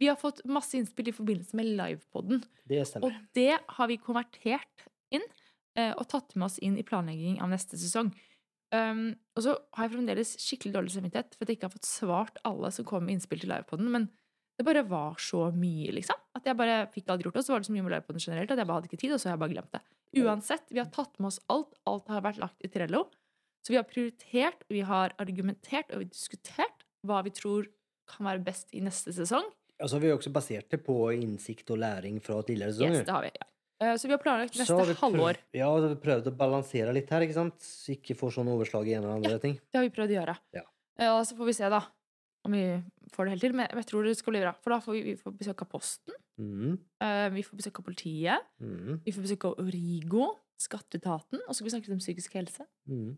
Vi 0.00 0.08
har 0.08 0.16
fått 0.20 0.42
masse 0.48 0.76
innspill 0.76 1.10
i 1.10 1.16
forbindelse 1.16 1.56
med 1.56 1.74
livepodden, 1.76 2.42
Det 2.68 2.80
og 3.00 3.12
det 3.36 3.58
har 3.76 3.88
vi 3.88 3.98
konvertert 4.00 4.84
inn 5.12 5.24
uh, 5.78 5.92
og 5.92 6.06
tatt 6.08 6.36
med 6.36 6.46
oss 6.48 6.60
inn 6.64 6.78
i 6.80 6.84
planlegging 6.86 7.40
av 7.44 7.50
neste 7.52 7.80
sesong. 7.80 8.12
Um, 8.70 9.10
og 9.34 9.44
så 9.44 9.56
har 9.74 9.88
jeg 9.88 9.96
fremdeles 9.96 10.36
skikkelig 10.38 10.76
dårlig 10.76 10.94
samvittighet 10.94 11.34
for 11.34 11.44
at 11.44 11.50
jeg 11.50 11.58
ikke 11.58 11.68
har 11.68 11.74
fått 11.74 11.90
svart 11.90 12.40
alle 12.46 12.70
som 12.72 12.86
kom 12.86 13.06
med 13.06 13.16
innspill 13.16 13.42
til 13.42 13.50
livepodden, 13.50 13.90
men 13.92 14.06
det 14.60 14.66
bare 14.68 14.86
var 14.86 15.16
så 15.20 15.48
mye, 15.56 15.90
liksom. 15.96 16.19
At 16.38 16.44
jeg 16.46 16.56
bare 16.56 16.86
fikk 16.94 17.08
aldri 17.10 17.26
gjort 17.26 17.34
det. 17.34 17.42
Og 17.42 17.46
så 17.48 17.52
var 17.54 17.62
det 17.62 17.66
så 17.66 17.74
mye 17.74 17.82
med 17.86 17.94
den 18.06 18.22
generelt 18.22 18.50
at 18.54 18.60
jeg 18.60 18.66
bare 18.68 18.78
hadde 18.78 18.90
ikke 18.90 19.00
tid, 19.02 19.12
og 19.16 19.20
så 19.20 19.28
har 19.30 19.34
jeg 19.36 19.42
bare 19.42 19.54
glemt 19.54 19.72
det. 19.74 19.80
Uansett, 20.20 20.66
vi 20.70 20.78
har 20.78 20.90
tatt 20.94 21.18
med 21.18 21.30
oss 21.30 21.40
alt. 21.50 21.74
Alt 21.90 22.08
har 22.10 22.22
vært 22.22 22.38
lagt 22.42 22.62
i 22.66 22.70
Trello. 22.70 23.04
Så 23.66 23.74
vi 23.74 23.78
har 23.78 23.84
prioritert, 23.88 24.62
vi 24.72 24.80
har 24.86 25.12
argumentert 25.20 25.90
og 25.92 26.00
vi 26.00 26.06
har 26.06 26.12
diskutert 26.14 26.86
hva 27.06 27.20
vi 27.26 27.32
tror 27.34 27.66
kan 28.10 28.26
være 28.26 28.42
best 28.46 28.72
i 28.74 28.80
neste 28.84 29.12
sesong. 29.14 29.46
Og 29.80 29.88
så 29.88 29.96
har 29.96 30.02
vi 30.04 30.12
også 30.12 30.32
basert 30.32 30.68
det 30.72 30.82
på 30.84 30.96
innsikt 31.16 31.70
og 31.72 31.78
læring 31.80 32.18
fra 32.24 32.40
tidligere 32.44 32.90
Yes, 32.90 33.04
det 33.06 33.14
har 33.14 33.22
vi. 33.24 33.30
Ja. 33.36 33.46
Eh, 33.80 33.94
Så 33.96 34.08
vi 34.08 34.12
har 34.12 34.20
planlagt 34.20 34.56
neste 34.58 34.76
har 34.76 34.94
halvår. 35.02 35.38
Ja, 35.56 35.68
så 35.76 35.86
har 35.88 35.94
vi 35.94 36.00
prøvd 36.04 36.26
å 36.28 36.36
balansere 36.36 36.92
litt 36.92 37.08
her, 37.10 37.24
ikke 37.24 37.36
sant? 37.38 37.56
Så 37.64 37.94
ikke 37.96 38.16
får 38.18 38.34
sånn 38.36 38.50
overslag 38.52 38.88
i 38.88 38.94
en 38.96 39.04
eller 39.04 39.16
andre 39.20 39.38
ting. 39.40 39.54
Det 39.70 39.80
har 39.80 39.86
vi 39.86 39.94
prøvd 39.94 40.12
å 40.12 40.18
gjøre. 40.20 40.36
Ja. 40.56 40.64
Eh, 41.00 41.08
Og 41.14 41.24
så 41.26 41.36
får 41.38 41.46
vi 41.48 41.56
se, 41.56 41.70
da, 41.72 41.80
om 42.50 42.56
vi 42.58 42.64
får 43.14 43.26
det 43.28 43.34
helt 43.36 43.44
til. 43.46 43.54
Men 43.60 43.70
jeg 43.78 43.86
tror 43.90 44.06
det 44.10 44.16
skal 44.18 44.34
bli 44.34 44.42
bra. 44.42 44.52
For 44.64 44.74
da 44.74 44.80
får 44.82 44.96
vi, 44.98 45.02
vi 45.12 45.16
får 45.22 45.36
besøk 45.38 45.62
av 45.64 45.70
Posten. 45.70 46.18
Mm. 46.40 46.74
Eh, 47.06 47.28
vi 47.38 47.46
får 47.46 47.62
besøk 47.62 47.78
av 47.80 47.86
politiet. 47.86 48.50
Mm. 48.60 49.00
Vi 49.06 49.14
får 49.14 49.26
besøk 49.28 49.46
av 49.50 49.62
Origo, 49.64 50.28
Skatteetaten. 50.60 51.40
Og 51.46 51.54
så 51.54 51.60
skal 51.60 51.68
vi 51.70 51.74
snakke 51.76 51.88
litt 51.90 51.96
om 52.00 52.04
psykisk 52.04 52.36
helse. 52.40 52.66
Mm. 52.90 53.14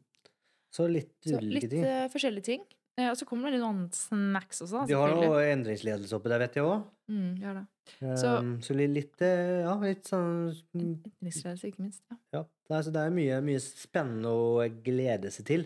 Så 0.72 0.86
litt 0.88 1.12
Så 1.26 1.40
litt 1.42 1.68
ting. 1.70 1.84
eh, 1.84 2.06
forskjellige 2.12 2.44
ting. 2.52 2.62
Uh, 3.00 3.08
og 3.08 3.16
så 3.16 3.24
kommer 3.24 3.48
det 3.48 3.56
litt 3.56 3.64
noen 3.64 3.86
snacks 3.96 4.58
også. 4.66 4.82
Vi 4.86 4.92
har 4.92 5.14
noe 5.16 5.38
endringsledelse 5.48 6.12
oppe 6.12 6.28
der, 6.28 6.42
vet 6.44 6.58
jeg 6.58 6.64
òg. 6.68 6.82
Mm. 7.08 7.62
Så, 8.00 8.16
Så- 8.20 8.60
så 8.68 8.74
litt, 8.76 9.22
eh, 9.24 9.62
ja, 9.64 9.72
litt 9.80 10.04
sånn 10.04 10.52
Endringsledelse, 10.76 11.70
ikke 11.72 11.80
minst. 11.86 12.02
Ja. 12.10 12.16
Ja, 12.34 12.42
det 12.68 12.76
er, 12.76 12.82
så 12.82 12.92
det 12.92 13.00
er 13.06 13.10
mye, 13.16 13.38
mye 13.44 13.60
spennende 13.64 14.28
å 14.28 14.68
glede 14.84 15.30
seg 15.32 15.46
til. 15.48 15.64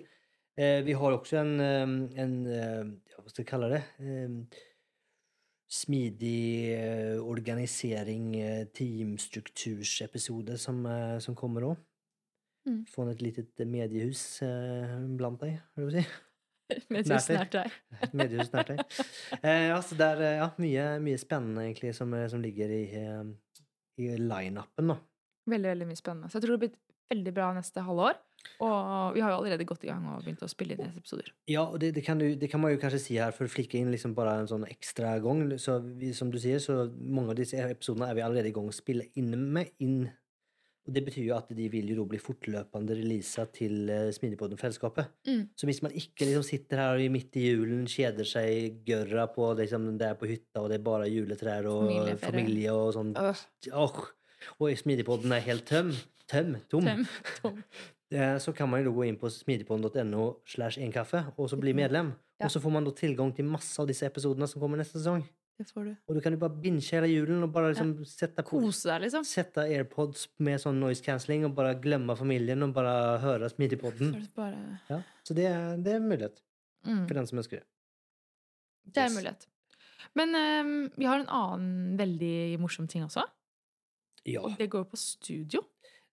Eh, 0.56 0.80
vi 0.86 0.94
har 0.96 1.12
også 1.12 1.42
en, 1.42 1.60
en 2.16 2.36
ja, 2.48 3.18
hva 3.20 3.28
skal 3.28 3.42
jeg 3.42 3.50
kalle 3.50 3.68
det? 3.74 3.82
Eh, 4.00 4.62
smidig 5.66 6.72
eh, 6.76 7.18
organisering, 7.20 8.36
eh, 8.40 8.62
teamstruktursepisode 8.72 10.56
som, 10.58 10.86
som 11.20 11.36
kommer 11.36 11.66
nå. 11.66 11.74
Mm. 12.66 12.84
Få 12.90 13.06
et 13.10 13.22
litet 13.22 13.66
mediehus 13.66 14.42
eh, 14.42 14.94
blant 15.18 15.42
deg, 15.42 15.58
vil 15.76 15.90
du 15.90 15.98
si. 15.98 16.06
Mediehus 16.94 17.28
Nært 17.30 17.52
deg. 17.54 17.74
mediehus 18.18 18.48
nært 18.50 18.72
deg. 18.72 18.80
Eh, 19.38 19.66
ja, 19.68 19.76
så 19.82 19.98
det 19.98 20.08
er 20.16 20.40
ja, 20.40 20.48
mye, 20.62 20.86
mye 21.02 21.20
spennende 21.20 21.66
egentlig 21.68 21.92
som, 21.94 22.14
som 22.30 22.42
ligger 22.42 22.72
i, 22.74 22.86
i 24.02 24.08
line-upen. 24.18 24.96
Veldig, 25.46 25.70
veldig 25.74 25.86
mye 25.92 26.00
spennende. 26.00 26.30
Så 26.30 26.40
jeg 26.40 26.46
tror 26.46 26.56
det 26.56 26.64
blir 26.64 26.74
veldig 27.12 27.34
bra 27.36 27.52
neste 27.56 27.84
halvår. 27.86 28.18
Og 28.62 29.14
vi 29.16 29.22
har 29.22 29.32
jo 29.32 29.38
allerede 29.40 29.66
gått 29.68 29.84
i 29.84 29.90
gang 29.90 30.04
og 30.08 30.22
begynt 30.24 30.44
å 30.44 30.50
spille 30.50 30.76
inn 30.76 30.92
episoder. 31.00 31.32
Ja, 31.50 31.64
og 31.66 31.80
det, 31.82 31.92
det, 31.96 32.04
kan 32.06 32.20
du, 32.20 32.28
det 32.38 32.50
kan 32.52 32.62
man 32.62 32.72
jo 32.72 32.80
kanskje 32.82 33.02
si 33.02 33.16
her 33.18 33.34
for 33.36 33.48
å 33.48 33.52
flikke 33.52 33.80
inn 33.80 33.90
liksom 33.92 34.14
bare 34.16 34.36
en 34.40 34.50
sånn 34.50 34.66
ekstra 34.68 35.16
gang. 35.24 35.48
Så 35.60 35.80
vi, 35.98 36.12
som 36.16 36.30
du 36.32 36.38
sier, 36.42 36.62
så 36.62 36.84
mange 36.94 37.34
av 37.34 37.40
disse 37.40 37.58
episodene 37.60 38.10
er 38.10 38.18
vi 38.18 38.24
allerede 38.24 38.52
i 38.52 38.54
gang 38.56 38.70
å 38.70 38.76
spille 38.76 39.10
inn 39.18 39.34
med. 39.34 39.74
inn. 39.82 40.06
Og 40.86 40.94
det 40.94 41.02
betyr 41.02 41.24
jo 41.26 41.34
at 41.34 41.48
de 41.58 41.64
vil 41.66 41.88
jo 41.90 41.96
da 41.98 42.04
bli 42.12 42.18
fortløpende 42.22 42.94
releasa 42.94 43.48
til 43.50 43.90
uh, 43.90 44.12
Smidigpodden-fellesskapet. 44.14 45.10
Mm. 45.26 45.40
Så 45.58 45.66
hvis 45.66 45.82
man 45.82 45.96
ikke 45.98 46.28
liksom 46.28 46.44
sitter 46.46 46.84
her 46.84 47.02
midt 47.10 47.34
i 47.40 47.48
julen, 47.48 47.88
kjeder 47.90 48.28
seg 48.28 48.84
gørra 48.86 49.26
på 49.34 49.50
liksom, 49.58 49.88
der 49.98 50.14
på 50.20 50.30
hytta, 50.30 50.62
og 50.62 50.70
det 50.70 50.78
er 50.78 50.86
bare 50.86 51.10
juletrær 51.10 51.66
og 51.72 51.90
familie 52.22 52.74
og 52.74 52.94
sånn 52.94 53.16
Øh, 53.18 53.42
Åh, 53.74 53.98
Og 54.58 54.72
Smidigpodden 54.78 55.32
er 55.32 55.44
helt 55.46 55.66
tøm. 55.68 55.92
Tøm. 56.30 56.56
Tom. 56.70 56.84
tøm, 56.84 57.06
tom. 57.42 57.62
Eh, 58.14 58.36
så 58.38 58.52
kan 58.54 58.68
man 58.70 58.84
jo 58.84 58.92
gå 58.94 59.02
inn 59.08 59.16
på 59.18 59.26
smidigpodden.no 59.26 60.26
slash 60.46 60.78
enkaffe 60.78 61.24
og 61.34 61.48
så 61.50 61.56
bli 61.58 61.72
medlem. 61.74 62.12
Ja. 62.38 62.46
Og 62.46 62.52
så 62.54 62.60
får 62.62 62.70
man 62.70 62.84
da 62.86 62.92
tilgang 62.94 63.32
til 63.34 63.48
masse 63.50 63.80
av 63.82 63.88
disse 63.90 64.06
episodene 64.06 64.46
som 64.46 64.62
kommer 64.62 64.78
neste 64.78 65.00
sesong. 65.00 65.24
Det 65.58 65.66
får 65.72 65.88
du. 65.88 65.92
Og 66.06 66.14
du 66.14 66.20
kan 66.20 66.36
jo 66.36 66.38
bare 66.38 66.54
binche 66.62 66.94
hele 66.94 67.08
julen 67.08 67.42
og 67.42 67.50
bare 67.50 67.72
liksom 67.72 67.94
sette 68.06 68.44
på 68.44 68.60
Kose 68.60 68.90
deg, 68.90 69.06
liksom. 69.06 69.24
Sette 69.26 69.64
AirPods 69.72 70.26
med 70.44 70.60
sånn 70.62 70.78
noise 70.78 71.02
cancelling 71.02 71.48
og 71.48 71.54
bare 71.56 71.74
glemme 71.82 72.14
familien 72.18 72.62
og 72.66 72.74
bare 72.76 72.94
høre 73.24 73.48
Smidigpodden. 73.50 74.12
Så 74.12 74.22
det 74.22 74.34
bare 74.36 74.80
Ja. 74.92 75.00
Så 75.24 75.34
det 75.34 75.48
er, 75.50 75.76
det 75.80 75.96
er 75.96 76.04
mulighet 76.04 76.42
mm. 76.86 77.06
for 77.08 77.14
den 77.18 77.26
som 77.26 77.40
ønsker 77.42 77.58
det. 77.58 77.66
Det 78.86 79.02
er 79.02 79.08
Yes. 79.10 79.16
mulighet. 79.16 79.48
Men 80.14 80.36
um, 80.36 80.90
vi 80.94 81.08
har 81.08 81.18
en 81.18 81.28
annen 81.28 81.98
veldig 81.98 82.60
morsom 82.60 82.86
ting 82.86 83.02
også. 83.02 83.24
Ja, 84.26 84.40
Og 84.42 84.56
det 84.58 84.68
går 84.72 84.84
på 84.90 84.96
studio. 84.98 85.62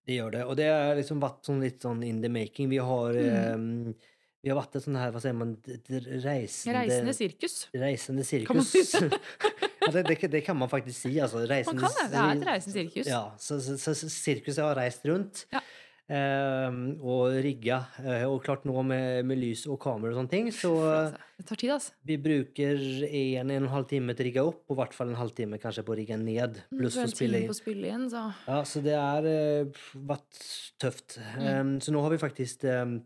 det 0.05 0.17
gjør 0.19 0.31
det. 0.31 0.41
Og 0.45 0.57
det 0.59 0.67
har 0.69 0.95
liksom 0.99 1.21
vært 1.23 1.43
sånn 1.47 1.61
litt 1.63 1.81
sånn 1.81 2.03
in 2.05 2.21
the 2.21 2.29
making. 2.29 2.69
Vi 2.69 2.77
har 2.77 3.13
Mm. 3.13 3.53
um, 3.55 3.95
Vi 4.43 4.49
har 4.51 4.57
vært 4.59 4.75
et 4.75 4.83
sånn 4.83 4.97
her, 4.99 5.11
hva 5.15 5.21
sier 5.23 5.31
man, 5.33 5.53
reisende 5.63 6.73
Reisende 6.75 7.13
sirkus. 7.15 7.53
Reisende 7.73 8.25
Kan 8.45 8.59
sirkus. 8.59 8.93
ja, 9.81 9.91
det, 9.93 10.03
det, 10.09 10.31
det 10.33 10.41
kan 10.43 10.57
man 10.59 10.67
faktisk 10.67 10.97
si. 11.05 11.13
Altså, 11.23 11.45
Man 11.47 11.79
kan 11.79 11.93
det. 11.95 12.09
Det 12.11 12.19
er 12.19 12.41
et 12.41 12.47
reisende 12.49 12.73
sirkus. 12.75 13.07
Ja, 13.07 13.21
så, 13.39 13.61
så, 13.63 13.77
så, 13.79 13.93
så 13.95 14.09
sirkuset 14.11 14.59
har 14.65 14.75
reist 14.75 15.05
rundt 15.07 15.45
Ja. 15.53 15.61
Eh, 16.11 16.77
og 16.99 17.37
rigga. 17.43 17.79
Eh, 18.03 18.25
og 18.27 18.41
klart 18.45 18.65
nå 18.67 18.83
med, 18.87 19.23
med 19.29 19.39
lys 19.39 19.65
og 19.71 19.79
kamera 19.83 20.13
og 20.13 20.21
sånne 20.21 20.33
ting, 20.33 20.49
så 20.55 20.73
Altså, 20.83 21.21
Det 21.37 21.45
tar 21.49 21.59
tid, 21.61 21.73
altså. 21.75 21.93
vi 22.05 22.17
bruker 22.21 22.85
en, 23.07 23.51
en 23.51 23.51
og 23.51 23.57
en 23.63 23.73
halv 23.73 23.89
time 23.89 24.15
til 24.15 24.25
å 24.25 24.27
rigge 24.29 24.45
opp, 24.51 24.63
og 24.67 24.75
i 24.75 24.79
hvert 24.81 24.95
fall 24.97 25.11
en 25.11 25.19
halvtime 25.19 25.59
kanskje 25.61 25.85
på 25.87 25.95
å 25.95 25.99
rigge 25.99 26.17
ned. 26.19 26.61
Pluss 26.71 26.97
å 26.99 27.07
spille 27.11 27.43
inn. 27.43 27.57
spille 27.57 27.91
inn, 27.93 28.07
så 28.11 28.25
Ja, 28.47 28.61
så 28.67 28.83
det 28.85 28.97
har 28.99 29.27
eh, 29.29 29.83
vært 29.93 30.41
tøft. 30.81 31.19
Mm. 31.37 31.45
Um, 31.47 31.75
så 31.83 31.95
nå 31.95 32.03
har 32.05 32.13
vi 32.13 32.21
faktisk 32.21 32.65
um, 32.69 32.97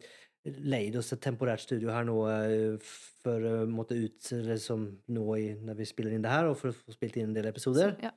leid 0.68 0.96
oss 1.00 1.12
et 1.14 1.24
temporært 1.24 1.66
studio 1.66 1.92
her 1.92 2.06
nå 2.08 2.22
for 2.88 3.44
å 3.44 3.58
måtte 3.68 3.98
ut 4.00 4.30
liksom, 4.48 4.86
nå 5.12 5.26
i, 5.36 5.50
når 5.60 5.82
vi 5.82 5.90
spiller 5.90 6.16
inn 6.16 6.24
det 6.24 6.32
her, 6.32 6.48
og 6.48 6.56
for 6.60 6.72
å 6.72 6.78
få 6.78 6.96
spilt 6.96 7.18
inn 7.20 7.32
en 7.32 7.38
del 7.38 7.50
episoder. 7.52 7.98
ja. 8.04 8.14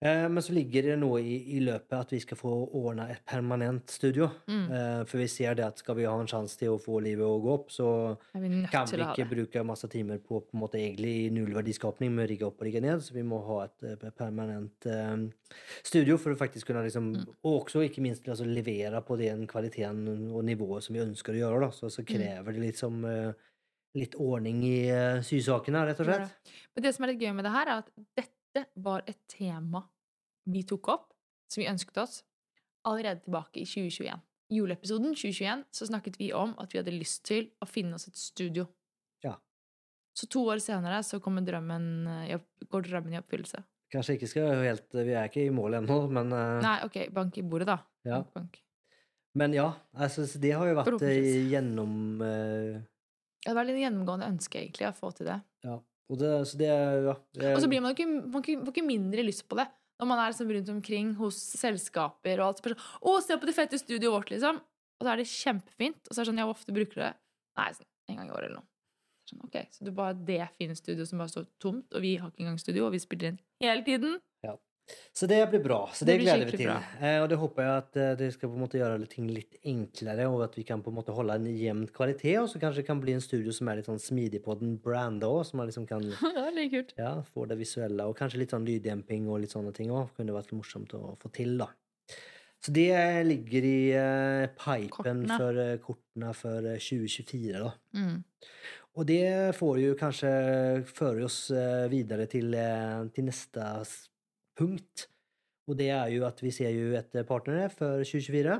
Eh, 0.00 0.28
men 0.32 0.40
så 0.40 0.54
ligger 0.56 0.86
det 0.88 0.94
nå 0.96 1.10
i, 1.20 1.34
i 1.56 1.58
løpet 1.60 1.92
at 1.92 2.12
vi 2.14 2.20
skal 2.22 2.38
få 2.40 2.50
ordna 2.78 3.04
et 3.12 3.20
permanent 3.28 3.90
studio. 3.92 4.30
Mm. 4.48 4.62
Eh, 4.72 5.00
for 5.10 5.20
vi 5.20 5.26
ser 5.28 5.58
det 5.58 5.66
at 5.66 5.82
skal 5.82 5.98
vi 5.98 6.06
ha 6.08 6.14
en 6.16 6.30
sjanse 6.30 6.56
til 6.56 6.72
å 6.72 6.78
få 6.80 7.02
livet 7.04 7.26
å 7.26 7.36
gå 7.44 7.50
opp, 7.52 7.66
så 7.74 7.88
vi 8.32 8.62
kan 8.72 8.88
vi 8.88 9.02
ikke 9.04 9.26
bruke 9.28 9.64
masse 9.68 9.90
timer 9.92 10.22
på 10.24 10.40
på 10.40 10.56
en 10.56 10.62
måte 10.62 10.80
egentlig 10.80 11.28
nullverdiskapning 11.36 12.14
med 12.16 12.24
å 12.24 12.30
rigge 12.32 12.48
opp 12.48 12.62
og 12.62 12.68
rigge 12.70 12.80
ned, 12.80 13.04
så 13.04 13.12
vi 13.18 13.26
må 13.28 13.42
ha 13.44 13.58
et 13.66 13.86
eh, 13.90 14.08
permanent 14.16 14.88
um, 14.88 15.26
studio 15.84 16.16
for 16.16 16.32
å 16.32 16.40
faktisk 16.40 16.70
kunne 16.72 16.86
liksom 16.88 17.10
Mm. 17.10 17.26
Og 17.42 17.64
også 17.64 17.80
ikke 17.82 18.02
minst 18.04 18.26
altså, 18.28 18.44
levere 18.46 19.00
på 19.02 19.16
den 19.18 19.46
kvaliteten 19.50 20.30
og 20.30 20.44
nivået 20.46 20.84
som 20.84 20.94
vi 20.94 21.00
ønsker 21.02 21.34
å 21.34 21.40
gjøre, 21.40 21.60
da. 21.64 21.70
Så, 21.74 21.88
Mm. 21.88 21.94
så 21.96 22.04
krever 22.06 22.52
det 22.54 22.60
litt 22.62 22.78
som 22.78 23.04
eh, 23.04 23.32
litt 23.98 24.14
ordning 24.14 24.62
i 24.64 24.90
uh, 24.92 25.20
sysakene, 25.26 25.82
rett 25.88 26.00
og 26.00 26.06
slett. 26.06 26.28
Ja. 26.28 26.60
Men 26.76 26.84
det 26.84 26.92
som 26.94 27.04
er 27.04 27.12
litt 27.12 27.24
gøy 27.24 27.32
med 27.34 27.44
det 27.48 27.52
her, 27.56 27.66
er 27.66 27.82
at 27.82 27.90
dette 28.16 28.39
var 28.74 29.04
et 29.06 29.20
tema 29.30 29.84
vi 30.50 30.64
tok 30.66 30.88
opp, 30.90 31.12
som 31.50 31.62
vi 31.62 31.68
ønsket 31.70 32.00
oss, 32.02 32.20
allerede 32.88 33.24
tilbake 33.24 33.62
i 33.62 33.66
2021. 33.68 34.20
I 34.50 34.58
juleepisoden 34.58 35.14
2021 35.14 35.64
så 35.70 35.86
snakket 35.86 36.18
vi 36.18 36.32
om 36.34 36.56
at 36.58 36.72
vi 36.72 36.80
hadde 36.80 36.94
lyst 36.94 37.22
til 37.28 37.50
å 37.62 37.68
finne 37.70 37.94
oss 37.98 38.08
et 38.10 38.18
studio. 38.18 38.66
Ja. 39.22 39.36
Så 40.16 40.26
to 40.26 40.42
år 40.50 40.62
senere 40.64 41.02
så 41.06 41.20
kommer 41.22 41.44
drømmen, 41.46 41.86
går 42.70 42.88
drømmen 42.88 43.14
i 43.14 43.20
oppfyllelse. 43.20 43.62
Kanskje 43.90 44.16
ikke 44.16 44.30
skal 44.30 44.60
helt 44.62 44.92
Vi 44.94 45.14
er 45.18 45.26
ikke 45.26 45.42
i 45.48 45.54
mål 45.54 45.80
ennå, 45.80 46.02
men 46.14 46.30
eh, 46.34 46.56
Nei, 46.62 46.76
ok, 46.86 46.98
bank 47.14 47.38
i 47.40 47.46
bordet, 47.46 47.66
da. 47.72 47.78
Ja. 48.06 48.20
Bank, 48.20 48.34
bank. 48.36 48.60
Men 49.38 49.54
ja, 49.54 49.68
så 50.10 50.26
det 50.42 50.50
har 50.54 50.66
jo 50.66 50.78
vært 50.78 51.04
eh, 51.06 51.50
gjennom 51.52 52.22
uh... 52.22 52.80
Det 53.40 53.54
var 53.56 53.66
litt 53.66 53.78
gjennomgående 53.80 54.28
ønske, 54.28 54.60
egentlig, 54.60 54.90
å 54.90 54.96
få 54.96 55.12
til 55.16 55.30
det. 55.30 55.38
Ja. 55.64 55.78
Og 56.10 56.18
det, 56.18 56.30
så 56.50 56.58
det 56.58 56.70
ja, 56.70 57.14
det, 57.38 57.52
Og 57.54 57.62
så 57.62 57.68
blir 57.70 57.82
man 57.84 57.94
ikke, 57.94 58.08
man 58.08 58.42
får 58.42 58.74
ikke 58.74 58.86
mindre 58.86 59.22
lyst 59.26 59.46
på 59.48 59.58
det 59.60 59.68
når 60.00 60.08
man 60.08 60.20
er 60.22 60.30
liksom 60.32 60.50
rundt 60.56 60.70
omkring 60.72 61.08
hos 61.18 61.36
selskaper 61.60 62.40
og 62.40 62.46
alt. 62.46 62.62
sånt. 62.64 62.84
'Å, 63.04 63.18
se 63.20 63.36
på 63.36 63.46
det 63.46 63.54
fete 63.54 63.76
studioet 63.76 64.14
vårt', 64.14 64.30
liksom. 64.32 64.56
Og 64.96 65.04
så 65.04 65.12
er 65.12 65.20
det 65.20 65.28
kjempefint. 65.28 66.00
Og 66.08 66.14
så 66.14 66.20
er 66.20 66.24
det 66.24 66.30
sånn, 66.30 66.40
hvor 66.40 66.56
ofte 66.56 66.72
bruker 66.72 66.96
du 66.96 67.02
det? 67.04 67.14
Nei, 67.60 67.68
sånn 67.76 67.90
en 68.08 68.16
gang 68.16 68.30
i 68.30 68.34
året 68.34 68.48
eller 68.48 68.60
noe. 68.62 68.68
Sånn, 69.28 69.44
ok, 69.46 69.56
Så 69.70 69.84
er 69.86 69.94
bare 69.94 70.16
det 70.26 70.40
fine 70.58 70.74
studioet 70.74 71.08
som 71.10 71.20
bare 71.20 71.32
står 71.32 71.46
tomt, 71.62 71.92
og 71.94 72.02
vi 72.02 72.16
har 72.16 72.32
ikke 72.32 72.42
engang 72.46 72.58
studio, 72.58 72.86
og 72.88 72.94
vi 72.96 73.02
spiller 73.02 73.32
inn 73.32 73.40
hele 73.62 73.84
tiden. 73.86 74.18
Så 75.12 75.26
det 75.28 75.40
blir 75.50 75.60
bra. 75.60 75.80
Så 75.92 76.04
det, 76.04 76.12
Det 76.16 76.22
gleder 76.22 76.48
vi 76.48 76.58
til. 76.62 76.70
Eh, 76.70 77.18
og 77.20 77.26
det 77.28 77.36
håper 77.40 77.66
jeg 77.66 77.82
at 77.82 77.98
eh, 78.00 78.12
det 78.20 78.28
skal 78.32 78.48
på 78.48 78.56
en 78.56 78.62
måte 78.62 78.78
gjøre 78.80 79.08
ting 79.10 79.26
litt 79.28 79.58
enklere, 79.68 80.28
og 80.30 80.44
at 80.46 80.56
vi 80.56 80.64
kan 80.64 80.84
på 80.84 80.92
en 80.92 80.96
måte 80.96 81.12
holde 81.16 81.36
en 81.36 81.48
jevn 81.50 81.82
kvalitet, 81.92 82.38
og 82.40 82.48
så 82.48 82.62
kanskje 82.62 82.80
det 82.80 82.88
kan 82.88 83.02
bli 83.02 83.16
en 83.16 83.24
studio 83.24 83.52
som 83.52 83.68
er 83.68 83.80
litt 83.80 83.90
sånn 83.90 84.00
smidig 84.00 84.40
på 84.46 84.56
den 84.62 84.78
branda 84.80 85.28
òg, 85.28 85.42
så 85.48 85.60
man 85.60 85.68
liksom 85.68 85.88
kan 85.90 86.06
ja, 87.02 87.12
få 87.34 87.44
det 87.50 87.58
visuelle, 87.60 88.06
og 88.06 88.16
kanskje 88.18 88.44
litt 88.44 88.54
sånn 88.54 88.68
lyddemping 88.68 89.28
og 89.28 89.42
litt 89.44 89.52
sånne 89.52 89.74
ting 89.76 89.92
òg. 89.92 90.14
Kunne 90.16 90.36
vært 90.36 90.54
morsomt 90.56 90.94
å 90.96 91.16
få 91.20 91.32
til, 91.34 91.58
da. 91.60 91.68
Så 92.60 92.74
det 92.76 92.92
ligger 93.24 93.64
i 93.64 93.78
eh, 93.96 94.46
pipen 94.52 94.90
Kortene. 94.92 95.36
for 95.40 95.60
eh, 95.62 95.76
kortene 95.80 96.32
for 96.36 96.66
eh, 96.68 96.76
2024, 96.76 97.56
da. 97.56 97.70
Mm. 97.96 98.18
Og 99.00 99.06
det 99.08 99.56
får 99.56 99.78
jo 99.80 99.96
kanskje 99.96 100.30
føre 100.88 101.24
oss 101.24 101.38
eh, 101.54 101.86
videre 101.92 102.26
til, 102.28 102.52
til 103.14 103.28
neste 103.28 103.68
punkt. 104.60 105.08
Og 105.70 105.76
det 105.78 105.90
er 105.94 106.08
jo 106.10 106.24
at 106.26 106.40
vi 106.42 106.50
ser 106.54 106.72
jo 106.74 106.94
etter 106.98 107.26
partnere 107.28 107.68
for 107.72 108.02
2024. 108.02 108.56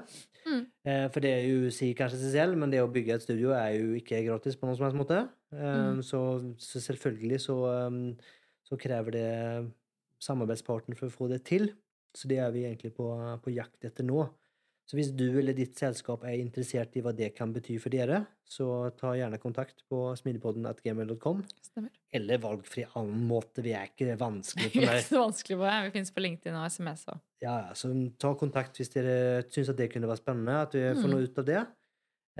Mm. 0.47 0.61
Eh, 0.89 1.07
for 1.12 1.24
det 1.24 1.31
er 1.35 1.47
jo, 1.49 1.70
sier 1.74 1.97
kanskje 1.99 2.20
seg 2.22 2.35
selv, 2.37 2.59
men 2.61 2.70
det 2.72 2.81
å 2.85 2.91
bygge 2.93 3.16
et 3.18 3.24
studio 3.24 3.51
er 3.57 3.74
jo 3.81 3.97
ikke 3.99 4.22
gratis 4.29 4.57
på 4.57 4.68
noen 4.68 4.79
som 4.79 4.87
helst 4.89 5.01
måte. 5.01 5.20
Eh, 5.53 5.81
Mm. 5.91 6.03
så, 6.07 6.20
så 6.62 6.81
selvfølgelig 6.85 7.41
så, 7.43 7.57
um, 7.89 8.14
så 8.68 8.79
krever 8.79 9.16
det 9.16 9.31
samarbeidspartner 10.22 10.99
for 10.99 11.11
å 11.11 11.14
få 11.14 11.29
det 11.33 11.43
til. 11.49 11.72
Så 12.14 12.29
det 12.31 12.39
er 12.43 12.51
vi 12.55 12.64
egentlig 12.66 12.93
på, 12.97 13.07
på 13.43 13.53
jakt 13.55 13.85
etter 13.87 14.07
nå. 14.07 14.24
Så 14.91 14.97
hvis 14.99 15.12
du 15.14 15.22
eller 15.38 15.55
ditt 15.55 15.78
selskap 15.78 16.24
er 16.26 16.41
interessert 16.41 16.97
i 16.99 17.03
hva 17.05 17.12
det 17.14 17.28
kan 17.36 17.53
bety 17.55 17.76
for 17.78 17.95
dere, 17.95 18.24
så 18.51 18.66
ta 18.99 19.12
gjerne 19.14 19.38
kontakt 19.38 19.84
på 19.86 20.01
smidigpodden.gmail.com, 20.18 21.45
Stemmer. 21.62 21.93
eller 22.18 22.41
valgfri 22.43 22.82
annen 22.99 23.20
måte. 23.28 23.62
Vi 23.62 23.70
er 23.78 23.86
ikke 23.93 24.16
vanskelig 24.18 24.72
Vi 24.74 24.82
er 24.88 24.99
ikke 24.99 25.12
så 25.12 25.20
vanskelig 25.22 25.59
på 25.61 25.66
det. 25.68 25.76
Vi 25.86 25.93
finnes 25.95 26.11
på 26.16 26.24
LinkedIn 26.24 26.57
og 26.59 26.66
SMS 26.72 27.05
òg. 27.12 27.20
Ja, 27.45 27.55
så 27.78 27.93
ta 28.20 28.32
kontakt 28.41 28.80
hvis 28.80 28.91
dere 28.93 29.45
syns 29.49 29.70
at 29.70 29.78
det 29.78 29.93
kunne 29.95 30.11
være 30.11 30.20
spennende, 30.24 30.57
at 30.66 30.74
vi 30.74 30.82
får 30.91 31.07
Mm. 31.07 31.14
noe 31.14 31.28
ut 31.28 31.38
av 31.38 31.47
det. 31.53 31.61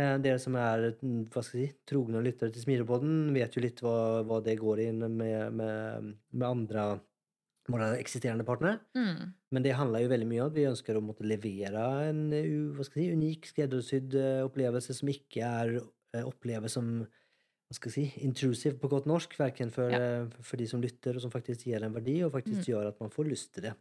Eh, 0.01 0.17
Dere 0.23 0.39
som 0.43 0.55
er 0.57 0.89
mm, 1.03 1.23
hva 1.31 1.43
skal 1.45 1.61
jeg 1.61 1.71
si, 1.71 1.77
trogne 1.91 2.21
lyttere 2.25 2.53
til 2.55 2.63
Smidigpodden, 2.67 3.31
vet 3.35 3.55
jo 3.57 3.63
litt 3.65 3.81
hva, 3.85 3.95
hva 4.27 4.41
det 4.43 4.59
går 4.61 4.83
inn 4.89 5.01
med, 5.07 5.55
med, 5.55 6.11
med 6.33 6.47
andre 6.47 6.85
våre 7.73 7.99
eksisterende 7.99 8.45
partnere. 8.45 8.81
Mm. 8.97 9.33
Men 9.53 9.63
det 9.63 9.75
handler 9.79 10.01
jo 10.05 10.09
veldig 10.13 10.27
mye 10.29 10.43
om 10.43 10.51
at 10.51 10.55
vi 10.59 10.67
ønsker 10.71 10.97
å 10.99 11.03
måtte 11.03 11.27
levere 11.27 12.09
en 12.09 12.33
u- 12.33 12.73
hva 12.77 12.85
skal 12.85 13.03
jeg 13.03 13.11
si, 13.11 13.17
unik, 13.17 13.47
skreddersydd 13.53 14.15
eh, 14.15 14.43
opplevelse 14.47 14.95
som 14.95 15.09
ikke 15.09 15.41
er 15.43 15.81
eh, 16.15 16.69
som 16.69 17.07
hva 17.71 17.77
skal 17.79 17.93
jeg 17.93 18.11
si, 18.13 18.23
intrusive 18.27 18.79
på 18.83 18.89
godt 18.91 19.07
norsk, 19.07 19.37
verken 19.39 19.71
for, 19.71 19.91
Ja. 19.91 19.99
eh, 20.23 20.27
for 20.43 20.57
de 20.57 20.67
som 20.67 20.81
lytter, 20.83 21.15
og 21.15 21.23
som 21.23 21.31
faktisk 21.31 21.67
gir 21.67 21.83
en 21.85 21.93
verdi, 21.95 22.23
og 22.25 22.33
faktisk 22.33 22.67
Mm. 22.67 22.71
gjør 22.75 22.89
at 22.89 23.01
man 23.01 23.11
får 23.11 23.29
lyst 23.31 23.53
til 23.55 23.63
det. 23.63 23.75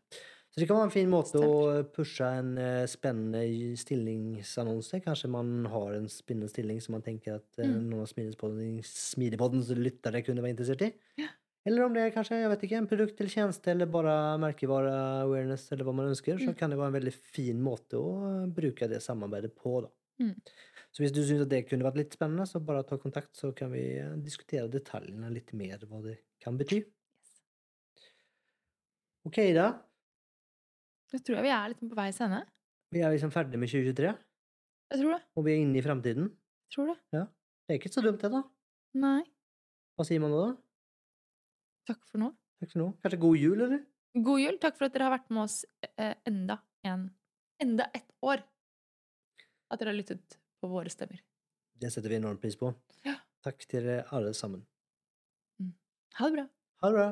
Så 0.52 0.60
det 0.62 0.68
kan 0.68 0.78
være 0.78 0.86
en 0.86 0.90
fin 0.92 1.10
måte 1.10 1.38
å 1.42 1.84
pushe 1.94 2.22
en 2.26 2.58
eh, 2.58 2.86
spennende 2.88 3.42
stillingsannonse. 3.78 5.02
Kanskje 5.04 5.30
man 5.30 5.66
har 5.70 5.94
en 5.94 6.08
spennende 6.10 6.50
stilling 6.50 6.80
som 6.82 6.94
man 6.94 7.02
tenker 7.06 7.36
at 7.36 7.60
eh, 7.60 7.66
Mm. 7.68 7.90
noen 7.90 8.02
av 8.02 8.08
Smidigpoddens 8.84 9.70
lyttere 9.78 10.24
kunne 10.26 10.42
være 10.42 10.56
interessert 10.56 10.82
i. 10.88 10.94
Ja. 11.18 11.28
Eller 11.68 11.84
om 11.86 11.94
det 11.94 12.02
er 12.08 12.14
kanskje 12.16 12.38
jeg 12.40 12.50
vet 12.50 12.62
ikke, 12.66 12.78
en 12.80 12.88
produkt 12.88 13.20
eller 13.20 13.30
tjeneste 13.34 13.68
eller 13.74 13.86
bare 13.92 14.14
merkevare-awareness 14.40 15.68
eller 15.74 15.84
hva 15.86 15.94
man 15.94 16.08
ønsker, 16.14 16.38
så 16.40 16.50
Mm. 16.54 16.58
kan 16.58 16.70
det 16.72 16.78
være 16.80 16.88
en 16.94 16.98
veldig 17.02 17.14
fin 17.14 17.60
måte 17.62 18.00
å 18.00 18.48
bruke 18.54 18.88
det 18.90 19.02
samarbeidet 19.04 19.54
på. 19.56 19.82
Da. 19.84 19.90
Mm. 20.24 20.36
Så 20.92 21.04
hvis 21.04 21.12
du 21.14 21.22
syns 21.22 21.48
det 21.48 21.68
kunne 21.70 21.84
vært 21.84 21.98
litt 21.98 22.14
spennende, 22.16 22.48
så 22.48 22.60
bare 22.64 22.84
ta 22.88 22.98
kontakt, 22.98 23.34
så 23.36 23.52
kan 23.56 23.72
vi 23.72 23.98
eh, 24.00 24.16
diskutere 24.24 24.70
detaljene 24.72 25.30
litt 25.34 25.52
mer, 25.54 25.78
hva 25.86 26.02
det 26.02 26.18
kan 26.42 26.58
bety. 26.58 26.84
Ok, 29.28 29.36
da. 29.54 29.68
Da 31.12 31.18
tror 31.20 31.40
jeg 31.40 31.44
vi 31.48 31.54
er 31.54 31.68
litt 31.74 31.82
på 31.84 31.96
veis 31.98 32.20
ende. 32.24 32.44
Vi 32.94 33.02
er 33.04 33.12
liksom 33.14 33.32
ferdig 33.34 33.60
med 33.60 33.70
2023, 33.70 34.16
Jeg 34.92 35.00
tror 35.02 35.12
det. 35.18 35.22
og 35.36 35.46
vi 35.46 35.52
er 35.54 35.62
inne 35.66 35.78
i 35.78 35.82
fremtiden. 35.86 36.32
Tror 36.74 36.88
det. 36.94 36.98
Det 37.12 37.76
er 37.76 37.80
ikke 37.80 37.92
så 37.94 38.02
dumt, 38.02 38.22
det, 38.22 38.32
da. 38.32 38.44
Nei. 38.96 39.22
Hva 39.24 40.00
Hva 40.00 40.06
sier 40.08 40.22
man 40.24 40.32
da? 40.32 40.46
Takk 41.88 42.04
for 42.10 42.22
nå. 42.22 42.34
Takk 42.60 42.74
for 42.74 42.82
nå. 42.84 42.90
Kanskje 43.04 43.20
god 43.22 43.38
jul, 43.40 43.62
eller? 43.66 43.86
God 44.20 44.42
jul. 44.42 44.58
Takk 44.62 44.78
for 44.78 44.90
at 44.90 44.96
dere 44.96 45.08
har 45.08 45.16
vært 45.16 45.30
med 45.34 45.44
oss 45.46 45.62
eh, 45.96 46.16
enda 46.28 46.60
en 46.84 47.10
Enda 47.60 47.90
ett 47.94 48.08
år. 48.24 48.40
At 49.70 49.82
dere 49.82 49.92
har 49.92 49.98
lyttet 49.98 50.38
på 50.62 50.68
våre 50.72 50.90
stemmer. 50.92 51.20
Det 51.76 51.90
setter 51.92 52.10
vi 52.14 52.16
enormt 52.16 52.40
pris 52.40 52.56
på. 52.56 52.70
Ja. 53.04 53.18
Takk 53.44 53.66
til 53.68 53.84
dere 53.84 54.06
alle 54.16 54.32
sammen. 54.34 54.64
Ha 56.20 56.30
det 56.30 56.38
bra. 56.38 56.46
Ha 56.82 56.90
det 56.92 56.96
bra. 56.96 57.10